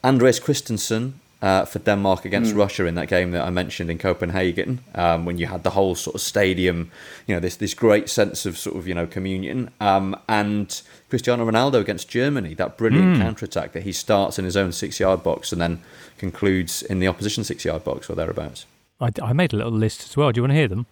Andreas 0.05 0.39
Christensen 0.39 1.21
uh, 1.41 1.65
for 1.65 1.79
Denmark 1.79 2.25
against 2.25 2.55
Mm. 2.55 2.59
Russia 2.59 2.87
in 2.87 2.95
that 2.97 3.09
game 3.09 3.31
that 3.31 3.47
I 3.47 3.51
mentioned 3.51 3.91
in 3.91 3.99
Copenhagen, 3.99 4.81
um, 4.95 5.25
when 5.25 5.39
you 5.39 5.47
had 5.47 5.63
the 5.63 5.71
whole 5.71 5.95
sort 5.95 6.15
of 6.17 6.21
stadium, 6.21 6.91
you 7.27 7.35
know, 7.35 7.41
this 7.41 7.57
this 7.57 7.75
great 7.75 8.09
sense 8.09 8.45
of 8.49 8.59
sort 8.59 8.77
of 8.77 8.89
you 8.89 8.95
know 8.95 9.07
communion, 9.07 9.71
um, 9.81 10.17
and 10.29 10.83
Cristiano 11.11 11.45
Ronaldo 11.51 11.75
against 11.81 12.09
Germany, 12.09 12.55
that 12.55 12.77
brilliant 12.77 13.17
Mm. 13.17 13.23
counter 13.23 13.45
attack 13.47 13.73
that 13.73 13.83
he 13.85 13.93
starts 13.93 14.39
in 14.39 14.45
his 14.45 14.57
own 14.57 14.73
six 14.73 14.99
yard 15.01 15.23
box 15.23 15.53
and 15.53 15.61
then 15.63 15.79
concludes 16.19 16.83
in 16.83 16.99
the 17.01 17.09
opposition 17.09 17.45
six 17.45 17.65
yard 17.65 17.85
box 17.85 18.11
or 18.11 18.17
thereabouts. 18.17 18.67
I, 19.01 19.11
I 19.23 19.33
made 19.33 19.53
a 19.53 19.57
little 19.57 19.79
list 19.79 20.03
as 20.09 20.17
well. 20.17 20.33
Do 20.33 20.39
you 20.39 20.43
want 20.43 20.53
to 20.53 20.57
hear 20.59 20.69
them? 20.69 20.87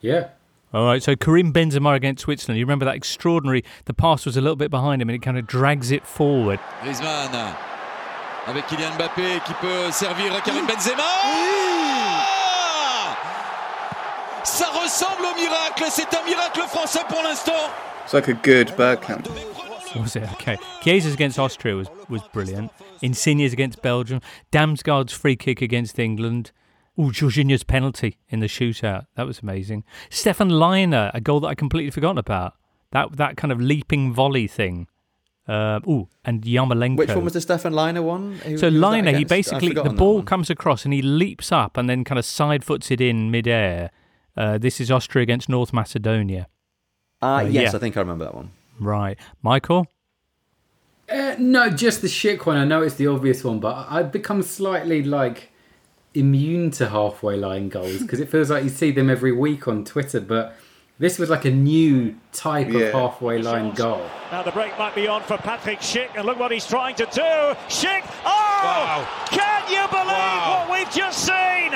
Yeah. 0.00 0.28
All 0.72 0.84
right, 0.86 1.02
so 1.02 1.16
Karim 1.16 1.52
Benzema 1.52 1.94
against 1.96 2.22
Switzerland. 2.22 2.58
You 2.58 2.64
remember 2.64 2.84
that 2.84 2.94
extraordinary? 2.94 3.64
The 3.86 3.92
pass 3.92 4.24
was 4.24 4.36
a 4.36 4.40
little 4.40 4.56
bit 4.56 4.70
behind 4.70 5.02
him, 5.02 5.08
and 5.10 5.16
it 5.16 5.22
kind 5.22 5.36
of 5.36 5.46
drags 5.46 5.90
it 5.90 6.06
forward. 6.06 6.60
Griezmann 6.82 7.69
avec 8.46 8.66
Kylian 8.66 8.94
Mbappé 8.96 9.40
qui 9.46 9.54
peut 9.54 9.90
servir 9.90 10.34
à 10.34 10.40
Karim 10.40 10.66
Benzema. 10.66 11.02
Ça 14.44 14.66
ressemble 14.68 15.22
au 15.22 15.34
miracle, 15.38 15.84
c'est 15.90 16.14
un 16.14 16.24
miracle 16.24 16.60
français 16.68 17.04
pour 17.08 17.22
l'instant. 17.22 17.52
It's 18.04 18.14
like 18.14 18.28
a 18.28 18.34
good 18.34 18.74
Bergkamp. 18.76 19.28
Was 19.96 20.16
oh, 20.16 20.20
it 20.20 20.32
okay? 20.32 20.56
Chiesa's 20.82 21.14
against 21.14 21.38
Austria 21.38 21.74
was 21.74 21.88
was 22.08 22.22
brilliant. 22.32 22.70
Insigne's 23.02 23.52
against 23.52 23.82
Belgium. 23.82 24.20
Damsgaard's 24.52 25.12
free 25.12 25.36
kick 25.36 25.60
against 25.60 25.98
England. 25.98 26.52
Oh, 26.96 27.10
Jorginho's 27.10 27.64
penalty 27.64 28.18
in 28.28 28.40
the 28.40 28.46
shootout. 28.46 29.06
That 29.16 29.26
was 29.26 29.40
amazing. 29.40 29.84
Stefan 30.08 30.50
Lainer, 30.50 31.10
a 31.12 31.20
goal 31.20 31.40
that 31.40 31.48
I 31.48 31.54
completely 31.54 31.90
forgotten 31.90 32.18
about. 32.18 32.54
That 32.92 33.16
that 33.16 33.36
kind 33.36 33.52
of 33.52 33.60
leaping 33.60 34.12
volley 34.12 34.46
thing. 34.46 34.86
Uh, 35.48 35.80
oh, 35.86 36.08
and 36.24 36.42
Yarmolenko. 36.42 36.96
Which 36.98 37.08
one 37.08 37.24
was 37.24 37.32
the 37.32 37.40
Stefan 37.40 37.72
Lainer 37.72 38.02
one? 38.02 38.34
Who- 38.44 38.56
So 38.58 38.70
who 38.70 38.80
Lainer, 38.80 39.16
he 39.16 39.24
basically 39.24 39.72
the 39.72 39.90
ball 39.90 40.16
one. 40.16 40.24
comes 40.24 40.48
across 40.50 40.84
and 40.84 40.94
he 40.94 41.02
leaps 41.02 41.50
up 41.50 41.76
and 41.76 41.88
then 41.88 42.04
kind 42.04 42.18
of 42.18 42.24
side 42.24 42.62
foots 42.62 42.90
it 42.90 43.00
in 43.00 43.30
midair. 43.30 43.90
Uh, 44.36 44.58
this 44.58 44.80
is 44.80 44.90
Austria 44.90 45.22
against 45.22 45.48
North 45.48 45.72
Macedonia. 45.72 46.46
Ah, 47.20 47.38
Uh, 47.38 47.40
yes, 47.42 47.72
yeah. 47.72 47.76
I 47.76 47.80
think 47.80 47.96
I 47.96 48.00
remember 48.00 48.24
that 48.26 48.34
one. 48.34 48.50
Right, 48.78 49.18
Michael. 49.42 49.88
Uh, 51.10 51.34
no, 51.38 51.68
just 51.70 52.00
the 52.02 52.06
Schick 52.08 52.46
one. 52.46 52.56
I 52.56 52.64
know 52.64 52.82
it's 52.82 52.94
the 52.94 53.08
obvious 53.08 53.42
one, 53.42 53.58
but 53.58 53.86
I've 53.90 54.12
become 54.12 54.42
slightly 54.42 55.02
like 55.02 55.50
immune 56.14 56.70
to 56.72 56.88
halfway 56.88 57.36
line 57.36 57.68
goals 57.68 57.98
because 58.02 58.20
it 58.20 58.28
feels 58.28 58.50
like 58.50 58.62
you 58.64 58.70
see 58.70 58.90
them 58.92 59.10
every 59.10 59.32
week 59.32 59.66
on 59.66 59.84
Twitter. 59.84 60.20
But 60.20 60.54
this 61.00 61.18
was 61.18 61.28
like 61.30 61.44
a 61.46 61.50
new 61.50 62.14
type 62.32 62.68
Yeah. 62.68 62.80
of 62.82 62.92
halfway 62.92 63.42
line 63.42 63.72
goal. 63.72 64.06
Now 64.30 64.42
the 64.44 64.52
break 64.52 64.78
might 64.78 64.94
be 64.94 65.08
on 65.08 65.22
for 65.22 65.36
Patrick 65.38 65.80
Schick, 65.80 66.10
and 66.16 66.24
look 66.24 66.38
what 66.38 66.52
he's 66.52 66.66
trying 66.66 66.94
to 66.96 67.06
do. 67.06 67.56
Schick! 67.68 68.04
Oh! 68.24 69.26
Can 69.30 69.62
you 69.72 69.88
believe 69.88 70.42
what 70.52 70.70
we've 70.70 70.90
just 70.94 71.24
seen? 71.26 71.72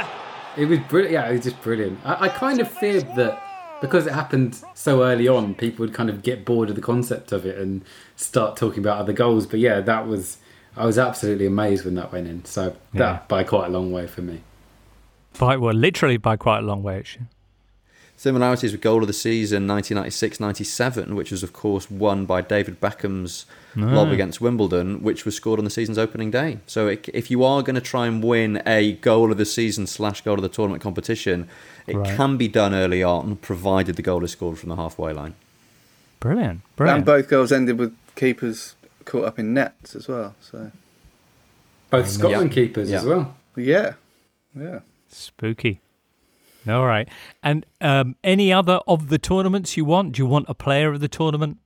It 0.57 0.67
was 0.69 0.79
brilliant. 0.89 1.13
Yeah, 1.15 1.29
it 1.29 1.33
was 1.33 1.43
just 1.45 1.61
brilliant. 1.63 1.99
I, 2.05 2.27
I 2.27 2.29
kind 2.29 2.61
of 2.61 2.71
feared 2.71 3.07
that 3.17 3.43
because 3.81 4.07
it 4.07 4.13
happened 4.13 4.63
so 4.75 5.03
early 5.03 5.27
on, 5.27 5.55
people 5.57 5.85
would 5.85 5.93
kind 5.95 6.09
of 6.09 6.23
get 6.23 6.45
bored 6.45 6.71
of 6.71 6.77
the 6.77 6.81
concept 6.83 7.33
of 7.33 7.45
it 7.45 7.59
and 7.59 7.83
start 8.17 8.57
talking 8.57 8.79
about 8.79 8.99
other 8.99 9.13
goals. 9.13 9.47
But 9.47 9.59
yeah, 9.61 9.81
that 9.81 10.07
was. 10.07 10.37
I 10.77 10.87
was 10.87 10.99
absolutely 10.99 11.47
amazed 11.47 11.85
when 11.85 11.95
that 11.95 12.13
went 12.13 12.27
in. 12.27 12.45
So 12.45 12.71
that 12.95 12.99
Yeah. 13.01 13.19
by 13.29 13.45
quite 13.45 13.67
a 13.67 13.71
long 13.71 13.91
way 13.93 14.07
for 14.07 14.23
me. 14.23 14.41
By 15.39 15.57
well, 15.57 15.75
literally 15.75 16.17
by 16.17 16.37
quite 16.37 16.59
a 16.59 16.63
long 16.63 16.83
way. 16.83 16.99
Actually. 16.99 17.27
Similarities 18.17 18.73
with 18.73 18.81
goal 18.81 19.01
of 19.03 19.07
the 19.09 19.13
season 19.13 19.67
1996-97, 19.67 21.15
which 21.15 21.31
was 21.31 21.43
of 21.43 21.53
course 21.53 21.91
won 21.91 22.25
by 22.27 22.41
David 22.41 22.81
Beckham's 22.81 23.45
lob 23.77 24.09
Ah. 24.09 24.13
against 24.13 24.41
Wimbledon, 24.41 25.03
which 25.03 25.25
was 25.25 25.35
scored 25.35 25.59
on 25.59 25.65
the 25.65 25.71
season's 25.71 25.99
opening 25.99 26.31
day. 26.31 26.59
So 26.67 26.87
it, 26.87 27.09
if 27.13 27.31
you 27.31 27.43
are 27.45 27.61
going 27.63 27.75
to 27.75 27.81
try 27.81 28.07
and 28.07 28.23
win 28.23 28.63
a 28.65 28.93
goal 28.93 29.33
of 29.33 29.37
the 29.37 29.45
season 29.45 29.87
slash 29.89 30.21
goal 30.23 30.37
of 30.37 30.43
the 30.43 30.49
tournament 30.49 30.81
competition, 30.83 31.49
it 31.89 31.97
Right. 31.97 32.17
can 32.17 32.37
be 32.37 32.47
done 32.49 32.73
early 32.73 33.03
on, 33.03 33.37
provided 33.37 33.97
the 33.97 34.03
goal 34.03 34.23
is 34.25 34.31
scored 34.31 34.59
from 34.59 34.69
the 34.69 34.77
halfway 34.77 35.13
line. 35.13 35.35
Brilliant, 36.21 36.61
brilliant. 36.77 36.99
And 36.99 37.05
both 37.05 37.29
goals 37.29 37.51
ended 37.53 37.79
with 37.79 37.95
keepers 38.15 38.77
caught 39.05 39.25
up 39.25 39.39
in 39.41 39.53
nets 39.53 39.95
as 39.97 40.07
well. 40.09 40.35
So 40.41 40.71
Both 41.91 42.09
Scotland 42.09 42.51
Yeah. 42.51 42.55
keepers 42.55 42.91
as 42.93 43.05
well. 43.05 43.37
Yeah, 43.57 43.95
yeah. 44.59 44.81
Spooky. 45.11 45.81
All 46.69 46.87
right. 46.87 47.09
And 47.43 47.67
um, 47.81 48.17
any 48.25 48.53
other 48.53 48.81
of 48.87 49.09
the 49.09 49.19
tournaments 49.19 49.77
you 49.77 49.85
want? 49.85 50.13
Do 50.13 50.23
you 50.23 50.27
want 50.27 50.47
a 50.49 50.55
player 50.55 50.93
of 50.93 51.01
the 51.01 51.09
tournament? 51.09 51.59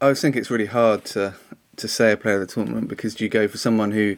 I 0.00 0.14
think 0.14 0.36
it's 0.36 0.50
really 0.50 0.66
hard 0.66 1.04
to 1.06 1.34
to 1.76 1.88
say 1.88 2.12
a 2.12 2.16
player 2.16 2.40
of 2.40 2.46
the 2.48 2.54
tournament 2.54 2.88
because 2.88 3.14
do 3.14 3.24
you 3.24 3.30
go 3.30 3.48
for 3.48 3.56
someone 3.58 3.90
who 3.92 4.16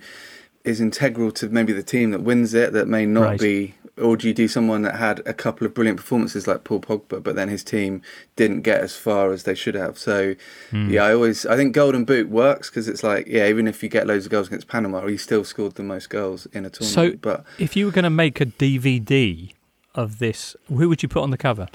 is 0.64 0.80
integral 0.80 1.30
to 1.32 1.48
maybe 1.48 1.72
the 1.72 1.82
team 1.82 2.10
that 2.12 2.20
wins 2.22 2.54
it 2.54 2.72
that 2.72 2.86
may 2.88 3.04
not 3.06 3.22
Right. 3.22 3.40
be, 3.40 3.74
or 4.00 4.16
do 4.16 4.26
you 4.28 4.34
do 4.34 4.46
someone 4.48 4.82
that 4.82 4.96
had 4.96 5.20
a 5.26 5.34
couple 5.34 5.66
of 5.66 5.74
brilliant 5.74 5.96
performances 5.98 6.46
like 6.46 6.62
Paul 6.64 6.80
Pogba, 6.80 7.20
but 7.22 7.34
then 7.34 7.48
his 7.48 7.64
team 7.64 8.00
didn't 8.36 8.62
get 8.62 8.80
as 8.80 8.94
far 8.96 9.32
as 9.32 9.42
they 9.42 9.54
should 9.56 9.74
have? 9.74 9.98
So 9.98 10.34
Hmm. 10.70 10.88
yeah, 10.90 11.04
I 11.04 11.14
always 11.14 11.44
I 11.46 11.56
think 11.56 11.74
Golden 11.74 12.04
Boot 12.04 12.28
works 12.28 12.70
because 12.70 12.86
it's 12.88 13.02
like 13.02 13.26
yeah, 13.26 13.48
even 13.48 13.66
if 13.68 13.82
you 13.82 13.88
get 13.88 14.06
loads 14.06 14.24
of 14.26 14.30
goals 14.30 14.46
against 14.46 14.68
Panama, 14.68 15.06
you 15.06 15.18
still 15.18 15.42
scored 15.44 15.74
the 15.74 15.82
most 15.82 16.10
goals 16.10 16.46
in 16.52 16.64
a 16.64 16.70
So, 16.74 16.84
tournament. 16.84 17.22
but 17.22 17.44
if 17.58 17.74
you 17.76 17.86
were 17.86 17.92
going 17.92 18.04
to 18.04 18.10
make 18.10 18.40
a 18.40 18.46
DVD 18.46 19.52
of 19.94 20.18
this, 20.18 20.56
who 20.68 20.88
would 20.88 21.02
you 21.02 21.08
put 21.08 21.22
on 21.22 21.30
the 21.30 21.38
cover? 21.38 21.68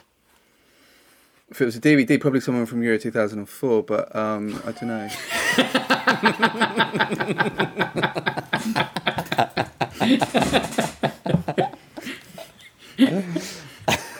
if 1.49 1.61
it 1.61 1.65
was 1.65 1.77
a 1.77 1.79
DVD, 1.81 2.19
probably 2.19 2.41
someone 2.41 2.65
from 2.65 2.83
Euro 2.83 2.97
2004, 2.99 3.83
but 3.83 4.13
um, 4.13 4.61
I 4.65 4.71
don't 4.73 4.87
know. 4.89 5.07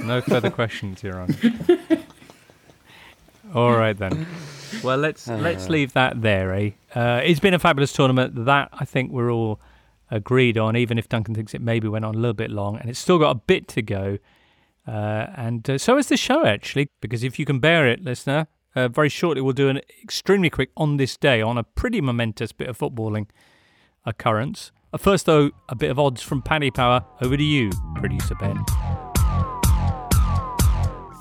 No 0.03 0.21
further 0.21 0.49
questions, 0.49 1.03
Your 1.03 1.21
Honour. 1.21 1.35
All 3.53 3.71
right 3.75 3.97
then. 3.97 4.25
Well, 4.83 4.97
let's 4.97 5.27
let's 5.27 5.67
Uh. 5.67 5.71
leave 5.71 5.93
that 5.93 6.21
there, 6.21 6.53
eh? 6.53 6.71
Uh, 6.93 7.21
it's 7.23 7.39
been 7.39 7.53
a 7.53 7.59
fabulous 7.59 7.91
tournament. 7.91 8.45
That 8.45 8.69
I 8.73 8.85
think 8.85 9.11
we're 9.11 9.31
all 9.31 9.59
agreed 10.09 10.57
on, 10.57 10.75
even 10.75 10.97
if 10.97 11.09
Duncan 11.09 11.35
thinks 11.35 11.53
it 11.53 11.61
maybe 11.61 11.87
went 11.87 12.05
on 12.05 12.15
a 12.15 12.17
little 12.17 12.33
bit 12.33 12.51
long, 12.51 12.77
and 12.77 12.89
it's 12.89 12.99
still 12.99 13.19
got 13.19 13.31
a 13.31 13.39
bit 13.39 13.67
to 13.69 13.81
go. 13.81 14.17
Uh, 14.87 15.27
and 15.35 15.69
uh, 15.69 15.77
so 15.77 15.97
is 15.97 16.07
the 16.07 16.17
show 16.17 16.45
actually, 16.45 16.89
because 17.01 17.23
if 17.23 17.37
you 17.37 17.45
can 17.45 17.59
bear 17.59 17.87
it, 17.87 18.03
listener, 18.03 18.47
uh, 18.75 18.87
very 18.87 19.09
shortly 19.09 19.41
we'll 19.41 19.53
do 19.53 19.69
an 19.69 19.81
extremely 20.01 20.49
quick 20.49 20.69
on 20.77 20.97
this 20.97 21.17
day 21.17 21.41
on 21.41 21.57
a 21.57 21.63
pretty 21.63 21.99
momentous 21.99 22.51
bit 22.51 22.69
of 22.69 22.77
footballing 22.77 23.27
occurrence. 24.05 24.71
First, 24.97 25.25
though, 25.25 25.51
a 25.67 25.75
bit 25.75 25.91
of 25.91 25.99
odds 25.99 26.21
from 26.21 26.41
Paddy 26.41 26.71
Power. 26.71 27.05
Over 27.21 27.37
to 27.37 27.43
you, 27.43 27.71
producer 27.95 28.35
Ben. 28.35 29.06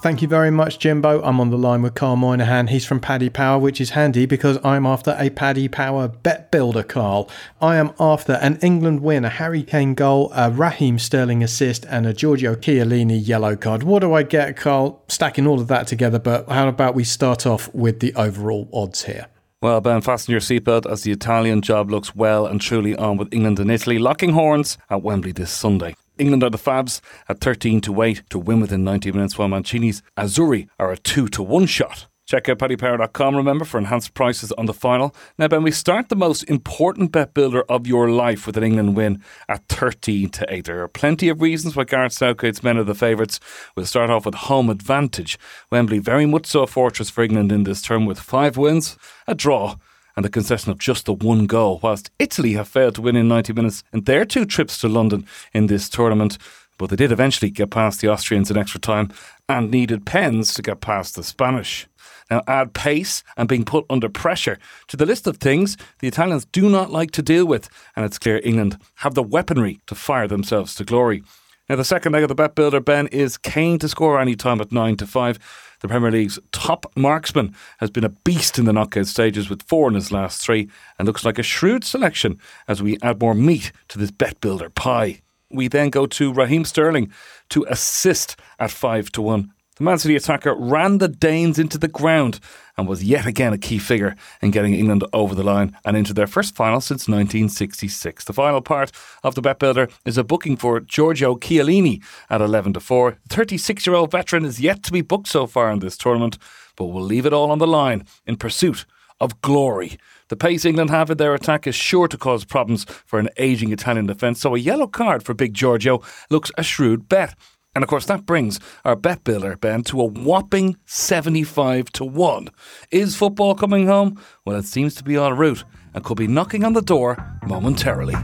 Thank 0.03 0.23
you 0.23 0.29
very 0.29 0.53
much, 0.53 0.79
Jimbo. 0.79 1.21
I'm 1.23 1.41
on 1.41 1.51
the 1.51 1.59
line 1.59 1.83
with 1.83 1.95
Carl 1.95 2.15
Moynihan. 2.15 2.69
He's 2.69 2.87
from 2.87 3.01
Paddy 3.01 3.29
Power, 3.29 3.59
which 3.59 3.81
is 3.81 3.91
handy 3.91 4.25
because 4.25 4.57
I'm 4.63 4.87
after 4.87 5.17
a 5.19 5.31
Paddy 5.31 5.67
Power 5.67 6.07
bet 6.07 6.53
builder, 6.53 6.85
Carl. 6.85 7.29
I 7.61 7.77
am 7.77 7.93
after 7.99 8.35
an 8.35 8.59
England 8.63 9.01
win, 9.01 9.25
a 9.25 9.29
Harry 9.29 9.65
Kane 9.65 9.95
goal, 9.95 10.31
a 10.33 10.51
Raheem 10.51 11.01
Sterling 11.01 11.43
assist, 11.43 11.85
and 11.87 12.07
a 12.07 12.13
Giorgio 12.13 12.55
Chiellini 12.55 13.27
yellow 13.27 13.57
card. 13.57 13.83
What 13.83 14.01
do 14.01 14.13
I 14.13 14.23
get, 14.23 14.57
Carl? 14.57 15.03
Stacking 15.09 15.47
all 15.47 15.61
of 15.61 15.67
that 15.69 15.89
together, 15.89 16.21
but 16.21 16.49
how 16.49 16.69
about 16.69 16.95
we 16.95 17.03
start 17.03 17.45
off 17.45 17.75
with 17.75 17.99
the 17.99 18.15
overall 18.15 18.69
odds 18.73 19.05
here? 19.05 19.27
Well, 19.61 19.81
Ben, 19.81 20.03
fasten 20.03 20.31
your 20.31 20.41
seatbelt 20.41 20.89
as 20.89 21.03
the 21.03 21.11
Italian 21.11 21.63
job 21.63 21.91
looks 21.91 22.15
well 22.15 22.47
and 22.47 22.61
truly 22.61 22.95
on 22.95 23.17
with 23.17 23.33
England 23.33 23.59
and 23.59 23.71
Italy 23.71 23.99
locking 23.99 24.33
horns 24.35 24.79
at 24.89 25.03
Wembley 25.03 25.33
this 25.33 25.51
Sunday. 25.51 25.97
England 26.19 26.43
are 26.43 26.51
the 26.51 26.59
Fabs 26.59 27.01
at 27.29 27.41
13 27.41 27.81
to 27.83 28.03
8 28.03 28.23
to 28.31 28.39
win 28.39 28.61
within 28.61 28.85
90 28.85 29.13
minutes, 29.13 29.39
while 29.39 29.49
Mancini's 29.49 30.03
Azzurri 30.17 30.69
are 30.79 30.93
a 30.93 30.97
2 30.97 31.29
to 31.29 31.43
1 31.43 31.67
shot. 31.67 32.07
Check 32.27 32.49
out 32.49 32.59
paddypower.com, 32.59 33.37
remember, 33.37 33.65
for 33.65 33.79
enhanced 33.79 34.15
prices 34.15 34.51
on 34.53 34.67
the 34.67 34.75
final. 34.75 35.15
Now, 35.39 35.47
Ben, 35.47 35.63
we 35.63 35.71
start 35.71 36.09
the 36.09 36.17
most 36.17 36.43
important 36.45 37.13
bet 37.13 37.35
builder 37.35 37.63
of 37.69 37.87
your 37.87 38.11
life 38.11 38.49
with 38.49 38.57
an 38.57 38.65
England 38.65 38.97
win 38.97 39.23
at 39.49 39.69
13 39.69 40.31
to 40.31 40.53
8. 40.53 40.65
There 40.65 40.83
are 40.83 40.89
plenty 40.89 41.29
of 41.29 41.41
reasons 41.41 41.77
why 41.77 41.85
Gareth 41.85 42.15
Southgate's 42.15 42.65
men 42.65 42.79
are 42.79 42.85
the 42.85 42.97
favourites. 42.97 43.39
We'll 43.77 43.87
start 43.87 44.11
off 44.11 44.27
with 44.27 44.35
home 44.35 44.71
advantage. 44.71 45.39
Wembley, 45.71 46.01
very 46.01 46.27
much 46.27 46.47
so 46.47 46.65
a 46.65 46.67
fortress 46.67 47.11
for 47.11 47.23
England 47.23 47.53
in 47.53 47.63
this 47.63 47.81
term 47.81 48.07
with 48.07 48.19
five 48.19 48.57
wins, 48.57 48.99
a 49.29 49.35
draw, 49.37 49.77
and 50.17 50.25
the 50.25 50.31
concession 50.31 50.73
of 50.73 50.79
just 50.79 51.05
the 51.05 51.13
one 51.13 51.47
goal, 51.47 51.79
whilst 51.83 52.11
Italy 52.19 52.55
have 52.55 52.69
failed 52.69 52.95
to 52.97 53.03
win 53.03 53.17
in 53.17 53.29
90 53.29 53.53
minutes 53.53 53.85
in 53.93 54.03
their 54.03 54.25
two 54.25 54.47
trips 54.47 54.79
to 54.79 54.89
London 54.89 55.27
in 55.53 55.67
this 55.67 55.89
tournament. 55.89 56.39
But 56.79 56.91
they 56.91 56.97
did 56.97 57.13
eventually 57.13 57.51
get 57.51 57.71
past 57.71 58.01
the 58.01 58.11
Austrians 58.11 58.51
in 58.51 58.57
extra 58.57 58.81
time 58.81 59.11
and 59.49 59.71
needed 59.71 60.07
pens 60.07 60.53
to 60.55 60.63
get 60.63 60.81
past 60.81 61.15
the 61.15 61.23
Spanish. 61.23 61.87
Now, 62.31 62.43
add 62.49 62.75
pace 62.75 63.23
and 63.37 63.49
being 63.49 63.65
put 63.65 63.87
under 63.89 64.09
pressure 64.09 64.59
to 64.89 64.97
the 64.97 65.07
list 65.07 65.27
of 65.27 65.37
things 65.37 65.77
the 66.01 66.09
Italians 66.09 66.45
do 66.47 66.69
not 66.69 66.91
like 66.91 67.13
to 67.13 67.23
deal 67.23 67.47
with, 67.47 67.69
and 67.95 68.05
it's 68.05 68.19
clear 68.19 68.41
England 68.43 68.79
have 68.97 69.15
the 69.15 69.23
weaponry 69.23 69.81
to 69.87 69.95
fire 69.95 70.27
themselves 70.27 70.75
to 70.75 70.85
glory. 70.85 71.23
Now, 71.69 71.77
the 71.77 71.85
second 71.85 72.13
leg 72.13 72.23
of 72.23 72.29
the 72.29 72.35
bet 72.35 72.55
builder, 72.55 72.81
Ben, 72.81 73.09
is 73.09 73.39
Kane 73.39 73.79
to 73.81 73.89
score 73.89 74.21
any 74.21 74.37
time 74.37 74.61
at 74.61 74.71
9 74.71 74.97
to 74.99 75.07
5. 75.07 75.39
The 75.87 75.91
Premier 75.91 76.11
League's 76.11 76.41
top 76.51 76.93
marksman 76.97 77.55
has 77.79 77.93
been 77.93 78.03
a 78.03 78.09
beast 78.09 78.59
in 78.59 78.65
the 78.65 78.73
knockout 78.73 79.07
stages 79.07 79.49
with 79.49 79.63
four 79.63 79.87
in 79.87 79.95
his 79.95 80.11
last 80.11 80.43
three 80.43 80.69
and 80.99 81.07
looks 81.07 81.25
like 81.25 81.39
a 81.39 81.45
shrewd 81.45 81.85
selection 81.85 82.41
as 82.67 82.83
we 82.83 82.99
add 83.03 83.21
more 83.21 83.37
meat 83.37 83.71
to 83.91 83.97
this 83.97 84.11
bet 84.11 84.41
builder 84.41 84.69
pie. 84.69 85.21
We 85.49 85.69
then 85.69 85.91
go 85.91 86.07
to 86.07 86.33
Raheem 86.33 86.65
Sterling 86.65 87.13
to 87.51 87.65
assist 87.69 88.35
at 88.59 88.73
5 88.73 89.13
to 89.13 89.23
1. 89.23 89.53
The 89.77 89.85
Man 89.85 89.99
City 89.99 90.17
attacker 90.17 90.55
ran 90.55 90.99
the 90.99 91.09
Danes 91.09 91.59
into 91.59 91.77
the 91.77 91.87
ground 91.87 92.41
and 92.79 92.89
was 92.89 93.05
yet 93.05 93.27
again 93.27 93.53
a 93.53 93.59
key 93.59 93.77
figure 93.77 94.17
in 94.41 94.51
getting 94.51 94.73
England 94.73 95.05
over 95.13 95.35
the 95.35 95.43
line 95.43 95.77
and 95.85 95.99
into 95.99 96.15
their 96.15 96.27
first 96.27 96.57
final 96.57 96.81
since 96.81 97.07
1966. 97.07 98.25
The 98.25 98.33
final 98.33 98.63
part 98.63 98.91
of 99.23 99.35
the 99.35 99.43
bet 99.43 99.59
builder 99.59 99.89
is 100.07 100.17
a 100.17 100.25
booking 100.25 100.57
for 100.57 100.81
Giorgio 100.81 101.37
Chiellini 101.37 102.03
at 102.31 102.41
11 102.41 102.73
to 102.73 102.81
4. 102.81 103.19
The 103.29 103.35
36 103.35 103.87
year 103.87 103.97
old 103.97 104.11
veteran 104.11 104.47
is 104.47 104.61
yet 104.61 104.83
to 104.85 104.93
be 104.93 105.03
booked 105.03 105.29
so 105.29 105.47
far 105.47 105.71
in 105.71 105.81
this 105.81 105.99
tournament, 105.99 106.39
but 106.75 106.87
we'll 106.87 107.05
leave 107.05 107.27
it 107.27 107.35
all 107.35 107.51
on 107.51 107.59
the 107.59 107.67
line 107.67 108.07
in 108.27 108.39
pursuit 108.39 108.87
of 109.21 109.43
glory. 109.43 109.99
The 110.29 110.37
pace 110.37 110.65
England 110.65 110.89
have 110.89 111.11
in 111.11 111.19
their 111.19 111.35
attack 111.35 111.67
is 111.67 111.75
sure 111.75 112.09
to 112.09 112.17
cause 112.17 112.47
problems 112.47 112.85
for 113.05 113.19
an 113.19 113.29
ageing 113.37 113.73
Italian 113.73 114.07
defence, 114.07 114.41
so 114.41 114.55
a 114.55 114.59
yellow 114.59 114.87
card 114.87 115.23
for 115.23 115.35
Big 115.35 115.53
Giorgio 115.53 116.03
looks 116.31 116.51
a 116.57 116.63
shrewd 116.63 117.11
bet. 117.11 117.35
And 117.77 117.83
of 117.83 117.91
course, 117.91 118.07
that 118.07 118.25
brings 118.25 118.59
our 118.87 118.97
bet 118.97 119.23
builder, 119.23 119.55
Ben, 119.59 119.83
to 119.83 120.01
a 120.01 120.05
whopping 120.07 120.79
75 120.87 121.93
to 121.93 122.07
1. 122.07 122.49
Is 122.91 123.17
football 123.17 123.55
coming 123.55 123.87
home? 123.87 124.19
Well, 124.47 124.57
it 124.57 124.65
seems 124.65 124.95
to 124.95 125.05
be 125.05 125.17
en 125.17 125.37
route 125.37 125.63
and 125.93 126.03
could 126.03 126.17
be 126.17 126.27
knocking 126.27 126.65
on 126.65 126.73
the 126.73 126.81
door 126.81 127.19
momentarily. 127.47 128.17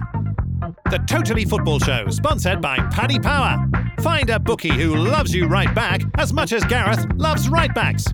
The 0.90 0.98
Totally 1.08 1.44
Football 1.44 1.80
Show, 1.80 2.08
sponsored 2.10 2.60
by 2.60 2.76
Paddy 2.90 3.18
Power. 3.18 3.68
Find 4.00 4.30
a 4.30 4.38
bookie 4.38 4.70
who 4.72 4.94
loves 4.96 5.34
you 5.34 5.46
right 5.46 5.74
back 5.74 6.02
as 6.18 6.32
much 6.32 6.52
as 6.52 6.64
Gareth 6.64 7.06
loves 7.16 7.48
right 7.48 7.74
backs. 7.74 8.04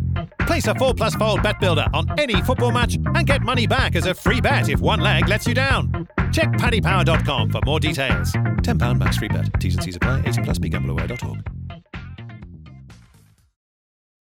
Place 0.40 0.66
a 0.66 0.74
4 0.74 0.94
plus 0.94 1.14
fold 1.14 1.42
bet 1.42 1.60
builder 1.60 1.86
on 1.92 2.18
any 2.18 2.40
football 2.42 2.70
match 2.72 2.94
and 2.94 3.26
get 3.26 3.42
money 3.42 3.66
back 3.66 3.96
as 3.96 4.06
a 4.06 4.14
free 4.14 4.40
bet 4.40 4.68
if 4.68 4.80
one 4.80 5.00
leg 5.00 5.28
lets 5.28 5.46
you 5.46 5.54
down. 5.54 6.08
Check 6.32 6.50
paddypower.com 6.52 7.50
for 7.50 7.60
more 7.66 7.80
details. 7.80 8.32
£10 8.32 8.98
max 8.98 9.18
free 9.18 9.28
bet. 9.28 9.60
T's 9.60 9.74
and 9.74 9.84
C's 9.84 9.96
apply. 9.96 10.22
18 10.26 10.44
plus 10.44 10.58
begambleaware.org. 10.58 11.46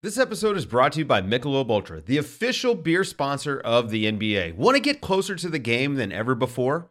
This 0.02 0.18
episode 0.18 0.58
is 0.58 0.66
brought 0.66 0.92
to 0.92 0.98
you 0.98 1.06
by 1.06 1.22
Michelob 1.22 1.70
Ultra, 1.70 2.02
the 2.02 2.18
official 2.18 2.74
beer 2.74 3.04
sponsor 3.04 3.58
of 3.58 3.88
the 3.88 4.04
NBA. 4.04 4.54
Want 4.54 4.76
to 4.76 4.80
get 4.80 5.00
closer 5.00 5.34
to 5.34 5.48
the 5.48 5.58
game 5.58 5.94
than 5.94 6.12
ever 6.12 6.34
before? 6.34 6.90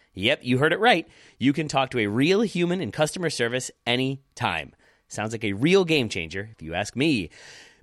Yep, 0.13 0.39
you 0.43 0.57
heard 0.57 0.73
it 0.73 0.79
right. 0.79 1.07
You 1.37 1.53
can 1.53 1.67
talk 1.67 1.89
to 1.91 1.99
a 1.99 2.07
real 2.07 2.41
human 2.41 2.81
in 2.81 2.91
customer 2.91 3.29
service 3.29 3.71
anytime. 3.87 4.73
Sounds 5.07 5.31
like 5.33 5.43
a 5.43 5.53
real 5.53 5.85
game 5.85 6.09
changer, 6.09 6.49
if 6.51 6.61
you 6.61 6.73
ask 6.73 6.95
me. 6.95 7.29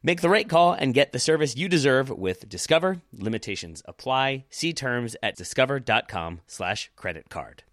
Make 0.02 0.20
the 0.20 0.28
right 0.28 0.48
call 0.48 0.72
and 0.72 0.94
get 0.94 1.12
the 1.12 1.18
service 1.18 1.56
you 1.56 1.68
deserve 1.68 2.10
with 2.10 2.48
Discover. 2.48 3.02
Limitations 3.12 3.82
apply. 3.84 4.44
See 4.50 4.72
terms 4.72 5.16
at 5.22 5.36
discover.com 5.36 6.40
slash 6.46 6.90
credit 6.96 7.28
card. 7.28 7.64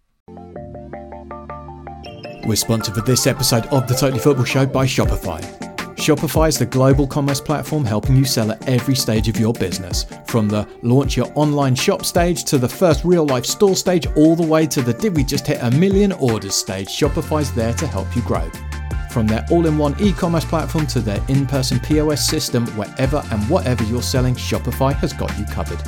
We're 2.44 2.56
sponsored 2.56 2.94
for 2.94 3.00
this 3.00 3.26
episode 3.26 3.66
of 3.66 3.86
the 3.88 3.94
Totally 3.94 4.20
Football 4.20 4.44
Show 4.44 4.66
by 4.66 4.86
Shopify. 4.86 5.75
Shopify 5.96 6.48
is 6.48 6.58
the 6.58 6.66
global 6.66 7.06
commerce 7.06 7.40
platform 7.40 7.82
helping 7.82 8.16
you 8.16 8.26
sell 8.26 8.52
at 8.52 8.68
every 8.68 8.94
stage 8.94 9.28
of 9.28 9.40
your 9.40 9.54
business. 9.54 10.04
From 10.26 10.46
the 10.46 10.68
launch 10.82 11.16
your 11.16 11.32
online 11.34 11.74
shop 11.74 12.04
stage 12.04 12.44
to 12.44 12.58
the 12.58 12.68
first 12.68 13.02
real 13.02 13.24
life 13.24 13.46
store 13.46 13.74
stage, 13.74 14.06
all 14.14 14.36
the 14.36 14.46
way 14.46 14.66
to 14.66 14.82
the 14.82 14.92
did 14.92 15.16
we 15.16 15.24
just 15.24 15.46
hit 15.46 15.58
a 15.62 15.70
million 15.70 16.12
orders 16.12 16.54
stage, 16.54 16.88
Shopify's 16.88 17.50
there 17.54 17.72
to 17.72 17.86
help 17.86 18.14
you 18.14 18.20
grow. 18.22 18.48
From 19.10 19.26
their 19.26 19.46
all 19.50 19.64
in 19.64 19.78
one 19.78 19.96
e 19.98 20.12
commerce 20.12 20.44
platform 20.44 20.86
to 20.88 21.00
their 21.00 21.24
in 21.28 21.46
person 21.46 21.80
POS 21.80 22.28
system, 22.28 22.66
wherever 22.76 23.24
and 23.30 23.42
whatever 23.48 23.82
you're 23.84 24.02
selling, 24.02 24.34
Shopify 24.34 24.94
has 24.94 25.14
got 25.14 25.36
you 25.38 25.46
covered. 25.46 25.80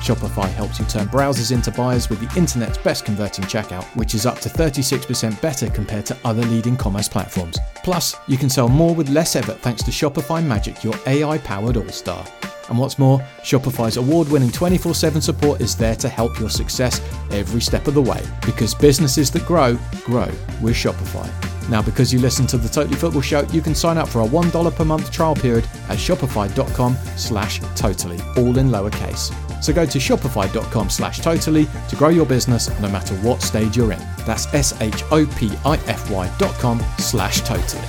Shopify 0.00 0.50
helps 0.50 0.78
you 0.78 0.86
turn 0.86 1.08
browsers 1.08 1.52
into 1.52 1.70
buyers 1.70 2.08
with 2.08 2.20
the 2.20 2.38
internet's 2.38 2.78
best 2.78 3.04
converting 3.04 3.44
checkout, 3.44 3.84
which 3.96 4.14
is 4.14 4.24
up 4.24 4.38
to 4.40 4.48
36% 4.48 5.38
better 5.42 5.68
compared 5.68 6.06
to 6.06 6.16
other 6.24 6.42
leading 6.42 6.74
commerce 6.76 7.08
platforms. 7.08 7.58
Plus, 7.84 8.16
you 8.26 8.38
can 8.38 8.48
sell 8.48 8.68
more 8.68 8.94
with 8.94 9.10
less 9.10 9.36
effort 9.36 9.58
thanks 9.58 9.82
to 9.82 9.90
Shopify 9.90 10.42
Magic, 10.44 10.82
your 10.82 10.94
AI 11.06 11.36
powered 11.38 11.76
all 11.76 11.88
star. 11.88 12.26
And 12.70 12.78
what's 12.78 12.98
more, 12.98 13.18
Shopify's 13.42 13.98
award 13.98 14.28
winning 14.30 14.50
24 14.50 14.94
7 14.94 15.20
support 15.20 15.60
is 15.60 15.76
there 15.76 15.96
to 15.96 16.08
help 16.08 16.40
your 16.40 16.50
success 16.50 17.00
every 17.30 17.60
step 17.60 17.86
of 17.86 17.94
the 17.94 18.02
way 18.02 18.22
because 18.46 18.74
businesses 18.74 19.30
that 19.32 19.44
grow, 19.44 19.78
grow 20.04 20.30
with 20.62 20.76
Shopify. 20.76 21.28
Now, 21.68 21.82
because 21.82 22.12
you 22.12 22.20
listen 22.20 22.46
to 22.48 22.56
the 22.56 22.68
Totally 22.68 22.96
Football 22.96 23.22
Show, 23.22 23.42
you 23.52 23.60
can 23.60 23.74
sign 23.74 23.98
up 23.98 24.08
for 24.08 24.22
a 24.22 24.26
$1 24.26 24.74
per 24.74 24.84
month 24.84 25.10
trial 25.12 25.34
period 25.34 25.64
at 25.88 25.98
shopify.com 25.98 26.96
slash 27.16 27.60
totally, 27.76 28.18
all 28.36 28.56
in 28.56 28.70
lowercase. 28.70 29.49
So 29.60 29.72
go 29.72 29.86
to 29.86 29.98
shopify.com 29.98 30.90
slash 30.90 31.20
totally 31.20 31.66
to 31.88 31.96
grow 31.96 32.08
your 32.08 32.26
business 32.26 32.68
no 32.80 32.88
matter 32.88 33.14
what 33.16 33.42
stage 33.42 33.76
you're 33.76 33.92
in. 33.92 33.98
That's 34.26 34.52
S-H-O-P-I-F-Y 34.54 36.34
dot 36.38 36.54
com 36.54 36.82
slash 36.98 37.40
totally. 37.42 37.84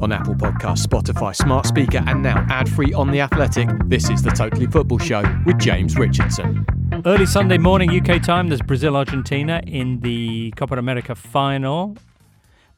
On 0.00 0.12
Apple 0.12 0.34
Podcasts, 0.34 0.86
Spotify, 0.86 1.34
Smart 1.34 1.66
Speaker, 1.66 2.04
and 2.06 2.22
now 2.22 2.46
ad-free 2.48 2.92
on 2.94 3.10
The 3.10 3.20
Athletic, 3.20 3.68
this 3.86 4.08
is 4.08 4.22
the 4.22 4.30
Totally 4.30 4.68
Football 4.68 5.00
Show 5.00 5.24
with 5.44 5.58
James 5.58 5.96
Richardson. 5.96 6.64
Early 7.04 7.26
Sunday 7.26 7.58
morning 7.58 7.90
UK 7.90 8.22
time, 8.22 8.46
there's 8.48 8.62
Brazil 8.62 8.96
Argentina 8.96 9.60
in 9.66 9.98
the 9.98 10.52
Copa 10.52 10.76
America 10.76 11.16
final. 11.16 11.96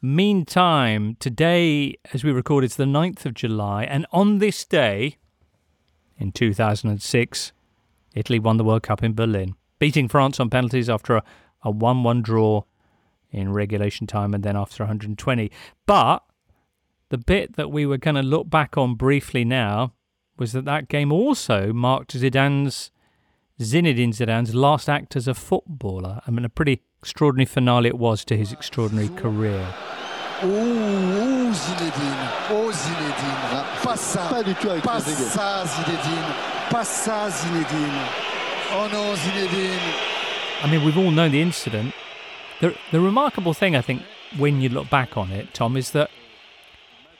Meantime, 0.03 1.15
today, 1.19 1.95
as 2.11 2.23
we 2.23 2.31
record, 2.31 2.63
it's 2.63 2.75
the 2.75 2.85
9th 2.85 3.23
of 3.27 3.35
July, 3.35 3.83
and 3.83 4.07
on 4.11 4.39
this 4.39 4.65
day 4.65 5.17
In 6.17 6.31
2006, 6.31 7.51
Italy 8.15 8.39
won 8.39 8.57
the 8.57 8.63
World 8.63 8.81
Cup 8.81 9.03
in 9.03 9.13
Berlin, 9.13 9.53
beating 9.77 10.07
France 10.07 10.39
on 10.39 10.49
penalties 10.49 10.89
after 10.89 11.17
a, 11.17 11.23
a 11.61 11.69
1 11.69 12.01
1 12.01 12.21
draw 12.23 12.63
in 13.29 13.53
regulation 13.53 14.07
time 14.07 14.33
and 14.33 14.43
then 14.43 14.57
after 14.57 14.83
120. 14.83 15.51
But 15.85 16.23
the 17.09 17.19
bit 17.19 17.55
that 17.55 17.69
we 17.69 17.85
were 17.85 17.97
going 17.97 18.15
to 18.15 18.23
look 18.23 18.49
back 18.49 18.77
on 18.79 18.95
briefly 18.95 19.45
now 19.45 19.93
was 20.35 20.51
that 20.53 20.65
that 20.65 20.87
game 20.87 21.11
also 21.11 21.71
marked 21.73 22.15
Zidane's 22.15 22.89
Zinedine 23.59 24.15
Zidane's 24.15 24.55
last 24.55 24.89
act 24.89 25.15
as 25.15 25.27
a 25.27 25.35
footballer. 25.35 26.21
I 26.25 26.31
mean, 26.31 26.45
a 26.45 26.49
pretty 26.49 26.81
extraordinary 27.01 27.45
finale 27.45 27.87
it 27.87 27.97
was 27.97 28.23
to 28.23 28.37
his 28.37 28.53
extraordinary 28.53 29.09
career. 29.09 29.73
Oh, 30.43 30.47
oh 30.47 31.51
Zinedine, 31.51 32.29
oh 32.51 32.71
Zinedine, 32.71 33.83
pas 33.83 33.97
ça, 33.97 34.29
pas 34.29 34.43
du 34.43 34.53
tout 34.53 34.69
avec 34.69 34.83
pas 34.83 34.99
ça 34.99 35.65
Zinedine, 35.65 36.33
pas 36.69 36.83
ça 36.83 37.29
Zinedine, 37.31 38.05
oh 38.73 38.87
non 38.91 39.15
Zinedine. 39.15 39.79
I 40.63 40.69
mean, 40.69 40.85
we've 40.85 40.97
all 40.97 41.09
known 41.09 41.31
the 41.31 41.41
incident. 41.41 41.93
The, 42.59 42.75
the 42.91 42.99
remarkable 42.99 43.55
thing, 43.55 43.75
I 43.75 43.81
think, 43.81 44.03
when 44.37 44.61
you 44.61 44.69
look 44.69 44.91
back 44.91 45.17
on 45.17 45.31
it, 45.31 45.55
Tom, 45.55 45.75
is 45.75 45.91
that 45.91 46.11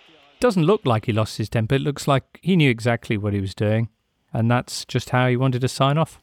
it 0.09 0.39
doesn't 0.39 0.63
look 0.63 0.85
like 0.85 1.07
he 1.07 1.11
lost 1.11 1.39
his 1.39 1.49
temper. 1.49 1.75
It 1.75 1.81
looks 1.81 2.07
like 2.07 2.39
he 2.43 2.55
knew 2.55 2.69
exactly 2.69 3.17
what 3.17 3.33
he 3.33 3.41
was 3.41 3.55
doing, 3.55 3.89
and 4.31 4.49
that's 4.49 4.85
just 4.85 5.09
how 5.09 5.27
he 5.27 5.35
wanted 5.35 5.61
to 5.61 5.67
sign 5.67 5.97
off. 5.97 6.21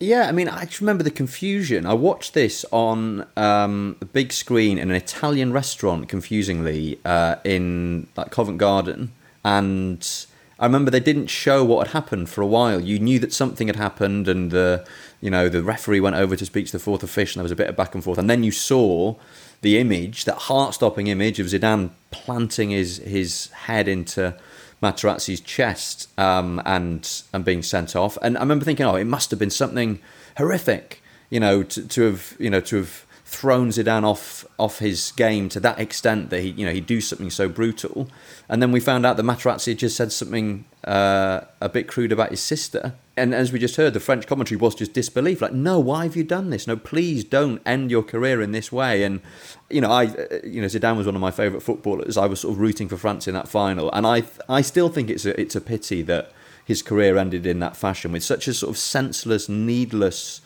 Yeah, 0.00 0.28
I 0.28 0.32
mean, 0.32 0.48
I 0.48 0.64
just 0.64 0.80
remember 0.80 1.02
the 1.02 1.10
confusion. 1.10 1.84
I 1.84 1.94
watched 1.94 2.32
this 2.32 2.64
on 2.70 3.26
um, 3.36 3.96
a 4.00 4.04
big 4.04 4.32
screen 4.32 4.78
in 4.78 4.90
an 4.90 4.96
Italian 4.96 5.52
restaurant, 5.52 6.08
confusingly, 6.08 7.00
uh, 7.04 7.36
in 7.42 8.06
like 8.16 8.30
Covent 8.30 8.58
Garden, 8.58 9.10
and 9.44 10.26
I 10.60 10.66
remember 10.66 10.92
they 10.92 11.00
didn't 11.00 11.28
show 11.28 11.64
what 11.64 11.88
had 11.88 11.92
happened 11.94 12.28
for 12.28 12.42
a 12.42 12.46
while. 12.46 12.80
You 12.80 13.00
knew 13.00 13.18
that 13.18 13.32
something 13.32 13.66
had 13.66 13.76
happened, 13.76 14.28
and 14.28 14.52
the 14.52 14.86
you 15.20 15.30
know 15.30 15.48
the 15.48 15.64
referee 15.64 16.00
went 16.00 16.14
over 16.14 16.36
to 16.36 16.46
speak 16.46 16.66
to 16.66 16.72
the 16.72 16.78
fourth 16.78 17.02
official. 17.02 17.40
And 17.40 17.40
there 17.40 17.50
was 17.50 17.52
a 17.52 17.56
bit 17.56 17.68
of 17.68 17.76
back 17.76 17.94
and 17.94 18.04
forth, 18.04 18.18
and 18.18 18.30
then 18.30 18.44
you 18.44 18.52
saw 18.52 19.16
the 19.62 19.78
image, 19.78 20.24
that 20.26 20.36
heart-stopping 20.36 21.08
image 21.08 21.40
of 21.40 21.48
Zidane 21.48 21.90
planting 22.12 22.70
his 22.70 22.98
his 22.98 23.48
head 23.48 23.88
into 23.88 24.36
Materazzi's 24.82 25.40
chest 25.40 26.08
um, 26.18 26.60
and 26.64 27.22
and 27.32 27.44
being 27.44 27.62
sent 27.62 27.96
off. 27.96 28.16
And 28.22 28.36
I 28.36 28.40
remember 28.40 28.64
thinking, 28.64 28.86
oh, 28.86 28.94
it 28.94 29.04
must 29.06 29.30
have 29.30 29.38
been 29.38 29.50
something 29.50 30.00
horrific, 30.36 31.02
you 31.30 31.40
know, 31.40 31.62
to, 31.62 31.86
to 31.88 32.02
have 32.02 32.36
you 32.38 32.50
know 32.50 32.60
to 32.60 32.76
have 32.76 33.06
thrown 33.28 33.68
Zidane 33.68 34.04
off 34.04 34.46
off 34.58 34.78
his 34.78 35.12
game 35.12 35.50
to 35.50 35.60
that 35.60 35.78
extent 35.78 36.30
that 36.30 36.40
he 36.40 36.48
you 36.52 36.64
know 36.64 36.72
he'd 36.72 36.86
do 36.86 37.00
something 37.00 37.28
so 37.28 37.46
brutal. 37.46 38.08
And 38.48 38.62
then 38.62 38.72
we 38.72 38.80
found 38.80 39.04
out 39.04 39.18
that 39.18 39.22
Materazzi 39.22 39.72
had 39.72 39.78
just 39.78 39.96
said 39.96 40.12
something 40.12 40.64
uh, 40.84 41.42
a 41.60 41.68
bit 41.68 41.88
crude 41.88 42.10
about 42.10 42.30
his 42.30 42.40
sister. 42.40 42.94
And 43.18 43.34
as 43.34 43.52
we 43.52 43.58
just 43.58 43.76
heard, 43.76 43.92
the 43.92 44.00
French 44.00 44.26
commentary 44.26 44.56
was 44.56 44.74
just 44.74 44.94
disbelief. 44.94 45.42
Like, 45.42 45.52
no, 45.52 45.78
why 45.78 46.04
have 46.04 46.16
you 46.16 46.24
done 46.24 46.48
this? 46.48 46.66
No, 46.66 46.76
please 46.76 47.22
don't 47.22 47.60
end 47.66 47.90
your 47.90 48.02
career 48.02 48.40
in 48.40 48.52
this 48.52 48.72
way. 48.72 49.02
And 49.02 49.20
you 49.68 49.82
know, 49.82 49.90
I, 49.90 50.04
you 50.42 50.62
know, 50.62 50.68
Zidane 50.68 50.96
was 50.96 51.04
one 51.04 51.14
of 51.14 51.20
my 51.20 51.30
favourite 51.30 51.62
footballers. 51.62 52.16
I 52.16 52.24
was 52.24 52.40
sort 52.40 52.54
of 52.54 52.60
rooting 52.60 52.88
for 52.88 52.96
France 52.96 53.28
in 53.28 53.34
that 53.34 53.46
final, 53.46 53.92
and 53.92 54.06
I, 54.06 54.22
I 54.48 54.62
still 54.62 54.88
think 54.88 55.10
it's 55.10 55.26
a, 55.26 55.38
it's 55.38 55.54
a 55.54 55.60
pity 55.60 56.00
that 56.02 56.32
his 56.64 56.80
career 56.80 57.18
ended 57.18 57.44
in 57.44 57.58
that 57.60 57.76
fashion 57.76 58.12
with 58.12 58.22
such 58.22 58.48
a 58.48 58.54
sort 58.54 58.70
of 58.70 58.78
senseless, 58.78 59.48
needless, 59.50 60.40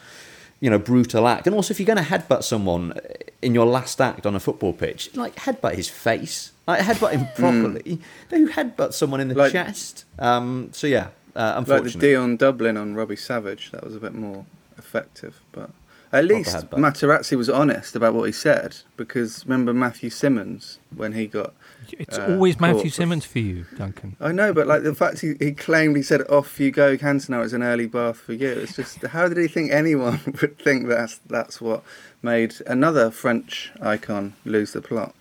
you 0.63 0.71
know, 0.71 0.79
brutal 0.79 1.27
act. 1.27 1.49
And 1.49 1.57
also, 1.57 1.75
if 1.75 1.81
you're 1.81 1.93
going 1.93 2.03
to 2.03 2.09
headbutt 2.09 2.45
someone 2.45 2.95
in 3.43 3.53
your 3.53 3.67
last 3.67 4.01
act 4.01 4.25
on 4.25 4.37
a 4.37 4.41
football 4.41 4.73
pitch, 4.73 5.15
like 5.17 5.35
headbutt 5.35 5.75
his 5.75 5.89
face, 5.89 6.53
like 6.69 6.81
headbutt 6.81 7.11
him 7.11 7.27
properly. 7.35 7.83
Mm. 7.83 8.01
Don't 8.31 8.53
headbutt 8.53 8.93
someone 8.93 9.21
in 9.21 9.27
the 9.27 9.35
like, 9.35 9.51
chest. 9.51 10.05
Um, 10.21 10.69
so 10.73 10.87
yeah, 10.87 11.09
uh, 11.35 11.55
unfortunately, 11.57 11.91
like 11.91 12.01
the 12.01 12.07
Dion 12.07 12.37
Dublin 12.37 12.77
on 12.77 12.95
Robbie 12.95 13.17
Savage, 13.17 13.73
that 13.73 13.83
was 13.85 13.97
a 13.97 14.01
bit 14.01 14.15
more 14.15 14.47
effective, 14.79 15.41
but. 15.51 15.71
At 16.13 16.27
least 16.27 16.69
Materazzi 16.71 17.39
was 17.39 17.49
honest 17.49 17.97
about 17.97 18.13
what 18.13 18.25
he 18.25 18.33
said 18.33 18.77
because 18.99 19.47
remember 19.47 19.73
Matthew 19.73 20.11
Simmons 20.11 20.79
when 20.95 21.13
he 21.13 21.27
got. 21.27 21.55
It's 21.91 22.19
uh, 22.19 22.27
always 22.29 22.61
Matthew 22.61 22.91
Simmons 22.91 23.25
for 23.25 23.39
you, 23.39 23.65
Duncan. 23.79 24.17
I 24.21 24.31
know, 24.31 24.53
but 24.53 24.67
like 24.67 24.83
the 24.83 24.95
fact 24.95 25.21
he, 25.21 25.35
he 25.39 25.53
claimed 25.53 25.97
he 25.97 26.03
said 26.03 26.21
off 26.29 26.61
you 26.61 26.71
go 26.71 26.99
Cantona 26.99 27.43
is 27.43 27.55
an 27.55 27.63
early 27.63 27.87
bath 27.87 28.19
for 28.19 28.35
you. 28.35 28.49
It's 28.49 28.77
just 28.77 29.01
how 29.07 29.27
did 29.27 29.39
he 29.39 29.49
think 29.49 29.73
anyone 29.73 30.21
would 30.43 30.59
think 30.59 30.87
that's 30.87 31.19
that's 31.27 31.63
what 31.63 31.83
made 32.21 32.57
another 32.67 33.11
French 33.11 33.73
icon 33.81 34.35
lose 34.45 34.75
the 34.75 34.83
plot? 34.83 35.15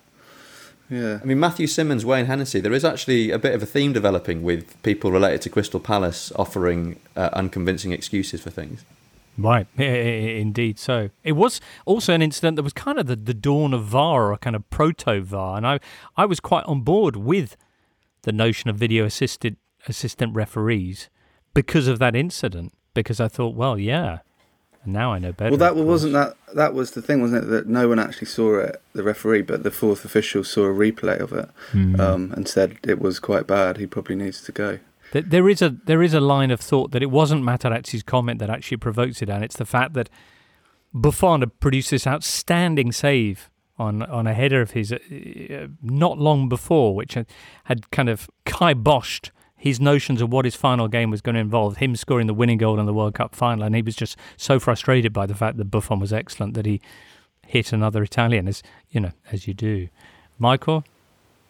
Yeah. 0.89 1.19
I 1.21 1.25
mean, 1.25 1.39
Matthew 1.39 1.67
Simmons, 1.67 2.05
Wayne 2.05 2.25
Hennessey, 2.25 2.59
there 2.59 2.73
is 2.73 2.83
actually 2.83 3.31
a 3.31 3.39
bit 3.39 3.55
of 3.55 3.63
a 3.63 3.65
theme 3.65 3.93
developing 3.93 4.43
with 4.43 4.81
people 4.83 5.09
related 5.09 5.41
to 5.43 5.49
Crystal 5.49 5.79
Palace 5.79 6.33
offering 6.35 6.99
uh, 7.15 7.29
unconvincing 7.31 7.93
excuses 7.93 8.41
for 8.41 8.49
things. 8.49 8.83
Right, 9.41 9.67
indeed. 9.77 10.79
So 10.79 11.09
it 11.23 11.33
was 11.33 11.61
also 11.85 12.13
an 12.13 12.21
incident 12.21 12.55
that 12.55 12.63
was 12.63 12.73
kind 12.73 12.99
of 12.99 13.07
the, 13.07 13.15
the 13.15 13.33
dawn 13.33 13.73
of 13.73 13.83
VAR 13.85 14.31
or 14.31 14.37
kind 14.37 14.55
of 14.55 14.69
proto 14.69 15.21
VAR, 15.21 15.57
and 15.57 15.67
I 15.67 15.79
I 16.15 16.25
was 16.25 16.39
quite 16.39 16.65
on 16.65 16.81
board 16.81 17.15
with 17.15 17.57
the 18.23 18.31
notion 18.31 18.69
of 18.69 18.75
video 18.77 19.05
assisted 19.05 19.57
assistant 19.87 20.35
referees 20.35 21.09
because 21.53 21.87
of 21.87 21.99
that 21.99 22.15
incident. 22.15 22.73
Because 22.93 23.21
I 23.21 23.29
thought, 23.29 23.55
well, 23.55 23.79
yeah, 23.79 24.19
and 24.83 24.93
now 24.93 25.13
I 25.13 25.19
know 25.19 25.31
better. 25.31 25.51
Well, 25.51 25.59
that 25.59 25.75
wasn't 25.75 26.13
that. 26.13 26.35
That 26.53 26.73
was 26.73 26.91
the 26.91 27.01
thing, 27.01 27.21
wasn't 27.21 27.45
it? 27.45 27.47
That 27.47 27.67
no 27.67 27.87
one 27.87 27.99
actually 27.99 28.27
saw 28.27 28.59
it, 28.59 28.81
the 28.93 29.03
referee, 29.03 29.43
but 29.43 29.63
the 29.63 29.71
fourth 29.71 30.03
official 30.03 30.43
saw 30.43 30.63
a 30.63 30.73
replay 30.73 31.19
of 31.19 31.31
it 31.33 31.49
mm. 31.71 31.99
um, 31.99 32.33
and 32.33 32.47
said 32.47 32.77
it 32.83 32.99
was 32.99 33.19
quite 33.19 33.45
bad. 33.45 33.77
He 33.77 33.85
probably 33.85 34.15
needs 34.15 34.41
to 34.41 34.51
go. 34.51 34.79
There 35.11 35.49
is 35.49 35.61
a 35.61 35.69
there 35.69 36.01
is 36.01 36.13
a 36.13 36.21
line 36.21 36.51
of 36.51 36.59
thought 36.59 36.91
that 36.91 37.03
it 37.03 37.11
wasn't 37.11 37.43
Materazzi's 37.43 38.03
comment 38.03 38.39
that 38.39 38.49
actually 38.49 38.77
provoked 38.77 39.21
it, 39.21 39.29
and 39.29 39.43
it's 39.43 39.57
the 39.57 39.65
fact 39.65 39.93
that 39.93 40.09
Buffon 40.93 41.49
produced 41.59 41.91
this 41.91 42.07
outstanding 42.07 42.91
save 42.91 43.49
on 43.77 44.03
on 44.03 44.25
a 44.25 44.33
header 44.33 44.61
of 44.61 44.71
his 44.71 44.93
uh, 44.93 44.95
uh 44.95 45.67
not 45.81 46.17
long 46.17 46.47
before, 46.47 46.95
which 46.95 47.15
had, 47.15 47.27
had 47.65 47.91
kind 47.91 48.09
of 48.09 48.29
kiboshed 48.45 49.31
his 49.57 49.79
notions 49.79 50.21
of 50.21 50.31
what 50.31 50.45
his 50.45 50.55
final 50.55 50.87
game 50.87 51.11
was 51.11 51.21
going 51.21 51.35
to 51.35 51.41
involve, 51.41 51.77
him 51.77 51.95
scoring 51.95 52.25
the 52.25 52.33
winning 52.33 52.57
goal 52.57 52.79
in 52.79 52.85
the 52.87 52.93
World 52.93 53.13
Cup 53.13 53.35
final, 53.35 53.63
and 53.63 53.75
he 53.75 53.81
was 53.81 53.95
just 53.95 54.17
so 54.37 54.59
frustrated 54.59 55.13
by 55.13 55.25
the 55.25 55.35
fact 55.35 55.57
that 55.57 55.65
Buffon 55.65 55.99
was 55.99 56.11
excellent 56.11 56.55
that 56.55 56.65
he 56.65 56.81
hit 57.45 57.73
another 57.73 58.01
Italian, 58.01 58.47
as 58.47 58.63
you 58.89 59.01
know, 59.01 59.11
as 59.31 59.47
you 59.47 59.53
do. 59.53 59.89
Michael. 60.39 60.83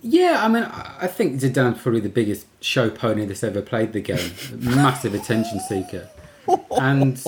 Yeah, 0.02 0.44
I 0.44 0.48
mean, 0.48 0.64
I 0.64 1.08
think 1.08 1.40
Zidane's 1.40 1.82
probably 1.82 2.00
the 2.00 2.10
biggest 2.10 2.48
show 2.60 2.90
pony 2.90 3.26
that's 3.26 3.44
ever 3.44 3.62
played 3.62 3.94
the 3.94 4.02
game. 4.02 4.32
Massive 4.58 5.14
attention 5.14 5.60
seeker, 5.60 6.10
and 6.72 7.24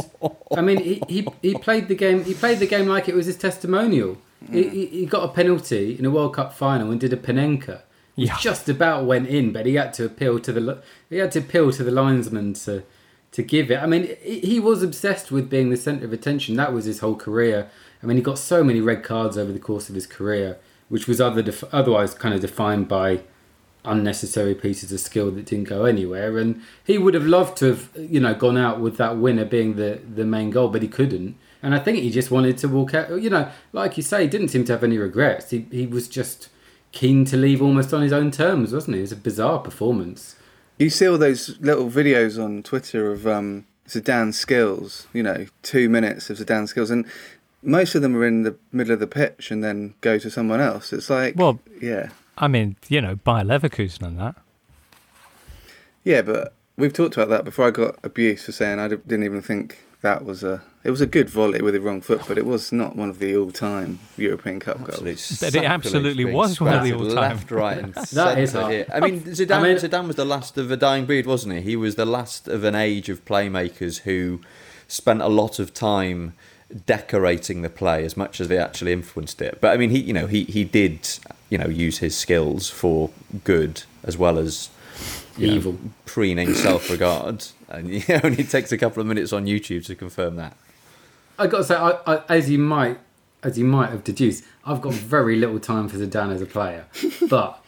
I 0.57 0.61
mean, 0.61 0.77
he, 0.77 1.01
he 1.07 1.27
he 1.41 1.53
played 1.55 1.87
the 1.87 1.95
game. 1.95 2.23
He 2.23 2.33
played 2.33 2.59
the 2.59 2.67
game 2.67 2.87
like 2.87 3.07
it 3.07 3.15
was 3.15 3.27
his 3.27 3.37
testimonial. 3.37 4.17
Mm. 4.45 4.71
He, 4.71 4.85
he 4.87 5.05
got 5.05 5.23
a 5.23 5.27
penalty 5.27 5.97
in 5.97 6.05
a 6.05 6.09
World 6.09 6.35
Cup 6.35 6.53
final 6.53 6.91
and 6.91 6.99
did 6.99 7.13
a 7.13 7.17
Panenka 7.17 7.81
yeah. 8.15 8.37
just 8.39 8.69
about 8.69 9.05
went 9.05 9.27
in, 9.27 9.51
but 9.51 9.65
he 9.65 9.75
had 9.75 9.93
to 9.95 10.05
appeal 10.05 10.39
to 10.39 10.51
the 10.51 10.81
he 11.09 11.17
had 11.17 11.31
to 11.33 11.39
appeal 11.39 11.71
to 11.71 11.83
the 11.83 11.91
linesman 11.91 12.53
to 12.53 12.83
to 13.31 13.43
give 13.43 13.71
it. 13.71 13.81
I 13.81 13.87
mean, 13.87 14.15
he 14.21 14.59
was 14.59 14.83
obsessed 14.83 15.31
with 15.31 15.49
being 15.49 15.69
the 15.69 15.77
centre 15.77 16.05
of 16.05 16.13
attention. 16.13 16.55
That 16.55 16.73
was 16.73 16.85
his 16.85 16.99
whole 16.99 17.15
career. 17.15 17.69
I 18.01 18.05
mean, 18.05 18.17
he 18.17 18.23
got 18.23 18.37
so 18.37 18.63
many 18.63 18.79
red 18.79 19.03
cards 19.03 19.37
over 19.37 19.51
the 19.51 19.59
course 19.59 19.89
of 19.89 19.95
his 19.95 20.05
career, 20.05 20.57
which 20.89 21.07
was 21.07 21.19
other 21.19 21.41
def- 21.41 21.63
otherwise 21.73 22.13
kind 22.13 22.33
of 22.33 22.41
defined 22.41 22.87
by 22.87 23.21
unnecessary 23.85 24.55
pieces 24.55 24.91
of 24.91 24.99
skill 24.99 25.31
that 25.31 25.45
didn't 25.45 25.67
go 25.67 25.85
anywhere. 25.85 26.37
And 26.37 26.61
he 26.83 26.97
would 26.97 27.13
have 27.13 27.25
loved 27.25 27.57
to 27.57 27.65
have, 27.67 27.89
you 27.95 28.19
know, 28.19 28.33
gone 28.33 28.57
out 28.57 28.79
with 28.79 28.97
that 28.97 29.17
winner 29.17 29.45
being 29.45 29.75
the 29.75 29.99
the 30.15 30.25
main 30.25 30.49
goal, 30.49 30.69
but 30.69 30.81
he 30.81 30.87
couldn't. 30.87 31.35
And 31.61 31.73
I 31.73 31.79
think 31.79 31.99
he 31.99 32.09
just 32.09 32.31
wanted 32.31 32.57
to 32.59 32.67
walk 32.67 32.93
out. 32.93 33.21
You 33.21 33.29
know, 33.29 33.49
like 33.71 33.97
you 33.97 34.03
say, 34.03 34.23
he 34.23 34.27
didn't 34.27 34.49
seem 34.49 34.65
to 34.65 34.73
have 34.73 34.83
any 34.83 34.97
regrets. 34.97 35.49
He 35.51 35.65
he 35.71 35.87
was 35.87 36.07
just 36.07 36.49
keen 36.91 37.25
to 37.25 37.37
leave 37.37 37.61
almost 37.61 37.93
on 37.93 38.01
his 38.01 38.13
own 38.13 38.31
terms, 38.31 38.73
wasn't 38.73 38.95
he? 38.95 38.99
It 38.99 39.03
was 39.03 39.11
a 39.11 39.17
bizarre 39.17 39.59
performance. 39.59 40.35
You 40.77 40.89
see 40.89 41.07
all 41.07 41.17
those 41.17 41.59
little 41.59 41.89
videos 41.89 42.43
on 42.43 42.63
Twitter 42.63 43.11
of 43.11 43.27
um, 43.27 43.65
Zidane's 43.87 44.37
skills, 44.37 45.07
you 45.13 45.23
know, 45.23 45.45
two 45.61 45.89
minutes 45.89 46.29
of 46.29 46.37
Zidane's 46.37 46.71
skills, 46.71 46.89
and 46.89 47.05
most 47.63 47.95
of 47.95 48.01
them 48.01 48.15
are 48.15 48.25
in 48.25 48.43
the 48.43 48.55
middle 48.71 48.93
of 48.93 48.99
the 48.99 49.07
pitch 49.07 49.51
and 49.51 49.63
then 49.63 49.95
go 50.01 50.17
to 50.19 50.29
someone 50.29 50.59
else. 50.59 50.93
It's 50.93 51.09
like, 51.09 51.35
well, 51.35 51.59
yeah. 51.81 52.09
I 52.37 52.47
mean, 52.47 52.75
you 52.87 53.01
know, 53.01 53.15
Bayer 53.15 53.43
Leverkusen 53.43 54.03
and 54.03 54.19
that. 54.19 54.35
Yeah, 56.03 56.21
but 56.21 56.53
we've 56.77 56.93
talked 56.93 57.15
about 57.15 57.29
that 57.29 57.45
before. 57.45 57.67
I 57.67 57.71
got 57.71 57.97
abuse 58.03 58.45
for 58.45 58.51
saying 58.51 58.79
I 58.79 58.87
didn't 58.87 59.23
even 59.23 59.41
think 59.41 59.79
that 60.01 60.25
was 60.25 60.43
a 60.43 60.61
it 60.83 60.91
was 60.91 60.99
a 60.99 61.05
good 61.05 61.29
volley 61.29 61.61
with 61.61 61.73
the 61.73 61.79
wrong 61.79 62.01
foot, 62.01 62.23
but 62.27 62.37
it 62.37 62.45
was 62.45 62.73
not 62.73 62.97
one 62.97 63.09
of 63.09 63.19
the 63.19 63.37
all-time 63.37 63.99
European 64.17 64.59
Cup 64.59 64.83
goals. 64.83 65.39
But 65.39 65.55
it 65.55 65.63
absolutely 65.63 66.25
was 66.25 66.59
one 66.59 66.73
of 66.73 66.83
the 66.83 66.93
all-time. 66.93 67.15
Left, 67.15 67.51
right, 67.51 67.77
and 67.77 67.93
that 68.11 68.37
is 68.37 68.51
here. 68.51 68.85
I 68.93 68.99
mean, 68.99 69.21
Zidane, 69.21 69.55
I 69.55 69.63
mean, 69.63 69.77
Zidane 69.77 70.07
was 70.07 70.17
the 70.17 70.25
last 70.25 70.57
of 70.57 70.69
a 70.71 70.77
dying 70.77 71.05
breed, 71.05 71.25
wasn't 71.25 71.55
he? 71.55 71.61
He 71.61 71.75
was 71.77 71.95
the 71.95 72.05
last 72.05 72.49
of 72.49 72.65
an 72.65 72.75
age 72.75 73.07
of 73.07 73.23
playmakers 73.23 73.99
who 73.99 74.41
spent 74.89 75.21
a 75.21 75.29
lot 75.29 75.57
of 75.57 75.73
time 75.73 76.33
decorating 76.85 77.61
the 77.61 77.69
play 77.69 78.03
as 78.05 78.17
much 78.17 78.41
as 78.41 78.47
they 78.47 78.57
actually 78.57 78.91
influenced 78.91 79.41
it. 79.41 79.59
But 79.61 79.73
I 79.73 79.77
mean, 79.77 79.89
he, 79.89 79.99
you 79.99 80.13
know, 80.13 80.27
he 80.27 80.43
he 80.45 80.63
did, 80.63 81.07
you 81.49 81.57
know, 81.57 81.67
use 81.67 81.99
his 81.99 82.17
skills 82.17 82.69
for 82.69 83.11
good 83.43 83.83
as 84.03 84.17
well 84.17 84.37
as 84.37 84.69
you 85.37 85.47
know, 85.47 85.53
Evil. 85.53 85.77
preening 86.05 86.53
self-regard, 86.53 87.47
and 87.69 87.91
it 87.91 88.23
only 88.23 88.43
takes 88.43 88.71
a 88.71 88.77
couple 88.77 89.01
of 89.01 89.07
minutes 89.07 89.33
on 89.33 89.45
YouTube 89.45 89.85
to 89.85 89.95
confirm 89.95 90.35
that. 90.35 90.55
I 91.39 91.47
got 91.47 91.59
to 91.59 91.63
say, 91.63 91.75
I, 91.75 91.97
I, 92.05 92.21
as 92.29 92.49
you 92.49 92.59
might, 92.59 92.99
as 93.41 93.57
you 93.57 93.65
might 93.65 93.89
have 93.89 94.03
deduced, 94.03 94.43
I've 94.65 94.81
got 94.81 94.93
very 94.93 95.35
little 95.35 95.59
time 95.59 95.89
for 95.89 95.97
Zidane 95.97 96.31
as 96.31 96.41
a 96.41 96.45
player, 96.45 96.85
but 97.29 97.63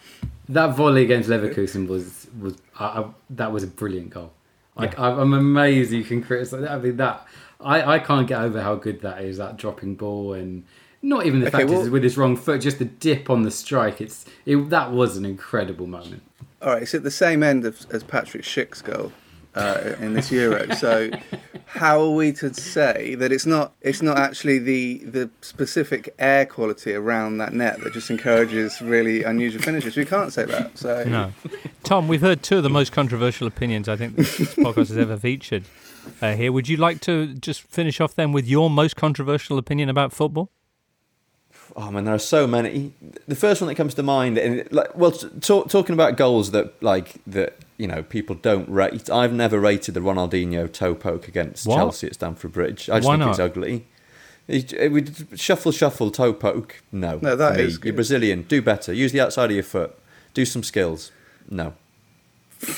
that 0.49 0.75
volley 0.75 1.03
against 1.03 1.29
Leverkusen 1.29 1.87
was 1.87 2.27
was 2.39 2.55
I, 2.79 2.85
I, 2.85 3.05
that 3.31 3.51
was 3.51 3.63
a 3.63 3.67
brilliant 3.67 4.11
goal. 4.11 4.33
Like 4.75 4.99
I, 4.99 5.09
I'm 5.09 5.33
amazed 5.33 5.91
you 5.91 6.03
can 6.03 6.21
criticize. 6.21 6.63
I 6.65 6.77
mean 6.77 6.97
that 6.97 7.25
I, 7.65 7.95
I 7.95 7.99
can't 7.99 8.27
get 8.27 8.39
over 8.41 8.61
how 8.61 8.75
good 8.75 9.01
that 9.01 9.21
is. 9.21 9.37
That 9.37 9.57
dropping 9.57 9.95
ball 9.95 10.33
and 10.33 10.63
not 11.01 11.25
even 11.25 11.39
the 11.39 11.47
Okay, 11.47 11.57
fact 11.59 11.69
well- 11.69 11.81
is 11.81 11.89
with 11.89 12.03
his 12.03 12.17
wrong 12.17 12.37
foot, 12.37 12.61
just 12.61 12.79
the 12.79 12.85
dip 12.85 13.29
on 13.29 13.43
the 13.43 13.51
strike. 13.51 13.99
It's 14.01 14.25
it, 14.45 14.69
that 14.69 14.91
was 14.91 15.17
an 15.17 15.25
incredible 15.25 15.87
moment. 15.87 16.21
All 16.61 16.71
right, 16.73 16.81
it's 16.83 16.95
at 16.95 17.03
the 17.03 17.11
same 17.11 17.43
end 17.43 17.65
of, 17.65 17.85
as 17.91 18.03
Patrick 18.03 18.43
Schick's 18.43 18.81
goal 18.81 19.11
uh, 19.55 19.93
in 19.99 20.13
this 20.13 20.31
Euro. 20.31 20.73
So, 20.75 21.11
how 21.65 22.01
are 22.01 22.09
we 22.11 22.31
to 22.33 22.53
say 22.53 23.13
that 23.15 23.31
it's 23.31 23.45
not 23.45 23.73
it's 23.81 24.01
not 24.01 24.17
actually 24.17 24.59
the 24.59 24.99
the 24.99 25.29
specific 25.41 26.13
air 26.17 26.45
quality 26.45 26.93
around 26.93 27.37
that 27.37 27.53
net 27.53 27.81
that 27.81 27.93
just 27.93 28.09
encourages 28.09 28.81
really 28.81 29.23
unusual 29.23 29.61
finishes? 29.61 29.95
We 29.95 30.05
can't 30.05 30.31
say 30.33 30.45
that. 30.45 30.77
So 30.77 31.03
No. 31.03 31.33
Tom, 31.83 32.07
we've 32.07 32.21
heard 32.21 32.41
two 32.41 32.57
of 32.57 32.63
the 32.63 32.69
most 32.69 32.91
controversial 32.91 33.47
opinions 33.47 33.87
I 33.89 33.95
think 33.95 34.15
this 34.15 34.37
podcast 34.55 34.87
has 34.89 34.97
ever 34.97 35.17
featured 35.17 35.63
uh, 36.21 36.33
here. 36.33 36.51
Would 36.51 36.67
you 36.67 36.77
like 36.77 37.01
to 37.01 37.33
just 37.35 37.61
finish 37.63 37.99
off 38.01 38.15
then 38.15 38.31
with 38.31 38.47
your 38.47 38.69
most 38.69 38.95
controversial 38.95 39.57
opinion 39.57 39.89
about 39.89 40.11
football? 40.13 40.49
Oh 41.75 41.91
man, 41.91 42.05
there 42.05 42.13
are 42.13 42.19
so 42.19 42.45
many. 42.47 42.93
The 43.27 43.35
first 43.35 43.59
one 43.61 43.67
that 43.67 43.75
comes 43.75 43.95
to 43.95 44.03
mind, 44.03 44.37
and 44.37 44.71
like, 44.71 44.95
well, 44.95 45.11
talk, 45.11 45.69
talking 45.69 45.93
about 45.93 46.15
goals 46.15 46.51
that 46.51 46.81
like 46.81 47.15
that 47.27 47.57
you 47.77 47.87
know 47.87 48.03
people 48.03 48.35
don't 48.35 48.69
rate. 48.69 49.09
I've 49.09 49.33
never 49.33 49.59
rated 49.59 49.93
the 49.95 49.99
Ronaldinho 49.99 50.71
toe 50.71 50.95
poke 50.95 51.27
against 51.27 51.65
What? 51.67 51.77
Chelsea 51.77 52.07
at 52.07 52.13
Stamford 52.15 52.53
Bridge. 52.53 52.89
I 52.89 52.99
just 52.99 53.07
Why 53.07 53.17
think 53.17 53.29
it's 53.29 53.39
not? 53.39 53.45
ugly. 53.45 53.85
It, 54.47 54.73
it 54.73 54.91
would 54.91 55.27
shuffle, 55.39 55.71
shuffle, 55.71 56.11
toe 56.11 56.31
poke. 56.31 56.81
No, 56.91 57.17
No, 57.21 57.35
that 57.35 57.53
for 57.53 57.57
me. 57.57 57.63
is 57.63 57.79
You're 57.83 57.93
Brazilian. 57.95 58.43
Do 58.43 58.61
better. 58.61 58.93
Use 58.93 59.11
the 59.11 59.19
outside 59.19 59.45
of 59.49 59.55
your 59.55 59.63
foot. 59.63 59.97
Do 60.35 60.45
some 60.45 60.61
skills. 60.61 61.11
No, 61.49 61.73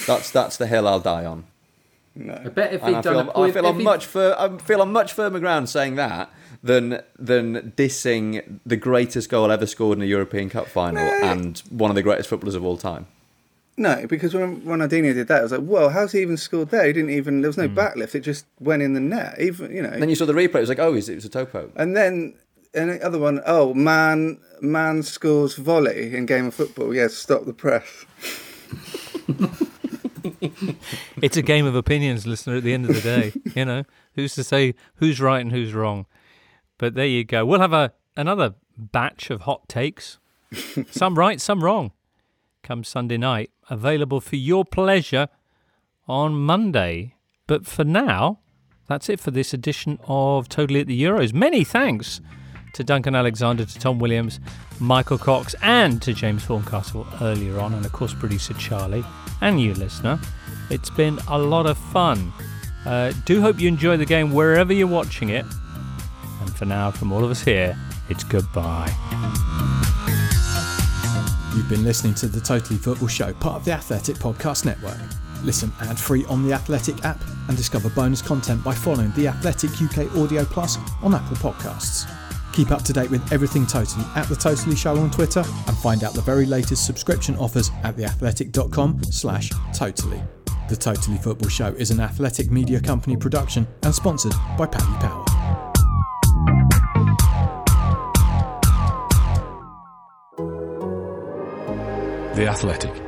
that's 0.07 0.31
that's 0.31 0.55
the 0.57 0.65
hill 0.67 0.87
I'll 0.87 1.01
die 1.01 1.25
on. 1.25 1.43
No. 2.17 2.41
I 2.45 2.49
bet 2.49 2.73
if 2.73 2.81
And 2.81 2.89
he'd 2.89 2.97
I 2.97 3.01
done 3.01 3.13
feel, 3.13 3.19
a 3.19 3.33
point, 3.33 3.49
I 3.49 3.53
feel 3.53 3.65
on 3.65 3.75
he'd- 3.75 3.83
much 3.83 4.05
fir- 4.05 4.35
I 4.37 4.57
feel 4.57 4.81
on 4.81 4.91
much 4.91 5.13
firmer 5.13 5.39
ground 5.39 5.69
saying 5.69 5.95
that 5.95 6.31
than 6.63 7.01
than 7.17 7.73
dissing 7.77 8.59
the 8.65 8.77
greatest 8.77 9.29
goal 9.29 9.51
ever 9.51 9.65
scored 9.65 9.97
in 9.97 10.03
a 10.03 10.07
European 10.07 10.49
Cup 10.49 10.67
final 10.67 11.03
and 11.03 11.61
one 11.69 11.91
of 11.91 11.95
the 11.95 12.03
greatest 12.03 12.29
footballers 12.29 12.55
of 12.55 12.65
all 12.65 12.77
time. 12.77 13.07
No, 13.79 14.07
because 14.07 14.33
when 14.33 14.61
Ronaldinho 14.61 15.13
did 15.13 15.27
that, 15.27 15.39
I 15.39 15.43
was 15.43 15.51
like, 15.51 15.61
"Well, 15.63 15.89
how's 15.89 16.11
he 16.11 16.21
even 16.21 16.37
scored 16.37 16.71
there? 16.71 16.87
He 16.87 16.93
didn't 16.93 17.11
even. 17.11 17.41
There 17.41 17.49
was 17.49 17.57
no 17.57 17.67
hmm. 17.67 17.77
backlift. 17.77 18.15
It 18.15 18.21
just 18.21 18.45
went 18.59 18.81
in 18.81 18.93
the 18.93 18.99
net. 18.99 19.39
Even 19.39 19.75
you 19.75 19.83
know." 19.83 19.89
And 19.89 20.01
then 20.01 20.09
you 20.09 20.15
saw 20.15 20.25
the 20.25 20.33
replay. 20.33 20.55
It 20.55 20.61
was 20.61 20.69
like, 20.69 20.79
oh, 20.79 20.93
it 20.95 21.07
was 21.15 21.25
a 21.25 21.29
topo." 21.29 21.71
And 21.75 21.95
then 21.95 22.33
and 22.73 22.91
the 22.91 23.05
other 23.05 23.19
one, 23.19 23.41
oh 23.45 23.73
man, 23.73 24.39
man 24.61 25.03
scores 25.03 25.55
volley 25.55 26.15
in 26.15 26.25
game 26.25 26.47
of 26.47 26.53
football. 26.53 26.93
Yes, 26.93 27.13
stop 27.13 27.45
the 27.45 27.53
press. 27.53 28.05
it's 31.21 31.37
a 31.37 31.41
game 31.41 31.65
of 31.65 31.75
opinions, 31.75 32.25
listener. 32.27 32.57
At 32.57 32.63
the 32.63 32.73
end 32.73 32.89
of 32.89 32.95
the 32.95 33.01
day, 33.01 33.33
you 33.55 33.65
know 33.65 33.83
who's 34.15 34.35
to 34.35 34.43
say 34.43 34.75
who's 34.95 35.19
right 35.19 35.39
and 35.39 35.51
who's 35.51 35.73
wrong. 35.73 36.05
But 36.77 36.95
there 36.95 37.05
you 37.05 37.23
go. 37.23 37.45
We'll 37.45 37.59
have 37.59 37.73
a 37.73 37.93
another 38.15 38.55
batch 38.77 39.29
of 39.29 39.41
hot 39.41 39.67
takes, 39.67 40.19
some 40.91 41.17
right, 41.17 41.41
some 41.41 41.63
wrong. 41.63 41.91
Come 42.63 42.83
Sunday 42.83 43.17
night, 43.17 43.51
available 43.69 44.19
for 44.19 44.35
your 44.35 44.65
pleasure 44.65 45.29
on 46.07 46.35
Monday. 46.35 47.15
But 47.47 47.65
for 47.65 47.83
now, 47.83 48.39
that's 48.87 49.09
it 49.09 49.19
for 49.19 49.31
this 49.31 49.53
edition 49.53 49.99
of 50.07 50.49
Totally 50.49 50.81
at 50.81 50.87
the 50.87 51.01
Euros. 51.01 51.33
Many 51.33 51.63
thanks 51.63 52.21
to 52.77 52.83
Duncan 52.83 53.15
Alexander, 53.15 53.65
to 53.65 53.79
Tom 53.79 53.97
Williams, 53.97 54.39
Michael 54.79 55.17
Cox, 55.17 55.55
and 55.63 55.99
to 56.03 56.13
James 56.13 56.45
Horncastle 56.45 57.07
earlier 57.21 57.59
on, 57.59 57.73
and 57.73 57.83
of 57.83 57.91
course, 57.91 58.13
producer 58.13 58.53
Charlie, 58.53 59.03
and 59.41 59.59
you, 59.59 59.73
listener. 59.73 60.19
It's 60.69 60.91
been 60.91 61.17
a 61.27 61.39
lot 61.39 61.65
of 61.65 61.75
fun. 61.75 62.31
Uh, 62.85 63.13
do 63.25 63.41
hope 63.41 63.59
you 63.59 63.67
enjoy 63.67 63.97
the 63.97 64.05
game 64.05 64.31
wherever 64.31 64.71
you're 64.71 64.85
watching 64.85 65.29
it. 65.29 65.43
And 66.39 66.55
for 66.55 66.65
now, 66.65 66.91
from 66.91 67.11
all 67.11 67.23
of 67.23 67.31
us 67.31 67.43
here, 67.43 67.75
it's 68.09 68.23
goodbye. 68.23 68.93
You've 71.55 71.67
been 71.67 71.83
listening 71.83 72.13
to 72.15 72.27
the 72.27 72.39
Totally 72.39 72.77
Football 72.77 73.07
Show, 73.07 73.33
part 73.33 73.55
of 73.55 73.65
the 73.65 73.71
Athletic 73.71 74.17
Podcast 74.17 74.65
Network. 74.65 74.99
Listen 75.43 75.73
ad 75.81 75.97
free 75.97 76.25
on 76.25 76.47
the 76.47 76.53
Athletic 76.53 77.03
app 77.03 77.19
and 77.47 77.57
discover 77.57 77.89
bonus 77.89 78.21
content 78.21 78.63
by 78.63 78.75
following 78.75 79.11
the 79.13 79.27
Athletic 79.27 79.71
UK 79.81 80.15
Audio 80.15 80.45
Plus 80.45 80.77
on 81.01 81.15
Apple 81.15 81.37
Podcasts. 81.37 82.07
Keep 82.57 82.71
up 82.71 82.81
to 82.81 82.91
date 82.91 83.11
with 83.11 83.31
everything 83.31 83.67
Totally 83.67 84.03
at 84.15 84.25
the 84.29 84.35
Totally 84.35 84.75
Show 84.75 84.97
on 84.97 85.11
Twitter 85.11 85.43
and 85.67 85.77
find 85.77 86.03
out 86.03 86.15
the 86.15 86.23
very 86.23 86.47
latest 86.47 86.87
subscription 86.87 87.35
offers 87.35 87.69
at 87.83 87.95
theathletic.com 87.95 89.03
slash 89.03 89.51
totally. 89.75 90.19
The 90.67 90.75
Totally 90.75 91.19
Football 91.19 91.49
Show 91.49 91.67
is 91.77 91.91
an 91.91 91.99
athletic 91.99 92.49
media 92.49 92.81
company 92.81 93.15
production 93.15 93.67
and 93.83 93.93
sponsored 93.93 94.33
by 94.57 94.65
Paddy 94.65 94.85
Power. 94.97 95.23
The 102.33 102.47
Athletic. 102.47 103.06